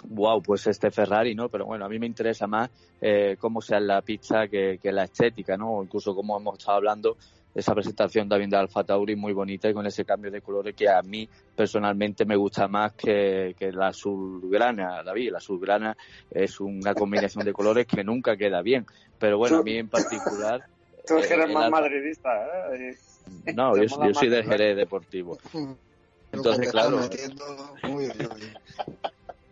[0.04, 1.48] wow, pues este Ferrari, ¿no?
[1.48, 2.70] Pero bueno, a mí me interesa más
[3.00, 5.70] eh, cómo sea la pista que, la estética, ¿no?
[5.72, 7.16] O incluso como hemos estado hablando,
[7.54, 10.90] esa presentación también de Alfa Tauri muy bonita y con ese cambio de colores que
[10.90, 15.32] a mí personalmente me gusta más que, la azulgrana, David.
[15.32, 15.96] La azulgrana
[16.30, 18.84] es una combinación de colores que nunca queda bien.
[19.18, 20.66] Pero bueno, a mí en particular...
[21.06, 22.28] Tú eres eh, más madridista,
[22.74, 22.94] ¿eh?
[23.54, 25.38] No, yo, soy del Jerez Deportivo.
[26.32, 27.00] Entonces, claro...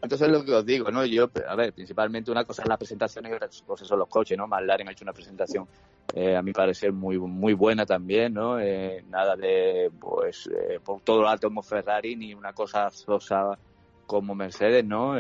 [0.05, 1.03] Entonces lo que os digo, ¿no?
[1.07, 4.37] Yo, a ver, principalmente una cosa es la presentación y otra cosa son los coches,
[4.37, 4.47] ¿no?
[4.47, 5.67] McLaren ha hecho una presentación,
[6.15, 8.61] eh, a mi parecer, muy muy buena también, ¿no?
[8.61, 13.59] Eh, nada de, pues, eh, por todo lo alto como Ferrari, ni una cosa sosa
[14.07, 15.15] como Mercedes, ¿no?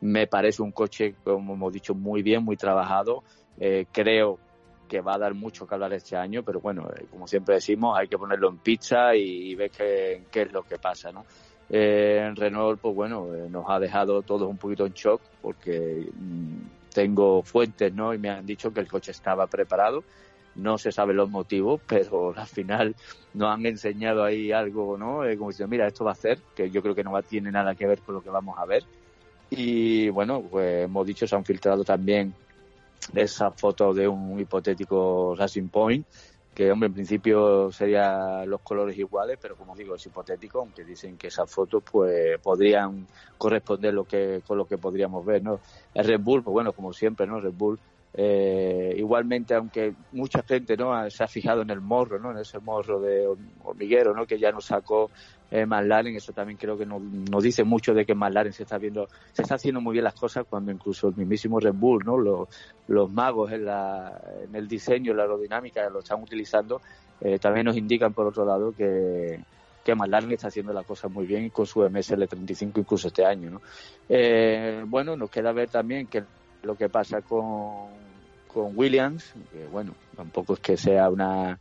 [0.00, 3.22] me parece un coche, como hemos dicho, muy bien, muy trabajado.
[3.92, 4.38] creo
[4.88, 8.08] que va a dar mucho que hablar este año, pero bueno, como siempre decimos, hay
[8.08, 11.26] que ponerlo en pizza y, ver qué, qué es lo que pasa, ¿no?
[11.72, 16.90] Eh, Renault, pues bueno, eh, nos ha dejado todos un poquito en shock porque mm,
[16.92, 18.12] tengo fuentes, ¿no?
[18.12, 20.02] Y me han dicho que el coche estaba preparado.
[20.56, 22.96] No se sabe los motivos, pero al final
[23.34, 25.24] nos han enseñado ahí algo, ¿no?
[25.24, 27.76] Eh, como diciendo, mira, esto va a ser, que yo creo que no tiene nada
[27.76, 28.84] que ver con lo que vamos a ver.
[29.50, 32.34] Y bueno, pues hemos dicho, se han filtrado también
[33.14, 36.06] esa foto de un hipotético Racing Point
[36.60, 41.16] que hombre en principio serían los colores iguales pero como digo es hipotético aunque dicen
[41.16, 43.06] que esas fotos pues podrían
[43.38, 45.58] corresponder lo que con lo que podríamos ver no
[45.94, 47.80] el Red Bull pues bueno como siempre no Red Bull
[48.12, 52.58] eh, igualmente aunque mucha gente no se ha fijado en el morro no en ese
[52.58, 53.26] morro de
[53.64, 55.10] hormiguero no que ya nos sacó
[55.50, 59.08] eh, McLaren, eso también creo que nos, dice mucho de que McLaren se está viendo,
[59.32, 62.16] se está haciendo muy bien las cosas cuando incluso el mismísimo Red Bull, ¿no?
[62.16, 62.48] Los,
[62.86, 66.80] los magos en, la, en el diseño, la aerodinámica lo están utilizando,
[67.20, 69.40] eh, también nos indican por otro lado que,
[69.84, 73.60] que McLaren está haciendo las cosas muy bien con su MSL35 incluso este año, ¿no?
[74.08, 76.22] Eh, bueno, nos queda ver también que
[76.62, 77.88] lo que pasa con,
[78.46, 81.58] con Williams, que bueno, tampoco es que sea una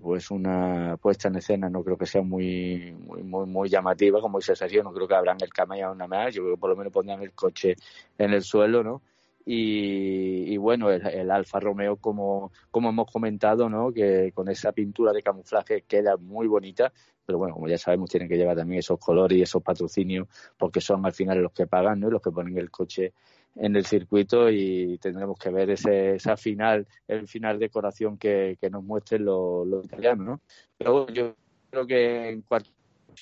[0.00, 4.38] pues una puesta en escena no creo que sea muy muy muy, muy llamativa como
[4.38, 6.34] dice Sergio no creo que abran el camello una más.
[6.34, 7.76] Yo creo que por lo menos pondrán el coche
[8.18, 9.02] en el suelo no
[9.46, 15.22] y, bueno el, Alfa Romeo como como hemos comentado no que con esa pintura de
[15.22, 16.92] camuflaje queda muy bonita.
[17.26, 20.80] Pero bueno como ya sabemos tienen que llevar también esos colores y esos patrocinios porque
[20.80, 23.12] son al final los que pagan no y los que ponen el coche
[23.56, 28.70] en el circuito y tendremos que ver ese, esa final, el final decoración que, que
[28.70, 30.40] nos muestren los, italianos, ¿no?
[30.76, 31.34] Pero yo
[31.70, 32.70] creo que en cuanto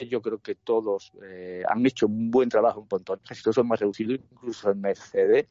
[0.09, 3.69] yo creo que todos eh, han hecho un buen trabajo en Pontón, casi todos son
[3.69, 5.47] más reducidos, incluso en Mercedes.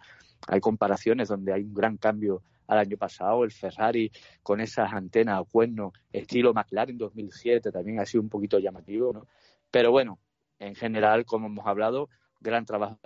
[0.47, 3.43] hay comparaciones donde hay un gran cambio al año pasado.
[3.43, 8.57] El Ferrari con esas antenas a cuerno estilo McLaren 2007 también ha sido un poquito
[8.57, 9.27] llamativo, ¿no?
[9.69, 10.19] Pero bueno,
[10.59, 12.09] en general, como hemos hablado,
[12.39, 12.97] gran trabajo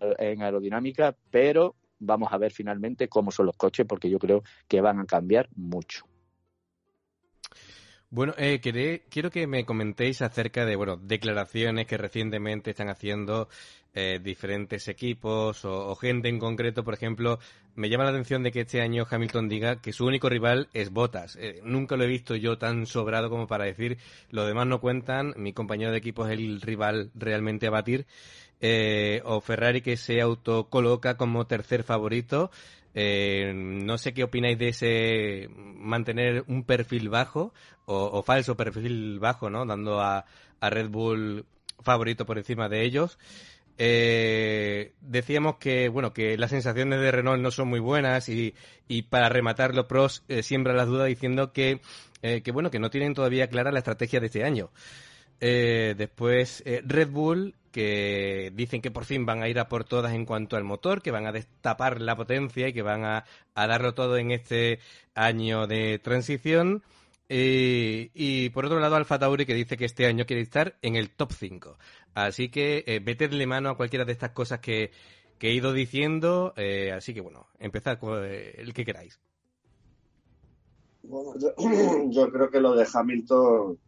[0.00, 4.80] en aerodinámica, pero vamos a ver finalmente cómo son los coches porque yo creo que
[4.80, 6.06] van a cambiar mucho.
[8.08, 8.60] Bueno, eh,
[9.10, 13.48] quiero que me comentéis acerca de, bueno, declaraciones que recientemente están haciendo
[13.94, 16.84] eh, diferentes equipos o, gente en concreto.
[16.84, 17.40] Por ejemplo,
[17.74, 20.90] me llama la atención de que este año Hamilton diga que su único rival es
[20.92, 21.36] Bottas.
[21.40, 23.98] Eh, nunca lo he visto yo tan sobrado como para decir,
[24.30, 28.06] lo demás no cuentan, mi compañero de equipo es el rival realmente a batir.
[28.60, 32.50] Eh, o Ferrari que se autocoloca como tercer favorito.
[32.94, 37.52] Eh, no sé qué opináis de ese mantener un perfil bajo
[37.84, 39.66] o, falso perfil bajo, ¿no?
[39.66, 40.24] Dando a,
[40.62, 41.44] Red Bull
[41.82, 43.18] favorito por encima de ellos.
[43.78, 48.54] Eh, decíamos que bueno que las sensaciones de Renault no son muy buenas y,
[48.88, 51.82] y para rematar los pros eh, siembra las dudas diciendo que,
[52.22, 54.70] que bueno que no tienen todavía clara la estrategia de este año.
[55.40, 60.24] Después Red Bull que dicen que por fin van a ir a por todas en
[60.24, 64.16] cuanto al motor, que van a destapar la potencia y que van a, darlo todo
[64.16, 64.78] en este
[65.14, 66.82] año de transición.
[67.28, 70.96] Eh, y por otro lado, Alfa Tauri que dice que este año quiere estar en
[70.96, 71.76] el top 5.
[72.14, 74.90] Así que eh, mano a cualquiera de estas cosas que,
[75.38, 76.54] he ido diciendo.
[76.56, 79.20] Eh, así que bueno, empezad con eh, el que queráis.
[81.02, 83.78] Bueno, yo, creo que lo de Hamilton,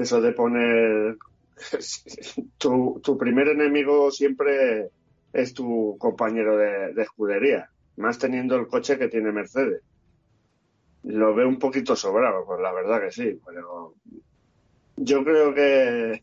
[0.00, 1.16] eso de poner
[2.58, 4.90] tu, tu, primer enemigo siempre
[5.32, 9.82] es tu compañero de, escudería, más teniendo el coche que tiene Mercedes.
[11.04, 13.94] Lo veo un poquito sobrado, pues la verdad que sí, pero
[14.96, 16.22] yo creo que,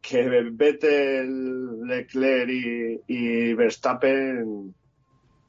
[0.00, 4.74] que Vettel, Leclerc y, y Verstappen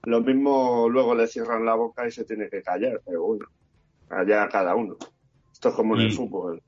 [0.05, 3.45] lo mismo luego le cierran la boca y se tiene que callar, pero bueno,
[4.09, 4.97] allá cada uno.
[5.51, 6.61] Esto es como en el fútbol.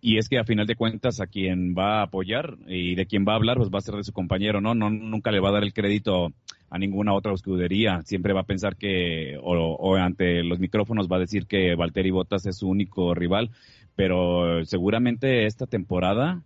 [0.00, 3.24] Y es que a final de cuentas a quien va a apoyar y de quien
[3.26, 4.74] va a hablar pues va a ser de su compañero, ¿no?
[4.74, 6.32] no nunca le va a dar el crédito
[6.70, 8.02] a ninguna otra escudería.
[8.04, 12.46] Siempre va a pensar que, o, ante los micrófonos va a decir que Valtteri Bottas
[12.46, 13.50] es su único rival,
[13.96, 16.42] pero seguramente esta temporada,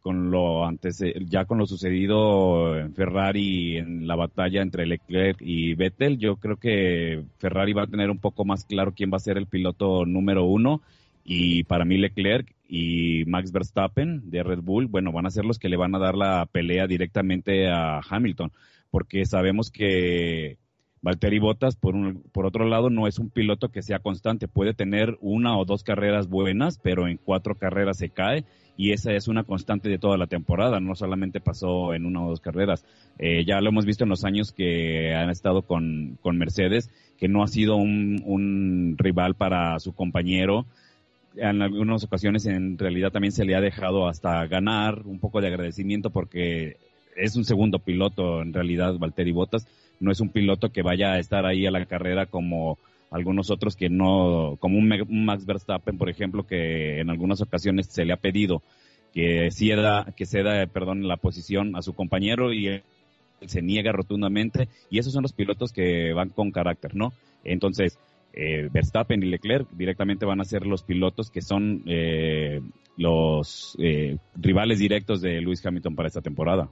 [0.00, 5.74] con lo antes, ya con lo sucedido en Ferrari en la batalla entre Leclerc y
[5.74, 9.20] Vettel, yo creo que Ferrari va a tener un poco más claro quién va a
[9.20, 10.82] ser el piloto número uno
[11.24, 15.58] y para mí Leclerc y Max Verstappen de Red Bull, bueno, van a ser los
[15.58, 18.50] que le van a dar la pelea directamente a Hamilton,
[18.90, 20.56] porque sabemos que
[21.02, 24.72] Valtteri Bottas, por, un, por otro lado, no es un piloto que sea constante, puede
[24.72, 28.46] tener una o dos carreras buenas, pero en cuatro carreras se cae
[28.78, 32.30] y esa es una constante de toda la temporada, no solamente pasó en una o
[32.30, 32.86] dos carreras.
[33.18, 37.28] Eh, ya lo hemos visto en los años que han estado con, con Mercedes, que
[37.28, 40.64] no ha sido un, un rival para su compañero,
[41.36, 45.48] en algunas ocasiones en realidad también se le ha dejado hasta ganar un poco de
[45.48, 46.76] agradecimiento porque
[47.16, 49.66] es un segundo piloto en realidad Valtteri Bottas.
[50.00, 52.78] No es un piloto que vaya a estar ahí a la carrera como
[53.10, 54.88] algunos otros que no como un,
[55.24, 58.62] Max Verstappen por ejemplo que en algunas ocasiones se le ha pedido
[59.12, 62.82] que ceda que ceda perdón la posición a su compañero y él
[63.46, 64.68] se niega rotundamente.
[64.90, 67.12] Y esos son los pilotos que van con carácter no
[67.44, 67.98] entonces
[68.32, 72.60] eh, Verstappen y Leclerc directamente van a ser los pilotos que son eh,
[72.96, 76.70] los eh, rivales directos de Lewis Hamilton para esta temporada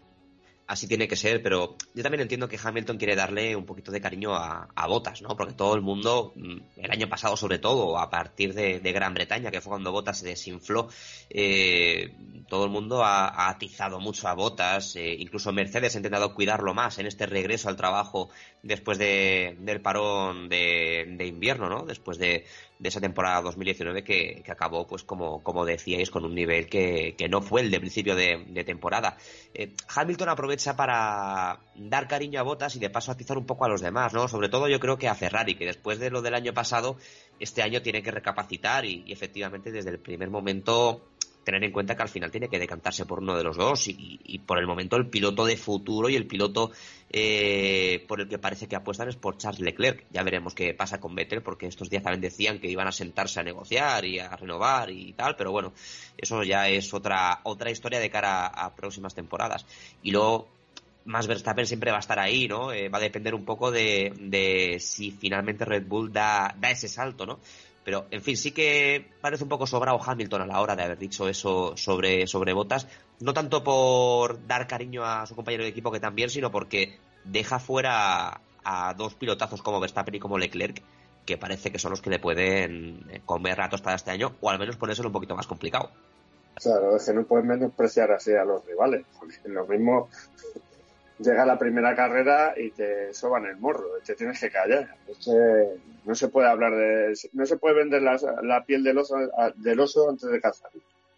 [0.70, 4.00] así tiene que ser, pero yo también entiendo que Hamilton quiere darle un poquito de
[4.00, 5.36] cariño a, Botas, ¿no?
[5.36, 9.50] Porque todo el mundo, mm, el año pasado sobre todo, a partir de, Gran Bretaña,
[9.50, 10.88] que fue cuando Botas se desinfló,
[11.28, 12.12] eh,
[12.48, 16.98] todo el mundo ha, atizado mucho a Botas, eh, incluso Mercedes ha intentado cuidarlo más
[16.98, 18.30] en este regreso al trabajo
[18.62, 21.84] después del parón de, invierno, ¿no?
[21.84, 22.46] Después de,
[22.82, 27.28] esa temporada 2019 que, que acabó, pues como, como decíais, con un nivel que, que
[27.28, 29.16] no fue el de principio de, temporada.
[29.52, 33.68] Eh, Hamilton aprovecha para dar cariño a Botas y de paso atizar un poco a
[33.68, 34.28] los demás, ¿no?
[34.28, 36.96] Sobre todo yo creo que a Ferrari, que después de lo del año pasado,
[37.38, 41.09] este año tiene que recapacitar y efectivamente desde el primer momento
[41.50, 44.40] tener en cuenta que al final tiene que decantarse por uno de los dos y,
[44.46, 46.70] por el momento el piloto de futuro y el piloto
[47.10, 50.04] eh, por el que parece que apuestan es por Charles Leclerc.
[50.12, 53.40] Ya veremos qué pasa con Vettel porque estos días también decían que iban a sentarse
[53.40, 55.72] a negociar y a renovar y tal, pero bueno,
[56.16, 59.66] eso ya es otra otra historia de cara a, próximas temporadas.
[60.02, 60.48] Y luego
[61.06, 62.72] más Verstappen siempre va a estar ahí, ¿no?
[62.72, 66.86] Eh, va a depender un poco de, de si finalmente Red Bull da, da ese
[66.86, 67.40] salto, ¿no?
[67.90, 70.96] Pero, en fin, sí que parece un poco sobrado Hamilton a la hora de haber
[70.96, 72.86] dicho eso sobre, sobre Botas.
[73.18, 77.58] No tanto por dar cariño a su compañero de equipo que también, sino porque deja
[77.58, 80.80] fuera a dos pilotazos como Verstappen y como Leclerc,
[81.26, 84.50] que parece que son los que le pueden eh, comer la tostada este año, o
[84.50, 85.90] al menos ponérselo un poquito más complicado.
[86.62, 89.04] Claro, es que no puedes menospreciar así a los rivales,
[89.46, 90.08] lo mismo
[91.20, 94.96] llega la primera carrera y te soban el morro, te tienes que callar.
[96.04, 99.16] no se puede hablar de, no se puede vender la, piel del oso,
[99.56, 100.70] del oso antes de cazar.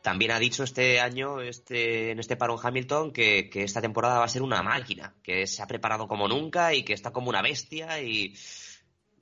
[0.02, 4.24] También ha dicho este año, este, en este parón Hamilton, que, que, esta temporada va
[4.24, 7.40] a ser una máquina, que se ha preparado como nunca y que está como una
[7.40, 8.34] bestia y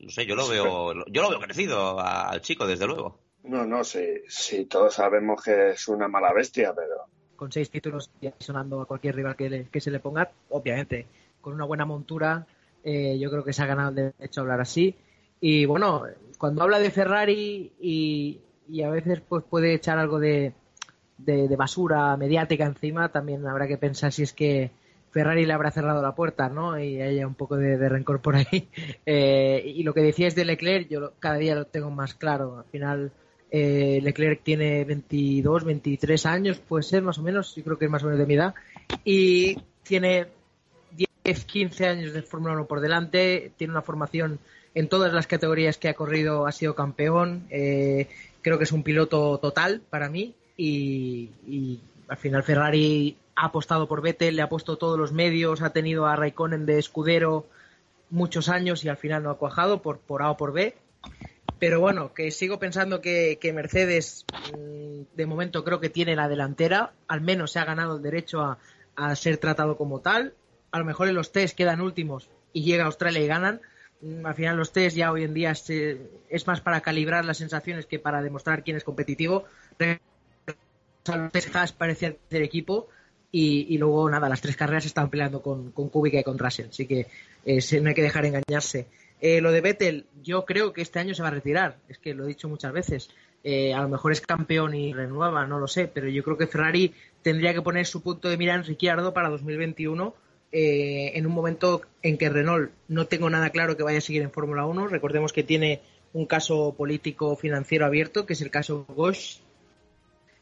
[0.01, 3.21] no sé, yo lo veo, yo lo veo crecido al chico, desde luego.
[3.43, 7.07] No, no, sí, sí, todos sabemos que es una mala bestia, pero
[7.41, 11.07] con seis títulos ya sonando a cualquier rival que, que se le ponga, obviamente,
[11.41, 12.47] con una buena montura,
[12.85, 14.95] eh, yo creo que se ha ganado el derecho a hablar así.
[15.41, 16.03] Y bueno,
[16.37, 20.53] cuando habla de Ferrari y, y a veces pues puede echar algo de,
[21.17, 24.71] de, basura mediática encima, también habrá que pensar si es que
[25.11, 26.79] Ferrari le habrá cerrado la puerta, ¿no?
[26.79, 28.69] Y haya un poco de, rencor por ahí.
[29.07, 32.59] Eh, y lo que decías de Leclerc, yo cada día lo tengo más claro.
[32.59, 33.13] Al final,
[33.51, 37.91] eh, Leclerc tiene 22, 23 años, puede ser más o menos, yo creo que es
[37.91, 38.55] más o menos de mi edad,
[39.05, 40.29] y tiene
[41.25, 44.39] 10, 15 años de Fórmula 1 por delante, tiene una formación
[44.75, 48.09] en todas las categorías que ha corrido, ha sido campeón, eh,
[48.41, 54.03] creo que es un piloto total para mí, y, al final Ferrari ha apostado por
[54.03, 57.47] Vettel, le ha puesto todos los medios, ha tenido a Raikkonen de escudero
[58.11, 60.75] muchos años y al final no ha cuajado por, por A o por B.
[61.61, 64.25] Pero bueno, que sigo pensando que, Mercedes
[64.57, 68.41] mm, de momento creo que tiene la delantera, al menos se ha ganado el derecho
[68.41, 68.59] a,
[69.15, 70.35] ser tratado como tal.
[70.73, 73.61] A lo mejor en los test quedan últimos y llega a Australia y ganan.
[74.01, 77.85] Mm, al final los test ya hoy en día es, más para calibrar las sensaciones
[77.87, 79.45] que para demostrar quién es competitivo.
[79.79, 82.89] Los test Haas parecían ser equipo
[83.33, 86.69] y, luego nada, las tres carreras están peleando con, con Kubica y con Russell.
[86.71, 87.07] Así que
[87.45, 88.87] eh, no hay que dejar engañarse.
[89.21, 91.77] Eh, lo de Vettel, yo creo que este año se va a retirar.
[91.89, 93.11] Es que lo he dicho muchas veces.
[93.45, 96.47] Eh, a lo mejor es campeón y renueva, no lo sé, pero yo creo que
[96.47, 100.15] Ferrari tendría que poner su punto de mira en Ricciardo para 2021
[100.53, 104.23] eh, en un momento en que Renault no tengo nada claro que vaya a seguir
[104.23, 104.89] en Fórmula 1.
[104.89, 105.81] Recordemos que tiene
[106.13, 109.39] un caso político financiero abierto, que es el caso Bosch,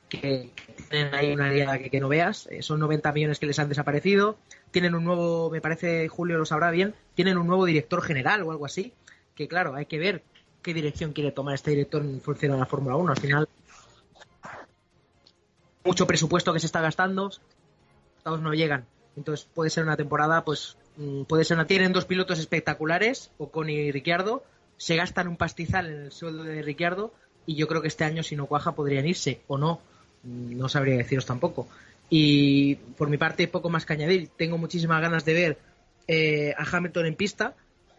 [0.09, 0.51] que
[0.89, 2.49] tienen ahí una aliada que, no veas.
[2.61, 4.39] son 90 millones que les han desaparecido
[4.71, 8.53] tienen un nuevo, me parece Julio lo sabrá bien, tienen un nuevo director general o
[8.53, 8.93] algo así,
[9.35, 10.23] que claro, hay que ver
[10.63, 13.11] qué dirección quiere tomar este director en función de la Fórmula 1.
[13.11, 13.49] Al final,
[15.83, 17.33] mucho presupuesto que se está gastando,
[18.23, 18.87] todos no llegan.
[19.17, 21.67] Entonces puede ser una temporada, pues, mm, puede ser una.
[21.67, 24.45] Tienen dos pilotos espectaculares, Ocon y Ricciardo,
[24.77, 27.13] se gastan un pastizal en el sueldo de Ricciardo,
[27.47, 29.81] y yo creo que este año, si no cuaja, podrían irse, o no.
[30.23, 31.67] Mm, no sabría deciros tampoco.
[32.11, 34.29] Y por mi parte, poco más que añadir.
[34.37, 35.59] Tengo muchísimas ganas de ver
[36.09, 37.55] eh, a Hamilton en pista,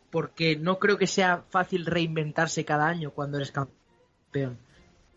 [0.09, 4.57] porque no creo que sea fácil reinventarse cada año cuando eres campeón.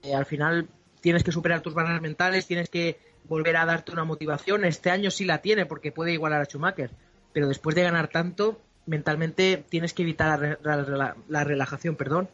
[0.03, 0.69] Eh, al final
[1.01, 4.65] tienes que superar tus barreras mentales, tienes que volver a darte una motivación.
[4.65, 6.91] Este año sí la tiene porque puede igualar a Schumacher,
[7.33, 12.29] pero después de ganar tanto, mentalmente tienes que evitar la, la relajación, perdón.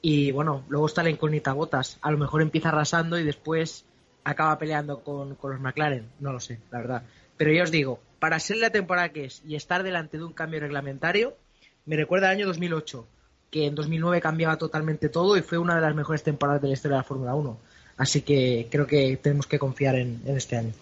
[0.00, 1.98] Y bueno, luego está la incógnita botas.
[2.00, 3.84] A lo mejor empieza arrasando y después
[4.26, 7.02] acaba peleando con, los McLaren, no lo sé, la verdad.
[7.36, 10.32] Pero ya os digo, para ser la temporada que es y estar delante de un
[10.32, 11.36] cambio reglamentario,
[11.84, 13.06] me recuerda al año 2008,
[13.50, 16.74] que en 2009 cambiaba totalmente todo y fue una de las mejores temporadas de la
[16.74, 17.58] historia de la Fórmula 1.
[17.96, 20.72] Así que creo que tenemos que confiar en, este año.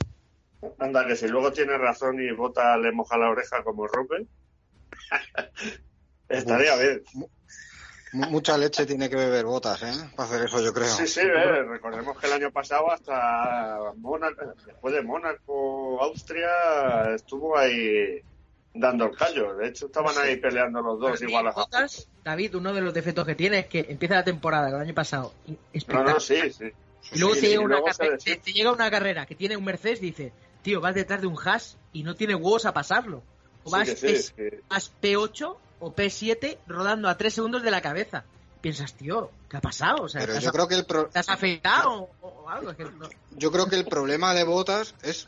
[0.79, 4.27] Anda, que si luego tiene razón y Bota le moja la oreja como rompe,
[6.29, 7.03] estaría bien.
[8.15, 10.11] Mucha leche tiene que beber botas, ¿eh?
[10.15, 10.87] Para hacer eso, yo creo.
[10.87, 13.93] Sí, sí, eh, recordemos que el año pasado hasta
[14.67, 18.23] después de Mónaco, Austria, estuvo ahí
[18.73, 19.57] dando el callo.
[19.57, 23.27] De hecho, estaban ahí peleando los dos igual a botas, David, uno de los defectos
[23.27, 25.35] que tiene es que empieza la temporada el año pasado.
[25.89, 26.73] No, no, sí, sí.
[27.13, 30.33] Y luego, te, llega una te, llega una carrera que tiene un Mercedes y dice,
[30.63, 33.25] tío, vas detrás de un hash y no tiene huevos a pasarlo.
[33.65, 38.25] O vas, P8 o P7 rodando a 3 segundos de la cabeza.
[38.63, 40.05] Piensas, tío, ¿qué ha pasado?
[40.05, 42.73] O sea, Pero yo creo que el ¿Te has afeitado o, algo?
[43.37, 45.27] Yo creo que el problema de Botas es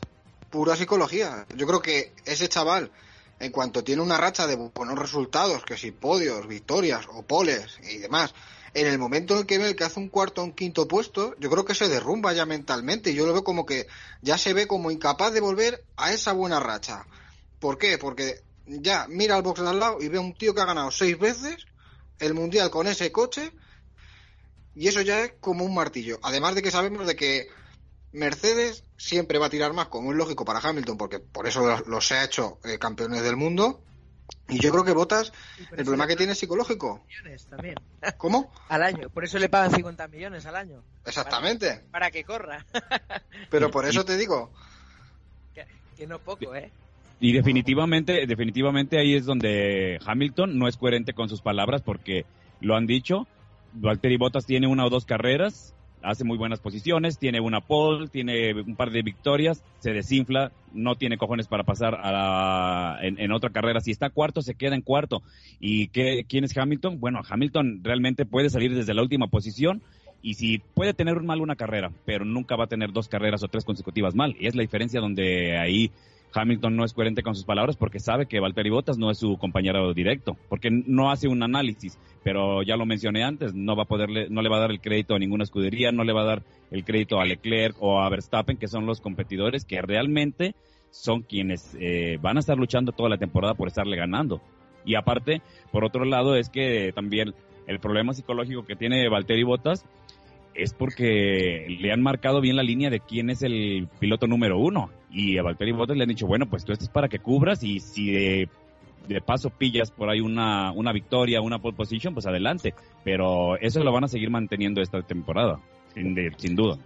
[0.49, 1.45] pura psicología.
[1.55, 2.89] Yo creo que ese chaval,
[3.39, 7.99] en cuanto tiene una racha de buenos resultados, que si podios, victorias o poles y
[7.99, 8.33] demás,
[8.73, 11.35] en el momento en el que ve que hace un cuarto o un quinto puesto,
[11.37, 13.13] yo creo que se derrumba ya mentalmente.
[13.13, 13.85] Yo lo veo como que
[14.23, 17.05] ya se ve como incapaz de volver a esa buena racha.
[17.59, 17.99] ¿Por qué?
[17.99, 20.65] Porque ya mira al box de al lado y ve a un tío que ha
[20.65, 21.65] ganado seis veces
[22.19, 23.51] el mundial con ese coche
[24.75, 26.19] Y eso ya es como un martillo.
[26.21, 27.49] Además de que sabemos de que
[28.11, 32.07] Mercedes siempre va a tirar más, como es lógico para Hamilton, porque por eso los,
[32.07, 33.83] se ha hecho eh, campeones del mundo.
[34.49, 35.31] Y yo creo que Botas,
[35.71, 37.03] el problema que tiene es psicológico.
[37.07, 37.75] Millones también.
[38.17, 38.51] ¿Cómo?
[38.69, 39.09] al año.
[39.09, 40.83] Por eso le pagan 50 millones al año.
[41.05, 41.83] Exactamente.
[41.91, 42.65] Para, que corra.
[43.49, 44.51] Pero por eso te digo.
[45.95, 46.71] Que, no poco, ¿eh?
[47.19, 52.25] Y definitivamente, definitivamente ahí es donde Hamilton no es coherente con sus palabras porque
[52.61, 53.27] lo han dicho.
[53.73, 58.53] Valtteri Bottas tiene una o dos carreras hace muy buenas posiciones, tiene una pole, tiene
[58.53, 63.81] un par de victorias, se desinfla, no tiene cojones para pasar a en, otra carrera.
[63.81, 65.21] Si está cuarto, se queda en cuarto.
[65.59, 66.99] ¿Y qué, quién es Hamilton?
[66.99, 69.81] Bueno, Hamilton realmente puede salir desde la última posición
[70.21, 73.47] y si puede tener mal una carrera, pero nunca va a tener dos carreras o
[73.47, 74.35] tres consecutivas mal.
[74.39, 75.91] Y es la diferencia donde ahí
[76.37, 79.37] Hamilton no es coherente con sus palabras porque sabe que Valtteri Bottas no es su
[79.37, 83.87] compañero directo, porque no hace un análisis, pero ya lo mencioné antes, no va a
[83.87, 86.25] poderle, no le va a dar el crédito a ninguna escudería, no le va a
[86.25, 90.53] dar el crédito a Leclerc o a Verstappen, que son los competidores que realmente
[90.91, 94.41] son quienes eh, van a estar luchando toda la temporada por estarle ganando.
[94.85, 95.41] Y aparte,
[95.71, 97.33] por otro lado, es que también
[97.67, 99.85] el problema psicológico que tiene Valtteri Bottas
[100.57, 104.89] es porque le han marcado bien la línea de quién es el piloto número uno.
[105.11, 107.79] Y a Valtteri Bottas le han dicho, bueno, pues tú estás para que cubras y
[107.79, 108.49] si de,
[109.25, 112.73] paso pillas por ahí una, una victoria, una pole position, pues adelante.
[113.03, 115.59] Pero eso lo van a seguir manteniendo esta temporada,
[115.93, 116.77] sin, sin duda.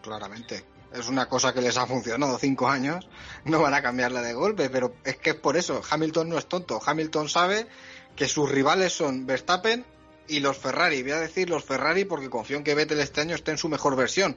[0.00, 0.64] Claramente.
[0.94, 3.08] Es una cosa que les ha funcionado cinco años,
[3.46, 5.80] no van a cambiarla de golpe, pero es que es por eso.
[5.90, 6.80] Hamilton no es tonto.
[6.84, 7.66] Hamilton sabe
[8.14, 9.86] que sus rivales son Verstappen
[10.32, 11.02] y los Ferrari.
[11.02, 13.68] Voy a decir los Ferrari porque confío en que Vettel este año esté en su
[13.68, 14.36] mejor versión.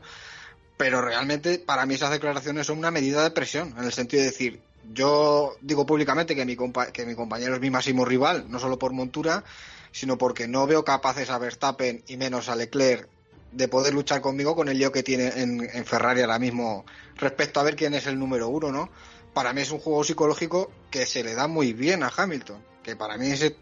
[0.77, 4.29] Pero realmente para mí esas declaraciones son una medida de presión, en el sentido de
[4.29, 4.61] decir,
[4.93, 6.57] yo digo públicamente que mi,
[6.91, 9.43] que mi compañero es mi máximo rival, no solo por montura,
[9.91, 13.07] sino porque no veo capaces a Verstappen y menos a Leclerc
[13.53, 16.85] de poder luchar conmigo con el lío que tiene en, Ferrari ahora mismo
[17.15, 18.89] respecto a ver quién es el número uno, ¿no?
[19.33, 22.97] Para mí es un juego psicológico que se le da muy bien a Hamilton, que
[22.97, 23.55] para mí es eh,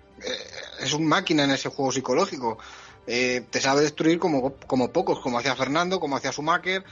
[0.79, 2.57] es un máquina en ese juego psicológico.
[3.05, 6.83] Eh, te sabe destruir como, como pocos, como hacía Fernando, como hacía Schumacher.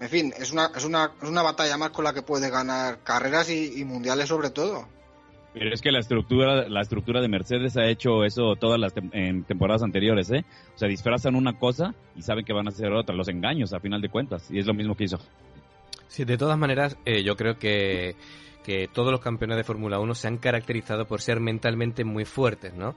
[0.00, 2.98] En fin, es una, es una, es una batalla más con la que puedes ganar
[3.02, 4.86] carreras y, mundiales sobre todo.
[5.54, 9.44] Pero es que la estructura, la estructura de Mercedes ha hecho eso todas las en
[9.44, 10.44] temporadas anteriores, ¿eh?
[10.74, 13.78] O sea, disfrazan una cosa y saben que van a hacer otra, los engaños a
[13.78, 14.50] final de cuentas.
[14.50, 15.20] Y es lo mismo que hizo.
[16.08, 18.16] Sí, de todas maneras, eh, yo creo que
[18.64, 22.74] que todos los campeones de Fórmula 1 se han caracterizado por ser mentalmente muy fuertes,
[22.74, 22.96] ¿no?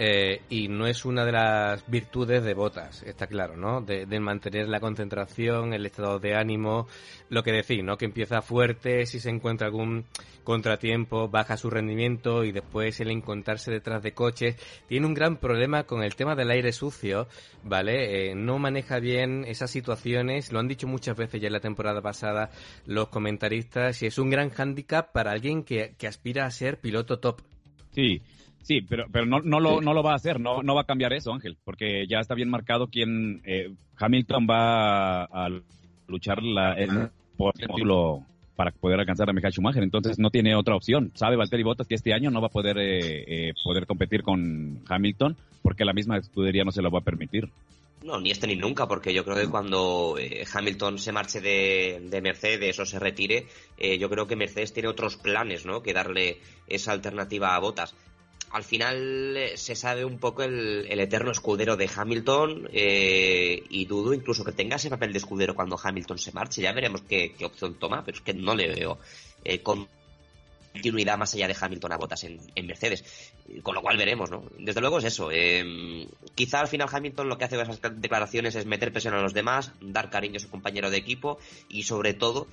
[0.00, 3.80] Eh, y no es una de las virtudes de Botas, está claro, ¿no?
[3.80, 6.86] De, mantener la concentración, el estado de ánimo,
[7.30, 7.98] lo que decís, ¿no?
[7.98, 10.04] Que empieza fuerte, si se encuentra algún
[10.44, 14.56] contratiempo, baja su rendimiento y después el encontrarse detrás de coches.
[14.86, 17.26] Tiene un gran problema con el tema del aire sucio,
[17.64, 18.30] ¿vale?
[18.30, 22.00] Eh, no maneja bien esas situaciones, lo han dicho muchas veces ya en la temporada
[22.00, 22.50] pasada
[22.86, 27.18] los comentaristas, y es un gran hándicap para alguien que, que aspira a ser piloto
[27.18, 27.40] top.
[27.92, 28.20] Sí,
[28.68, 30.86] Sí, pero, pero no, no, lo, no lo va a hacer, no, no va a
[30.86, 35.48] cambiar eso, Ángel, porque ya está bien marcado quién eh, Hamilton va a,
[36.06, 37.08] luchar la, el,
[37.38, 38.26] por el título
[38.56, 41.12] para poder alcanzar a Michael Schumacher, entonces no tiene otra opción.
[41.14, 44.80] Sabe Valtteri Bottas que este año no va a poder eh, eh, poder competir con
[44.86, 47.48] Hamilton porque la misma escudería no se lo va a permitir.
[48.02, 50.16] No, ni este ni nunca, porque yo creo que cuando
[50.54, 53.48] Hamilton se marche de, de, Mercedes o se retire,
[53.98, 55.82] yo creo que Mercedes tiene otros planes, ¿no?
[55.82, 56.38] Que darle
[56.68, 57.94] esa alternativa a Bottas
[58.50, 64.14] al final eh, se sabe un poco el, eterno escudero de Hamilton eh, y dudo
[64.14, 66.62] incluso que tenga ese papel de escudero cuando Hamilton se marche.
[66.62, 68.98] Ya veremos qué, opción toma, pero es que no le veo
[69.44, 69.88] eh, con
[70.78, 73.04] continuidad más allá de Hamilton a botas en, Mercedes.
[73.62, 74.44] Con lo cual veremos, ¿no?
[74.58, 75.30] Desde luego es eso.
[76.34, 79.34] quizá al final Hamilton lo que hace con esas declaraciones es meter presión a los
[79.34, 81.38] demás, dar cariño a su compañero de equipo
[81.68, 82.46] y sobre todo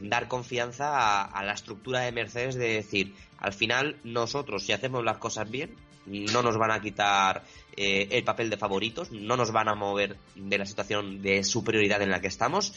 [0.00, 5.18] dar confianza a la estructura de Mercedes de decir, al final, nosotros, si hacemos las
[5.18, 5.74] cosas bien,
[6.06, 7.42] no nos van a quitar
[7.76, 12.02] eh, el papel de favoritos, no nos van a mover de la situación de superioridad
[12.02, 12.72] en la que estamos.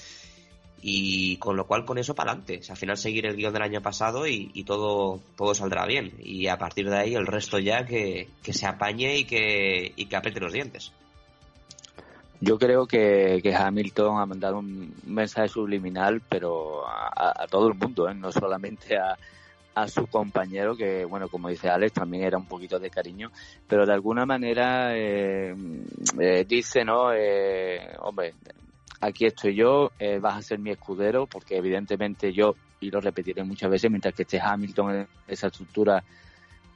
[0.82, 2.62] Y con lo cual, con eso para adelante.
[2.70, 6.14] al final, seguir el guion del año pasado y, todo, todo saldrá bien.
[6.20, 10.16] Y a partir de ahí, el resto ya que, se apañe y que, y que
[10.16, 10.91] apriete los dientes.
[12.40, 18.14] Yo creo que, Hamilton ha mandado un mensaje subliminal, pero a, todo el mundo, ¿eh?
[18.14, 19.18] no solamente a,
[19.78, 23.32] a su compañero, que bueno, como dice Alex, también era un poquito de cariño,
[23.68, 25.56] pero de alguna manera eh,
[26.20, 27.14] eh, dice, ¿no?
[27.14, 28.34] Eh, hombre,
[29.02, 29.91] aquí estoy yo,
[30.22, 34.24] vas a ser mi escudero, porque evidentemente yo, y lo repetiré muchas veces, mientras que
[34.24, 36.03] esté Hamilton en esa estructura,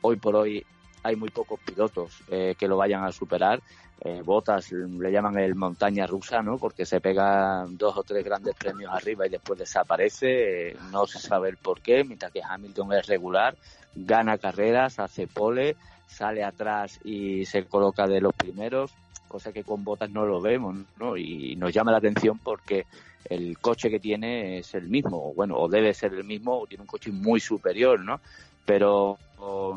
[0.02, 0.66] hoy por hoy
[1.04, 3.62] hay muy pocos pilotos eh, que lo vayan a superar.
[4.04, 6.58] Eh, Botas le llaman el montaña rusa, ¿no?
[6.58, 10.70] Porque se pega dos o tres grandes premios arriba y después desaparece.
[10.70, 13.56] Eh, no se sabe el por qué, mientras que Hamilton es regular,
[13.96, 15.76] gana carreras, hace pole,
[16.08, 18.92] sale atrás y se coloca de los primeros,
[19.32, 21.18] cosa que con Botas no lo vemos, ¿no?
[21.18, 22.86] Y nos llama la atención porque
[23.26, 26.82] el coche que tiene es el mismo, bueno, o debe ser el mismo, o tiene
[26.82, 28.20] un coche muy superior, ¿no?
[28.66, 29.18] Pero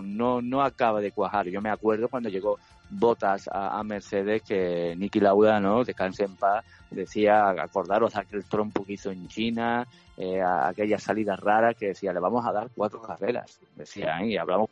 [0.02, 1.48] no, no acaba de cuajar.
[1.48, 2.58] Yo me acuerdo cuando llegó
[2.90, 5.84] Botas a, Mercedes que Nicky Lauda, ¿no?
[5.84, 9.86] Descanse en paz, decía, acordaros aquel trompo que hizo en China,
[10.16, 13.58] eh, aquella salida rara que decía, le vamos a dar cuatro carreras.
[13.74, 14.68] Decía, y hablamos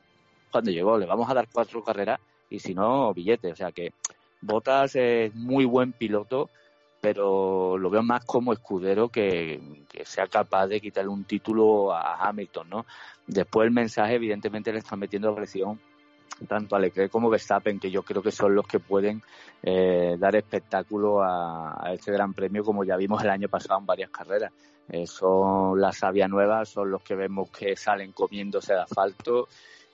[0.51, 3.51] cuando llegó, le vamos a dar cuatro carreras y si no, billete.
[3.51, 3.93] O sea que
[4.43, 6.51] Botas es muy buen piloto,
[7.01, 9.61] pero lo veo más como escudero que,
[10.05, 12.87] sea capaz de quitarle un título a Hamilton, ¿no?
[13.27, 15.81] Después el mensaje, evidentemente, le está metiendo presión
[16.49, 19.23] tanto a Leclerc como Verstappen, que yo creo que son los que pueden
[19.63, 24.11] eh, dar espectáculo a, este Gran Premio, como ya vimos el año pasado en varias
[24.11, 24.53] carreras.
[24.89, 29.49] Eh, son las sabias nuevas, son los que vemos que salen comiéndose de asfalto.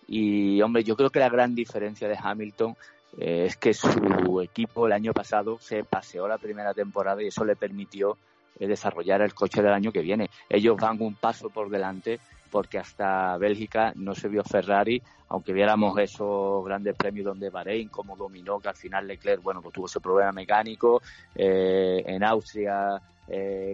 [0.07, 2.77] Y, hombre, yo creo que la gran diferencia de Hamilton
[3.21, 7.45] eh, es que su equipo el año pasado se paseó la primera temporada y eso
[7.45, 8.17] le permitió
[8.59, 10.31] eh, desarrollar el coche del año que viene.
[10.49, 12.21] Ellos van un paso por delante
[12.51, 18.17] porque hasta Bélgica no se vio Ferrari, aunque viéramos esos grandes premios donde Bahrein, como
[18.17, 21.03] dominó, que al final Leclerc, bueno, pues tuvo ese problema mecánico,
[21.35, 23.01] eh, en Austria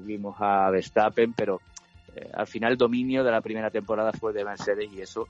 [0.03, 1.61] vimos a Verstappen, pero
[2.33, 5.29] al final el dominio de la primera temporada fue de Mercedes y eso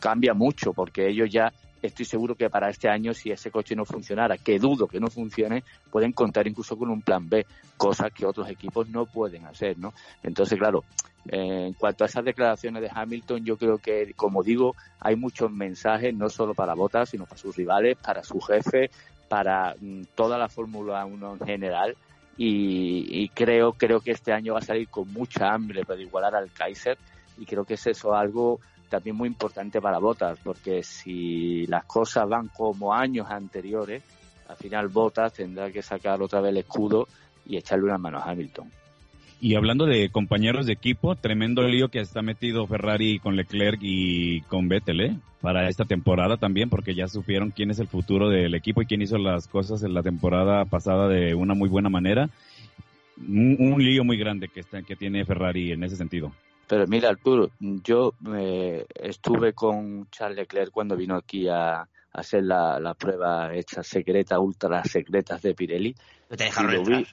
[0.00, 1.52] cambia mucho porque ellos ya
[1.82, 5.08] estoy seguro que para este año, si ese coche no funcionara, que dudo que no
[5.08, 7.46] funcione, pueden contar incluso con un plan B,
[7.76, 9.92] cosa que otros equipos no pueden hacer, ¿no?
[10.22, 10.84] Entonces, claro,
[11.28, 16.14] en cuanto a esas declaraciones de Hamilton, yo creo que, como digo, hay muchos mensajes,
[16.14, 18.90] no solo para Bottas, sino para sus rivales, para su jefe,
[19.28, 21.96] para mm, toda la Fórmula 1 en general.
[22.36, 26.34] Y, y, creo, creo que este año va a salir con mucha hambre para igualar
[26.36, 26.98] al Kaiser.
[27.38, 32.28] Y creo que es eso algo también muy importante para Botas, porque si las cosas
[32.28, 34.02] van como años anteriores,
[34.48, 37.08] al final Botas tendrá que sacar otra vez el escudo
[37.46, 38.70] y echarle una mano a Hamilton.
[39.38, 44.40] Y hablando de compañeros de equipo, tremendo lío que está metido Ferrari con Leclerc y
[44.42, 45.16] con Vettel, ¿eh?
[45.42, 49.02] Para esta temporada también, porque ya supieron quién es el futuro del equipo y quién
[49.02, 52.30] hizo las cosas en la temporada pasada de una muy buena manera.
[53.18, 56.32] Un, lío muy grande que, está, que tiene Ferrari en ese sentido.
[56.68, 62.94] Pero mira, Arturo, yo eh, estuve con Charles Leclerc cuando vino aquí a, hacer la,
[62.98, 65.94] prueba hecha secreta, ultra secretas de Pirelli.
[66.30, 67.06] ¿No te dejaron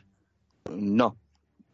[0.71, 1.15] No.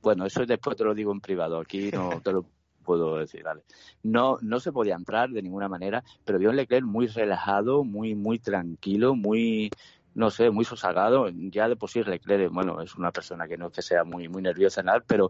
[0.02, 1.60] Bueno, eso después te lo digo en privado.
[1.60, 2.46] Aquí no te lo
[2.84, 3.62] puedo decir, vale.
[4.02, 8.16] No, no se podía entrar de ninguna manera, pero vi a Leclerc muy relajado, muy,
[8.16, 9.70] muy tranquilo, muy,
[10.16, 11.30] no sé, muy sosagado.
[11.30, 14.28] Ya de por sí Leclerc, bueno, es una persona que no es que sea muy,
[14.28, 15.30] muy nerviosa en nada, pero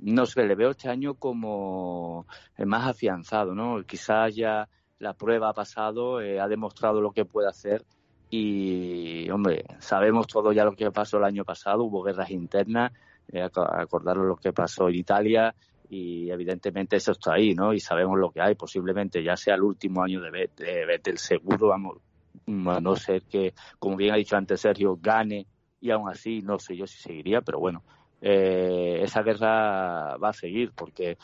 [0.00, 2.26] no sé, le veo este año como
[2.58, 3.82] más afianzado, ¿no?
[3.84, 4.68] Quizás ya
[4.98, 7.84] la prueba ha pasado, eh, ha demostrado lo que puede hacer
[8.30, 12.92] y, hombre, sabemos todo ya lo que pasó el año pasado, hubo guerras internas,
[13.28, 15.54] eh, acordaros lo que pasó en Italia
[15.88, 17.72] y evidentemente eso está ahí, ¿no?
[17.72, 21.98] Y sabemos lo que hay, posiblemente ya sea el último año de Vettel, seguro, vamos,
[22.46, 25.46] a no ser que, como bien ha dicho antes Sergio, gane
[25.80, 27.84] y aún así no sé yo si seguiría, pero bueno,
[28.26, 31.18] eh, esa guerra va a seguir porque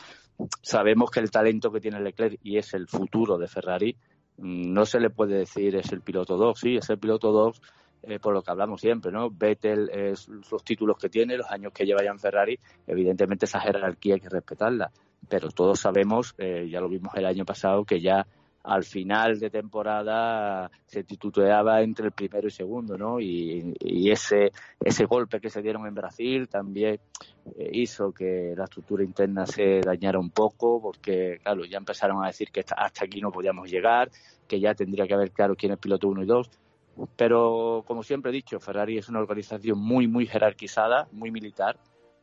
[0.60, 3.96] sabemos que el talento que tiene Leclerc y es el futuro de Ferrari
[4.36, 7.62] mm, no se le puede decir es el piloto 2, sí, es el piloto 2
[8.02, 9.30] eh, por lo que hablamos siempre, ¿no?
[9.30, 13.60] Vettel es los títulos que tiene, los años que lleva ya en Ferrari, evidentemente esa
[13.60, 14.90] jerarquía hay que respetarla,
[15.26, 18.26] pero todos sabemos, eh, ya lo vimos el año pasado, que ya
[18.62, 23.20] al final de temporada se titubeaba entre el primero y segundo, ¿no?
[23.20, 23.74] Y,
[24.10, 27.00] ese, ese golpe que se dieron en Brasil también
[27.56, 32.26] eh, hizo que la estructura interna se dañara un poco, porque, claro, ya empezaron a
[32.26, 34.10] decir que hasta aquí no podíamos llegar,
[34.46, 36.50] que ya tendría que haber claro quién es piloto uno y dos.
[37.16, 41.78] Pero, como siempre he dicho, Ferrari es una organización muy, muy jerarquizada, muy militar,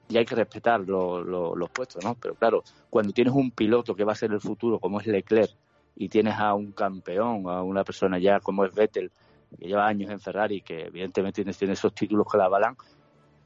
[0.10, 2.16] y hay que respetar los puestos, ¿no?
[2.16, 5.52] Pero claro, cuando tienes un piloto que va a ser el futuro, como es Leclerc,
[6.00, 9.12] y tienes a un campeón, a una persona ya como es Vettel,
[9.58, 12.78] que lleva años en Ferrari, que evidentemente tiene, esos títulos que la avalan,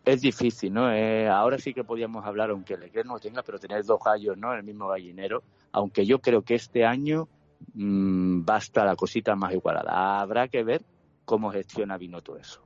[0.04, 0.92] es difícil, ¿no?
[0.92, 4.52] Eh, ahora sí que podíamos hablar, aunque Leclerc no tenga, pero tener dos gallos, ¿no?
[4.52, 7.30] En el mismo gallinero, aunque yo creo que este año
[7.74, 10.20] mmm, va la cosita más igualada.
[10.20, 10.82] Habrá que ver
[11.24, 12.62] cómo gestiona Binotto eso.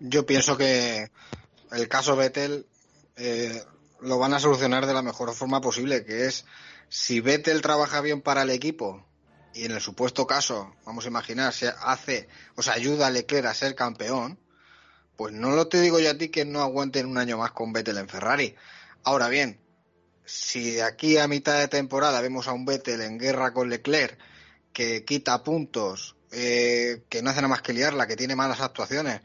[0.00, 1.06] Yo pienso que
[1.70, 2.66] el caso Vettel
[3.16, 3.62] eh,
[4.00, 6.44] lo van a solucionar de la mejor forma posible, que es
[6.92, 9.02] si Vettel trabaja bien para el equipo
[9.54, 13.46] y en el supuesto caso, vamos a imaginar, se hace, o sea, ayuda a Leclerc
[13.46, 14.38] a ser campeón,
[15.16, 17.72] pues no lo te digo yo a ti que no aguanten un año más con
[17.72, 18.56] Vettel en Ferrari.
[19.04, 19.58] Ahora bien,
[20.26, 24.18] si de aquí a mitad de temporada vemos a un Vettel en guerra con Leclerc,
[24.74, 29.22] que quita puntos, eh, que no hace nada más que liarla, que tiene malas actuaciones,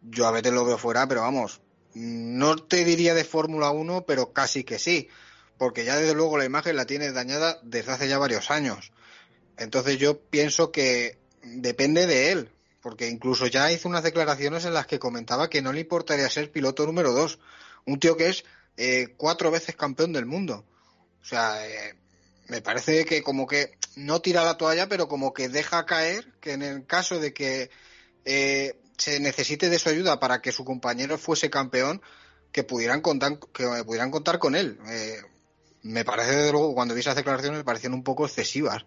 [0.00, 1.60] yo a Vettel lo veo fuera, pero vamos,
[1.92, 5.10] no te diría de Fórmula 1, pero casi que sí,
[5.62, 8.90] porque ya desde luego la imagen la tiene dañada desde hace ya varios años.
[9.56, 14.88] Entonces yo pienso que depende de él, porque incluso ya hizo unas declaraciones en las
[14.88, 17.38] que comentaba que no le importaría ser piloto número dos,
[17.84, 18.44] un tío que es
[18.76, 20.64] eh, cuatro veces campeón del mundo.
[21.22, 21.94] O sea, eh,
[22.48, 26.54] me parece que como que no tira la toalla, pero como que deja caer que
[26.54, 27.70] en el caso de que
[28.24, 32.02] eh, se necesite de su ayuda para que su compañero fuese campeón,
[32.50, 34.76] que pudieran contar, que pudieran contar con él.
[35.82, 38.84] Me parece, de luego, cuando vi esas declaraciones me parecían un poco excesivas.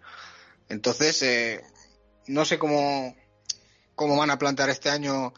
[0.68, 1.62] Entonces,
[2.26, 3.14] no sé cómo,
[3.94, 5.34] cómo van a plantear este año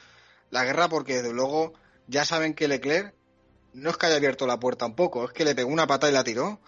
[0.51, 1.75] la guerra, porque desde luego
[2.07, 3.15] ya saben que Leclerc
[3.75, 6.13] no es que haya abierto la puerta tampoco, es que le pegó una pata y
[6.13, 6.61] la tiró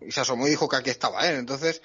[0.00, 1.36] y se asomó y dijo que aquí estaba él.
[1.36, 1.82] Entonces,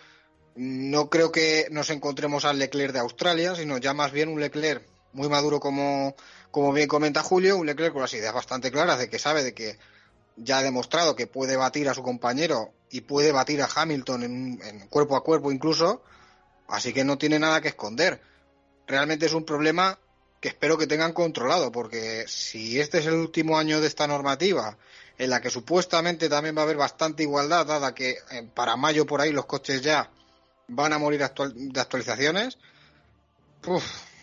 [0.56, 4.84] no creo que nos encontremos al Leclerc de Australia, sino ya más bien un Leclerc
[5.12, 6.16] muy maduro como,
[6.52, 9.54] como bien comenta Julio, un Leclerc con las ideas bastante claras de que sabe de
[9.54, 9.78] que
[10.36, 14.60] ya ha demostrado que puede batir a su compañero y puede batir a Hamilton en,
[14.64, 16.04] en cuerpo a cuerpo incluso,
[16.68, 18.22] así que no tiene nada que esconder.
[18.88, 20.00] Realmente es un problema
[20.44, 24.78] que espero que tengan controlado, porque si este es el último año de esta normativa,
[25.18, 29.06] en la que supuestamente también va a haber bastante igualdad, dada que eh, para mayo
[29.06, 30.12] por ahí los coches ya
[30.68, 32.58] van a morir de actualizaciones,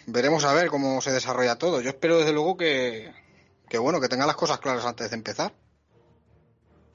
[0.07, 1.81] veremos a ver cómo se desarrolla todo.
[1.81, 3.13] Yo espero desde luego que,
[3.79, 5.55] bueno, que tengan las cosas claras antes de empezar.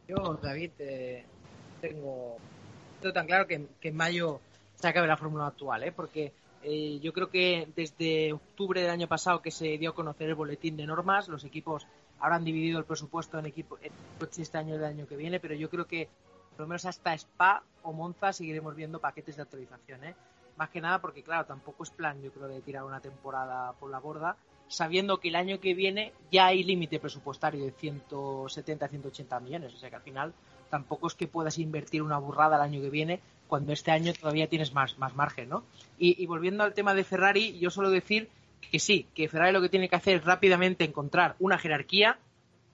[0.08, 1.26] Yo, David, eh,
[1.82, 2.38] tengo,
[3.14, 4.40] tan claro que, en mayo
[4.76, 5.92] se acabe la fórmula actual, ¿eh?
[5.92, 6.34] porque
[6.64, 10.36] eh, yo creo que desde octubre del año pasado que se dio a conocer el
[10.36, 11.88] boletín de normas, los equipos
[12.20, 13.80] habrán dividido el presupuesto en equipos
[14.38, 16.08] este año y el año que viene, pero yo creo que
[16.52, 20.04] por lo menos hasta Spa o Monza seguiremos viendo paquetes de actualización.
[20.04, 20.16] ¿eh?
[20.56, 23.92] Más que nada porque, claro, tampoco es plan, yo creo, de tirar una temporada por
[23.92, 29.40] la borda, sabiendo que el año que viene ya hay límite presupuestario de 170, 180
[29.40, 29.74] millones.
[29.74, 30.34] O sea que al final
[30.70, 34.50] tampoco es que puedas invertir una burrada el año que viene cuando este año todavía
[34.50, 35.64] tienes más, más margen, ¿no?
[35.98, 38.30] Y, volviendo al tema de Ferrari, yo suelo decir
[38.72, 42.18] que sí, que Ferrari lo que tiene que hacer es rápidamente encontrar una jerarquía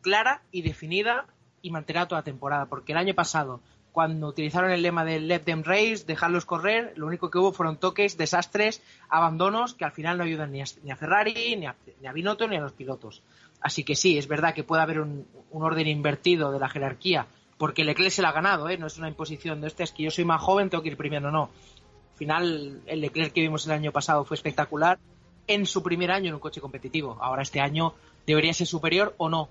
[0.02, 1.28] clara y definida
[1.62, 3.62] y mantener toda la temporada, porque el año pasado,
[3.92, 7.78] cuando utilizaron el lema de let them race, dejarlos correr, lo único que hubo fueron
[7.78, 12.14] toques, desastres, abandonos que al final no ayudan ni a, Ferrari, ni a, ni a,
[12.14, 13.22] Binotto, ni a los pilotos.
[13.60, 17.28] Así que sí, es verdad que puede haber un orden invertido de la jerarquía
[17.62, 18.78] porque Leclerc se la ha ganado, ¿eh?
[18.80, 20.98] no es una imposición de este, es que yo soy más joven, tengo que ir
[20.98, 21.44] primero, no.
[21.44, 24.98] Al final, el Leclerc que vimos el año pasado fue espectacular
[25.46, 27.20] en su primer año en un coche competitivo.
[27.22, 27.94] Ahora este año
[28.26, 29.48] debería ser superior o no,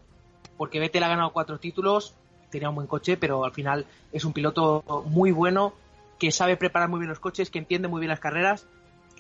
[0.57, 2.17] porque Vettel ha ganado cuatro títulos,
[2.51, 5.75] tenía un buen coche, pero al final es un piloto muy bueno,
[6.19, 8.67] que sabe preparar muy bien los coches, que entiende muy bien las carreras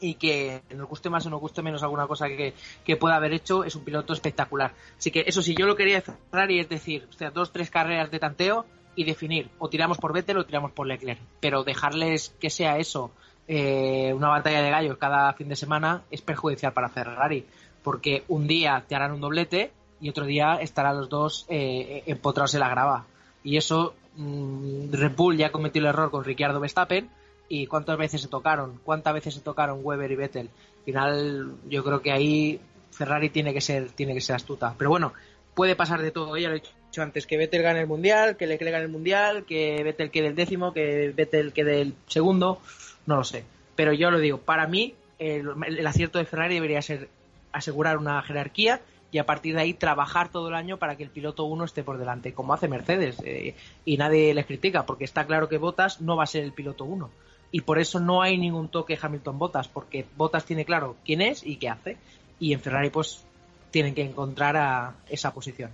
[0.00, 2.54] y que nos guste más o nos guste menos alguna cosa que,
[2.84, 4.74] que, pueda haber hecho, es un piloto espectacular.
[4.98, 7.70] Así que eso sí, yo lo quería cerrar y es decir, o sea, dos, tres
[7.70, 11.20] carreras de tanteo y definir o tiramos por Vettel o tiramos por Leclerc.
[11.40, 13.12] Pero dejarles que sea eso
[13.52, 17.44] eh, una batalla de gallos cada fin de semana es perjudicial para Ferrari,
[17.82, 22.54] porque un día te harán un doblete y otro día estarán los dos eh, empotrados
[22.54, 23.06] en la grava.
[23.42, 27.08] Y eso, mm, Red Bull ya cometió el error con Ricciardo Verstappen.
[27.48, 28.80] ¿Y cuántas veces se tocaron?
[28.84, 30.50] ¿Cuántas veces se tocaron Weber y Vettel?
[30.78, 32.60] Al final, yo creo que ahí
[32.90, 34.74] Ferrari tiene que ser, tiene que ser astuta.
[34.78, 35.12] Pero bueno,
[35.54, 38.46] puede pasar de todo, ya lo he dicho antes, que Vettel gane el Mundial, que
[38.46, 42.60] Leclerc gane el Mundial, que Vettel quede el décimo, que Vettel quede el segundo,
[43.06, 43.44] no lo sé.
[43.76, 47.08] Pero yo lo digo, para mí el, acierto de Ferrari debería ser
[47.52, 48.80] asegurar una jerarquía
[49.12, 51.82] y a partir de ahí trabajar todo el año para que el piloto 1 esté
[51.82, 53.16] por delante, como hace Mercedes.
[53.24, 53.54] Eh,
[53.84, 56.84] y nadie les critica, porque está claro que Bottas no va a ser el piloto
[56.84, 57.10] 1.
[57.52, 61.44] Y por eso no hay ningún toque Hamilton Bottas, porque Bottas tiene claro quién es
[61.44, 61.96] y qué hace.
[62.38, 63.24] Y en Ferrari, pues
[63.70, 65.70] tienen que encontrar a esa posición.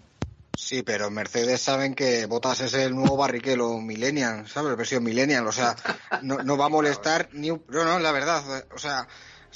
[0.57, 4.75] Sí, pero Mercedes saben que Botas es el nuevo Barrichello Millennial, ¿sabes?
[4.75, 5.77] Versión Millennial, o sea,
[6.23, 7.63] no, va a molestar ni un...
[7.69, 9.07] No, no, la verdad, o sea,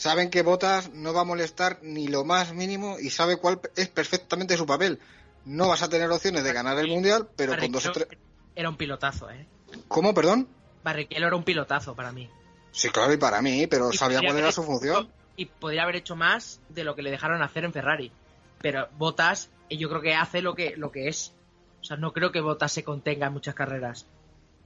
[0.00, 3.88] saben que Botas no va a molestar ni lo más mínimo y sabe cuál es
[3.88, 4.98] perfectamente su papel.
[5.44, 8.08] No vas a tener opciones de ganar el Mundial, pero con dos o tres...
[8.54, 9.46] Era un pilotazo, ¿eh?
[9.88, 10.48] ¿Cómo, perdón?
[10.82, 12.28] Barrichello era un pilotazo para mí.
[12.72, 15.08] Sí, claro, y para mí, pero sabía cuál era su función.
[15.36, 18.12] Y podría haber hecho más de lo que le dejaron hacer en Ferrari
[18.60, 21.32] pero Botas yo creo que hace lo que, lo que es.
[21.80, 24.06] O sea, no creo que Botas se contenga en muchas carreras.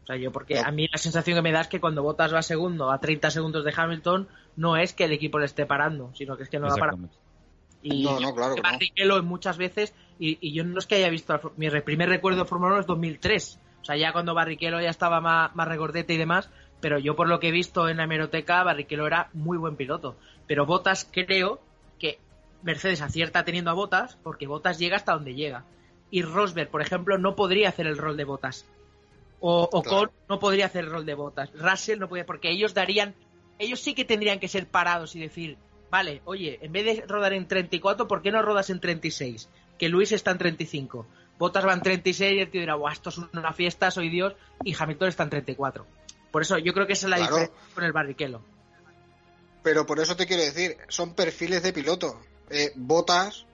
[0.04, 2.34] O sea, yo porque a mí la sensación que me da es que cuando Bottas
[2.34, 6.10] va segundo a 30 segundos de Hamilton, no es que el equipo le esté parando,
[6.14, 6.94] sino que es que no va para.
[7.82, 11.70] Y no, no, claro que muchas veces, y, yo no es que haya visto, mi
[11.80, 13.60] primer recuerdo de Fórmula 1 es 2003.
[13.80, 16.50] O sea, ya cuando Barrichello ya estaba más, más regordete y demás,
[16.80, 20.16] pero yo por lo que he visto en la hemeroteca, Barrichello era muy buen piloto.
[20.46, 21.60] Pero Bottas creo
[21.98, 22.18] que
[22.62, 25.64] Mercedes acierta teniendo a Bottas, porque Bottas llega hasta donde llega.
[26.10, 28.66] Y Rosberg, por ejemplo, no podría hacer el rol de Bottas.
[29.46, 31.50] O, o no podría hacer el rol de botas.
[31.52, 33.14] Russell no podría, porque ellos darían,
[33.58, 35.58] ellos sí que tendrían que ser parados y decir,
[35.90, 39.50] vale, oye, en vez de rodar en 34, ¿por qué no rodas en 36?
[39.78, 41.06] Que Luis está en 35.
[41.38, 44.32] Botas va en 36 y el tío dirá, esto es una fiesta, soy Dios,
[44.64, 45.86] y Hamilton está en 34.
[46.30, 48.40] Por eso yo creo que esa es la diferencia con el barriquelo.
[49.62, 52.18] Pero por eso te quiero decir, son perfiles de piloto.
[52.48, 53.44] Eh, Botas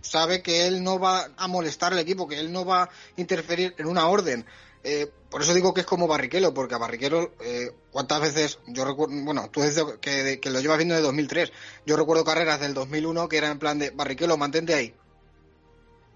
[0.00, 3.76] sabe que él no va a molestar al equipo, que él no va a interferir
[3.78, 4.44] en una orden.
[4.88, 8.60] Eh, por eso digo que es como Barriquero, porque a Barriquero, eh, ¿cuántas veces?
[8.68, 11.50] Yo recuerdo, bueno, tú dices que, lo llevas viendo de 2003.
[11.84, 14.94] Yo recuerdo carreras del 2001 que eran en plan de Barriquero, mantente ahí.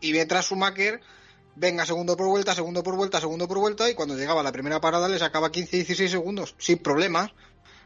[0.01, 1.01] Y mientras Schumacher
[1.57, 4.81] venga segundo por vuelta, segundo por vuelta, segundo por vuelta, y cuando llegaba la primera
[4.81, 7.33] parada le sacaba 15-16 segundos, sin problemas.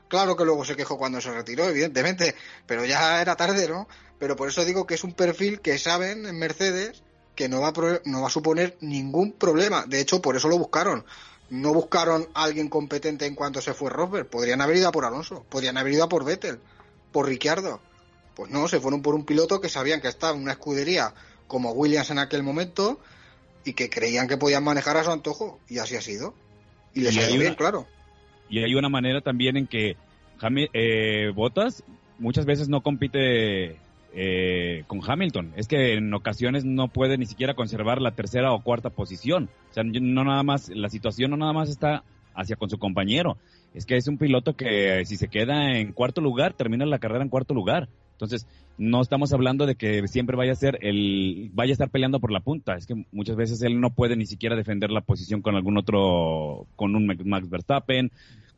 [0.09, 2.35] Claro que luego se quejó cuando se retiró, evidentemente,
[2.67, 3.89] pero ya era tarde, ¿no?
[4.19, 7.03] Pero por eso digo que es un perfil que saben en Mercedes
[7.35, 9.85] que no va, a, no va a suponer ningún problema.
[9.87, 11.05] De hecho, por eso lo buscaron.
[11.51, 14.29] No buscaron a alguien competente en cuanto se fue Rosberg.
[14.29, 16.59] Podrían haber ido a por Alonso, podrían haber ido a por Vettel,
[17.13, 17.81] por Ricciardo.
[18.35, 21.15] Pues no, se fueron por un piloto que sabían que estaba en una escudería
[21.47, 22.99] como Williams en aquel momento
[23.65, 25.61] y que creían que podían manejar a su antojo.
[25.69, 26.35] Y así ha sido.
[26.95, 27.87] Y les ha ido bien, claro.
[28.49, 29.97] Y hay una manera también en que
[30.73, 31.83] eh, Botas
[32.19, 33.79] muchas veces no compite
[34.15, 35.53] eh, con Hamilton.
[35.57, 39.51] Es que en ocasiones no puede ni siquiera conservar la tercera o cuarta posición.
[39.71, 42.05] O sea, no nada más, la situación no nada más está
[42.35, 43.37] hacia con su compañero.
[43.75, 47.25] Es que es un piloto que si se queda en cuarto lugar, termina la carrera
[47.25, 47.89] en cuarto lugar.
[48.13, 48.47] Entonces,
[48.79, 52.31] no estamos hablando de que siempre vaya a ser el, vaya a estar peleando por
[52.31, 52.77] la punta.
[52.77, 56.67] Es que muchas veces él no puede ni siquiera defender la posición con algún otro,
[56.77, 58.13] con un Max Verstappen,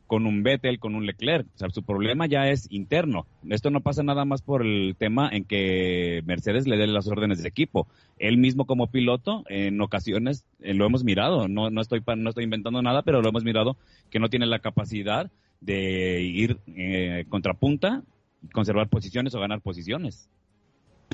[0.07, 1.45] con un Vettel, con un Leclerc.
[1.53, 3.27] O sea, su problema ya es interno.
[3.49, 7.43] Esto no pasa nada más por el tema en que Mercedes le dé las órdenes
[7.43, 7.87] de equipo.
[8.17, 11.47] Él mismo como piloto, en ocasiones eh, lo hemos mirado.
[11.47, 13.77] No, no, estoy, no estoy inventando nada, pero lo hemos mirado
[14.09, 15.29] que no tiene la capacidad
[15.59, 18.03] de ir eh, contrapunta,
[18.53, 20.29] conservar posiciones o ganar posiciones.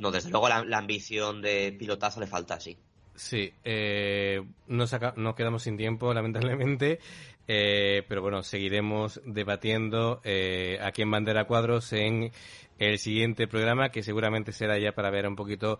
[0.01, 2.77] No, desde luego la, ambición de pilotazo le falta, sí.
[3.15, 4.95] Sí, eh, nos,
[5.35, 6.99] quedamos sin tiempo, lamentablemente,
[7.47, 12.31] eh, pero bueno, seguiremos debatiendo eh, aquí en Bandera Cuadros en
[12.79, 15.79] el siguiente programa, que seguramente será ya para ver un poquito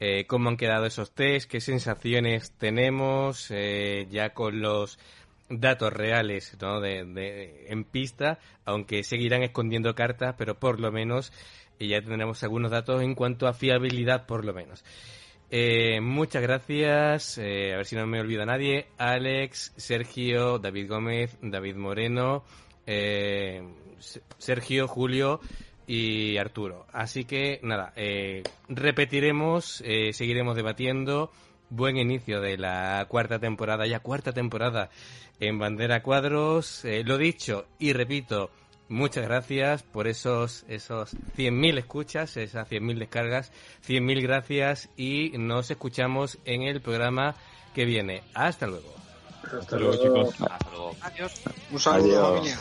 [0.00, 4.98] eh, cómo han quedado esos test, qué sensaciones tenemos, eh, ya con los
[5.48, 6.80] datos reales ¿no?
[6.80, 11.32] de, en pista, aunque seguirán escondiendo cartas, pero por lo menos
[11.78, 14.84] ya tendremos algunos datos en cuanto a fiabilidad, por lo menos.
[15.50, 17.38] Eh, muchas gracias.
[17.38, 18.86] Eh, a ver si no me olvida nadie.
[18.98, 22.44] Alex, Sergio, David Gómez, David Moreno,
[22.86, 23.62] eh,
[24.38, 25.40] Sergio, Julio
[25.86, 26.86] y Arturo.
[26.92, 27.92] Así que nada,
[28.68, 31.30] repetiremos, seguiremos debatiendo.
[31.70, 34.90] Buen inicio de la cuarta temporada, ya cuarta temporada
[35.40, 36.84] en Bandera Cuadros.
[37.04, 38.50] lo dicho y repito,
[38.88, 43.52] Muchas gracias por esos, esos 100.000 escuchas, esas 100.000 descargas.
[43.86, 47.34] 100.000 gracias y nos escuchamos en el programa
[47.74, 48.22] que viene.
[48.34, 48.94] Hasta luego.
[49.42, 50.40] Hasta luego, chicos.
[50.40, 50.96] Hasta luego.
[51.00, 51.32] Adiós.
[51.70, 52.58] Un saludo, familia.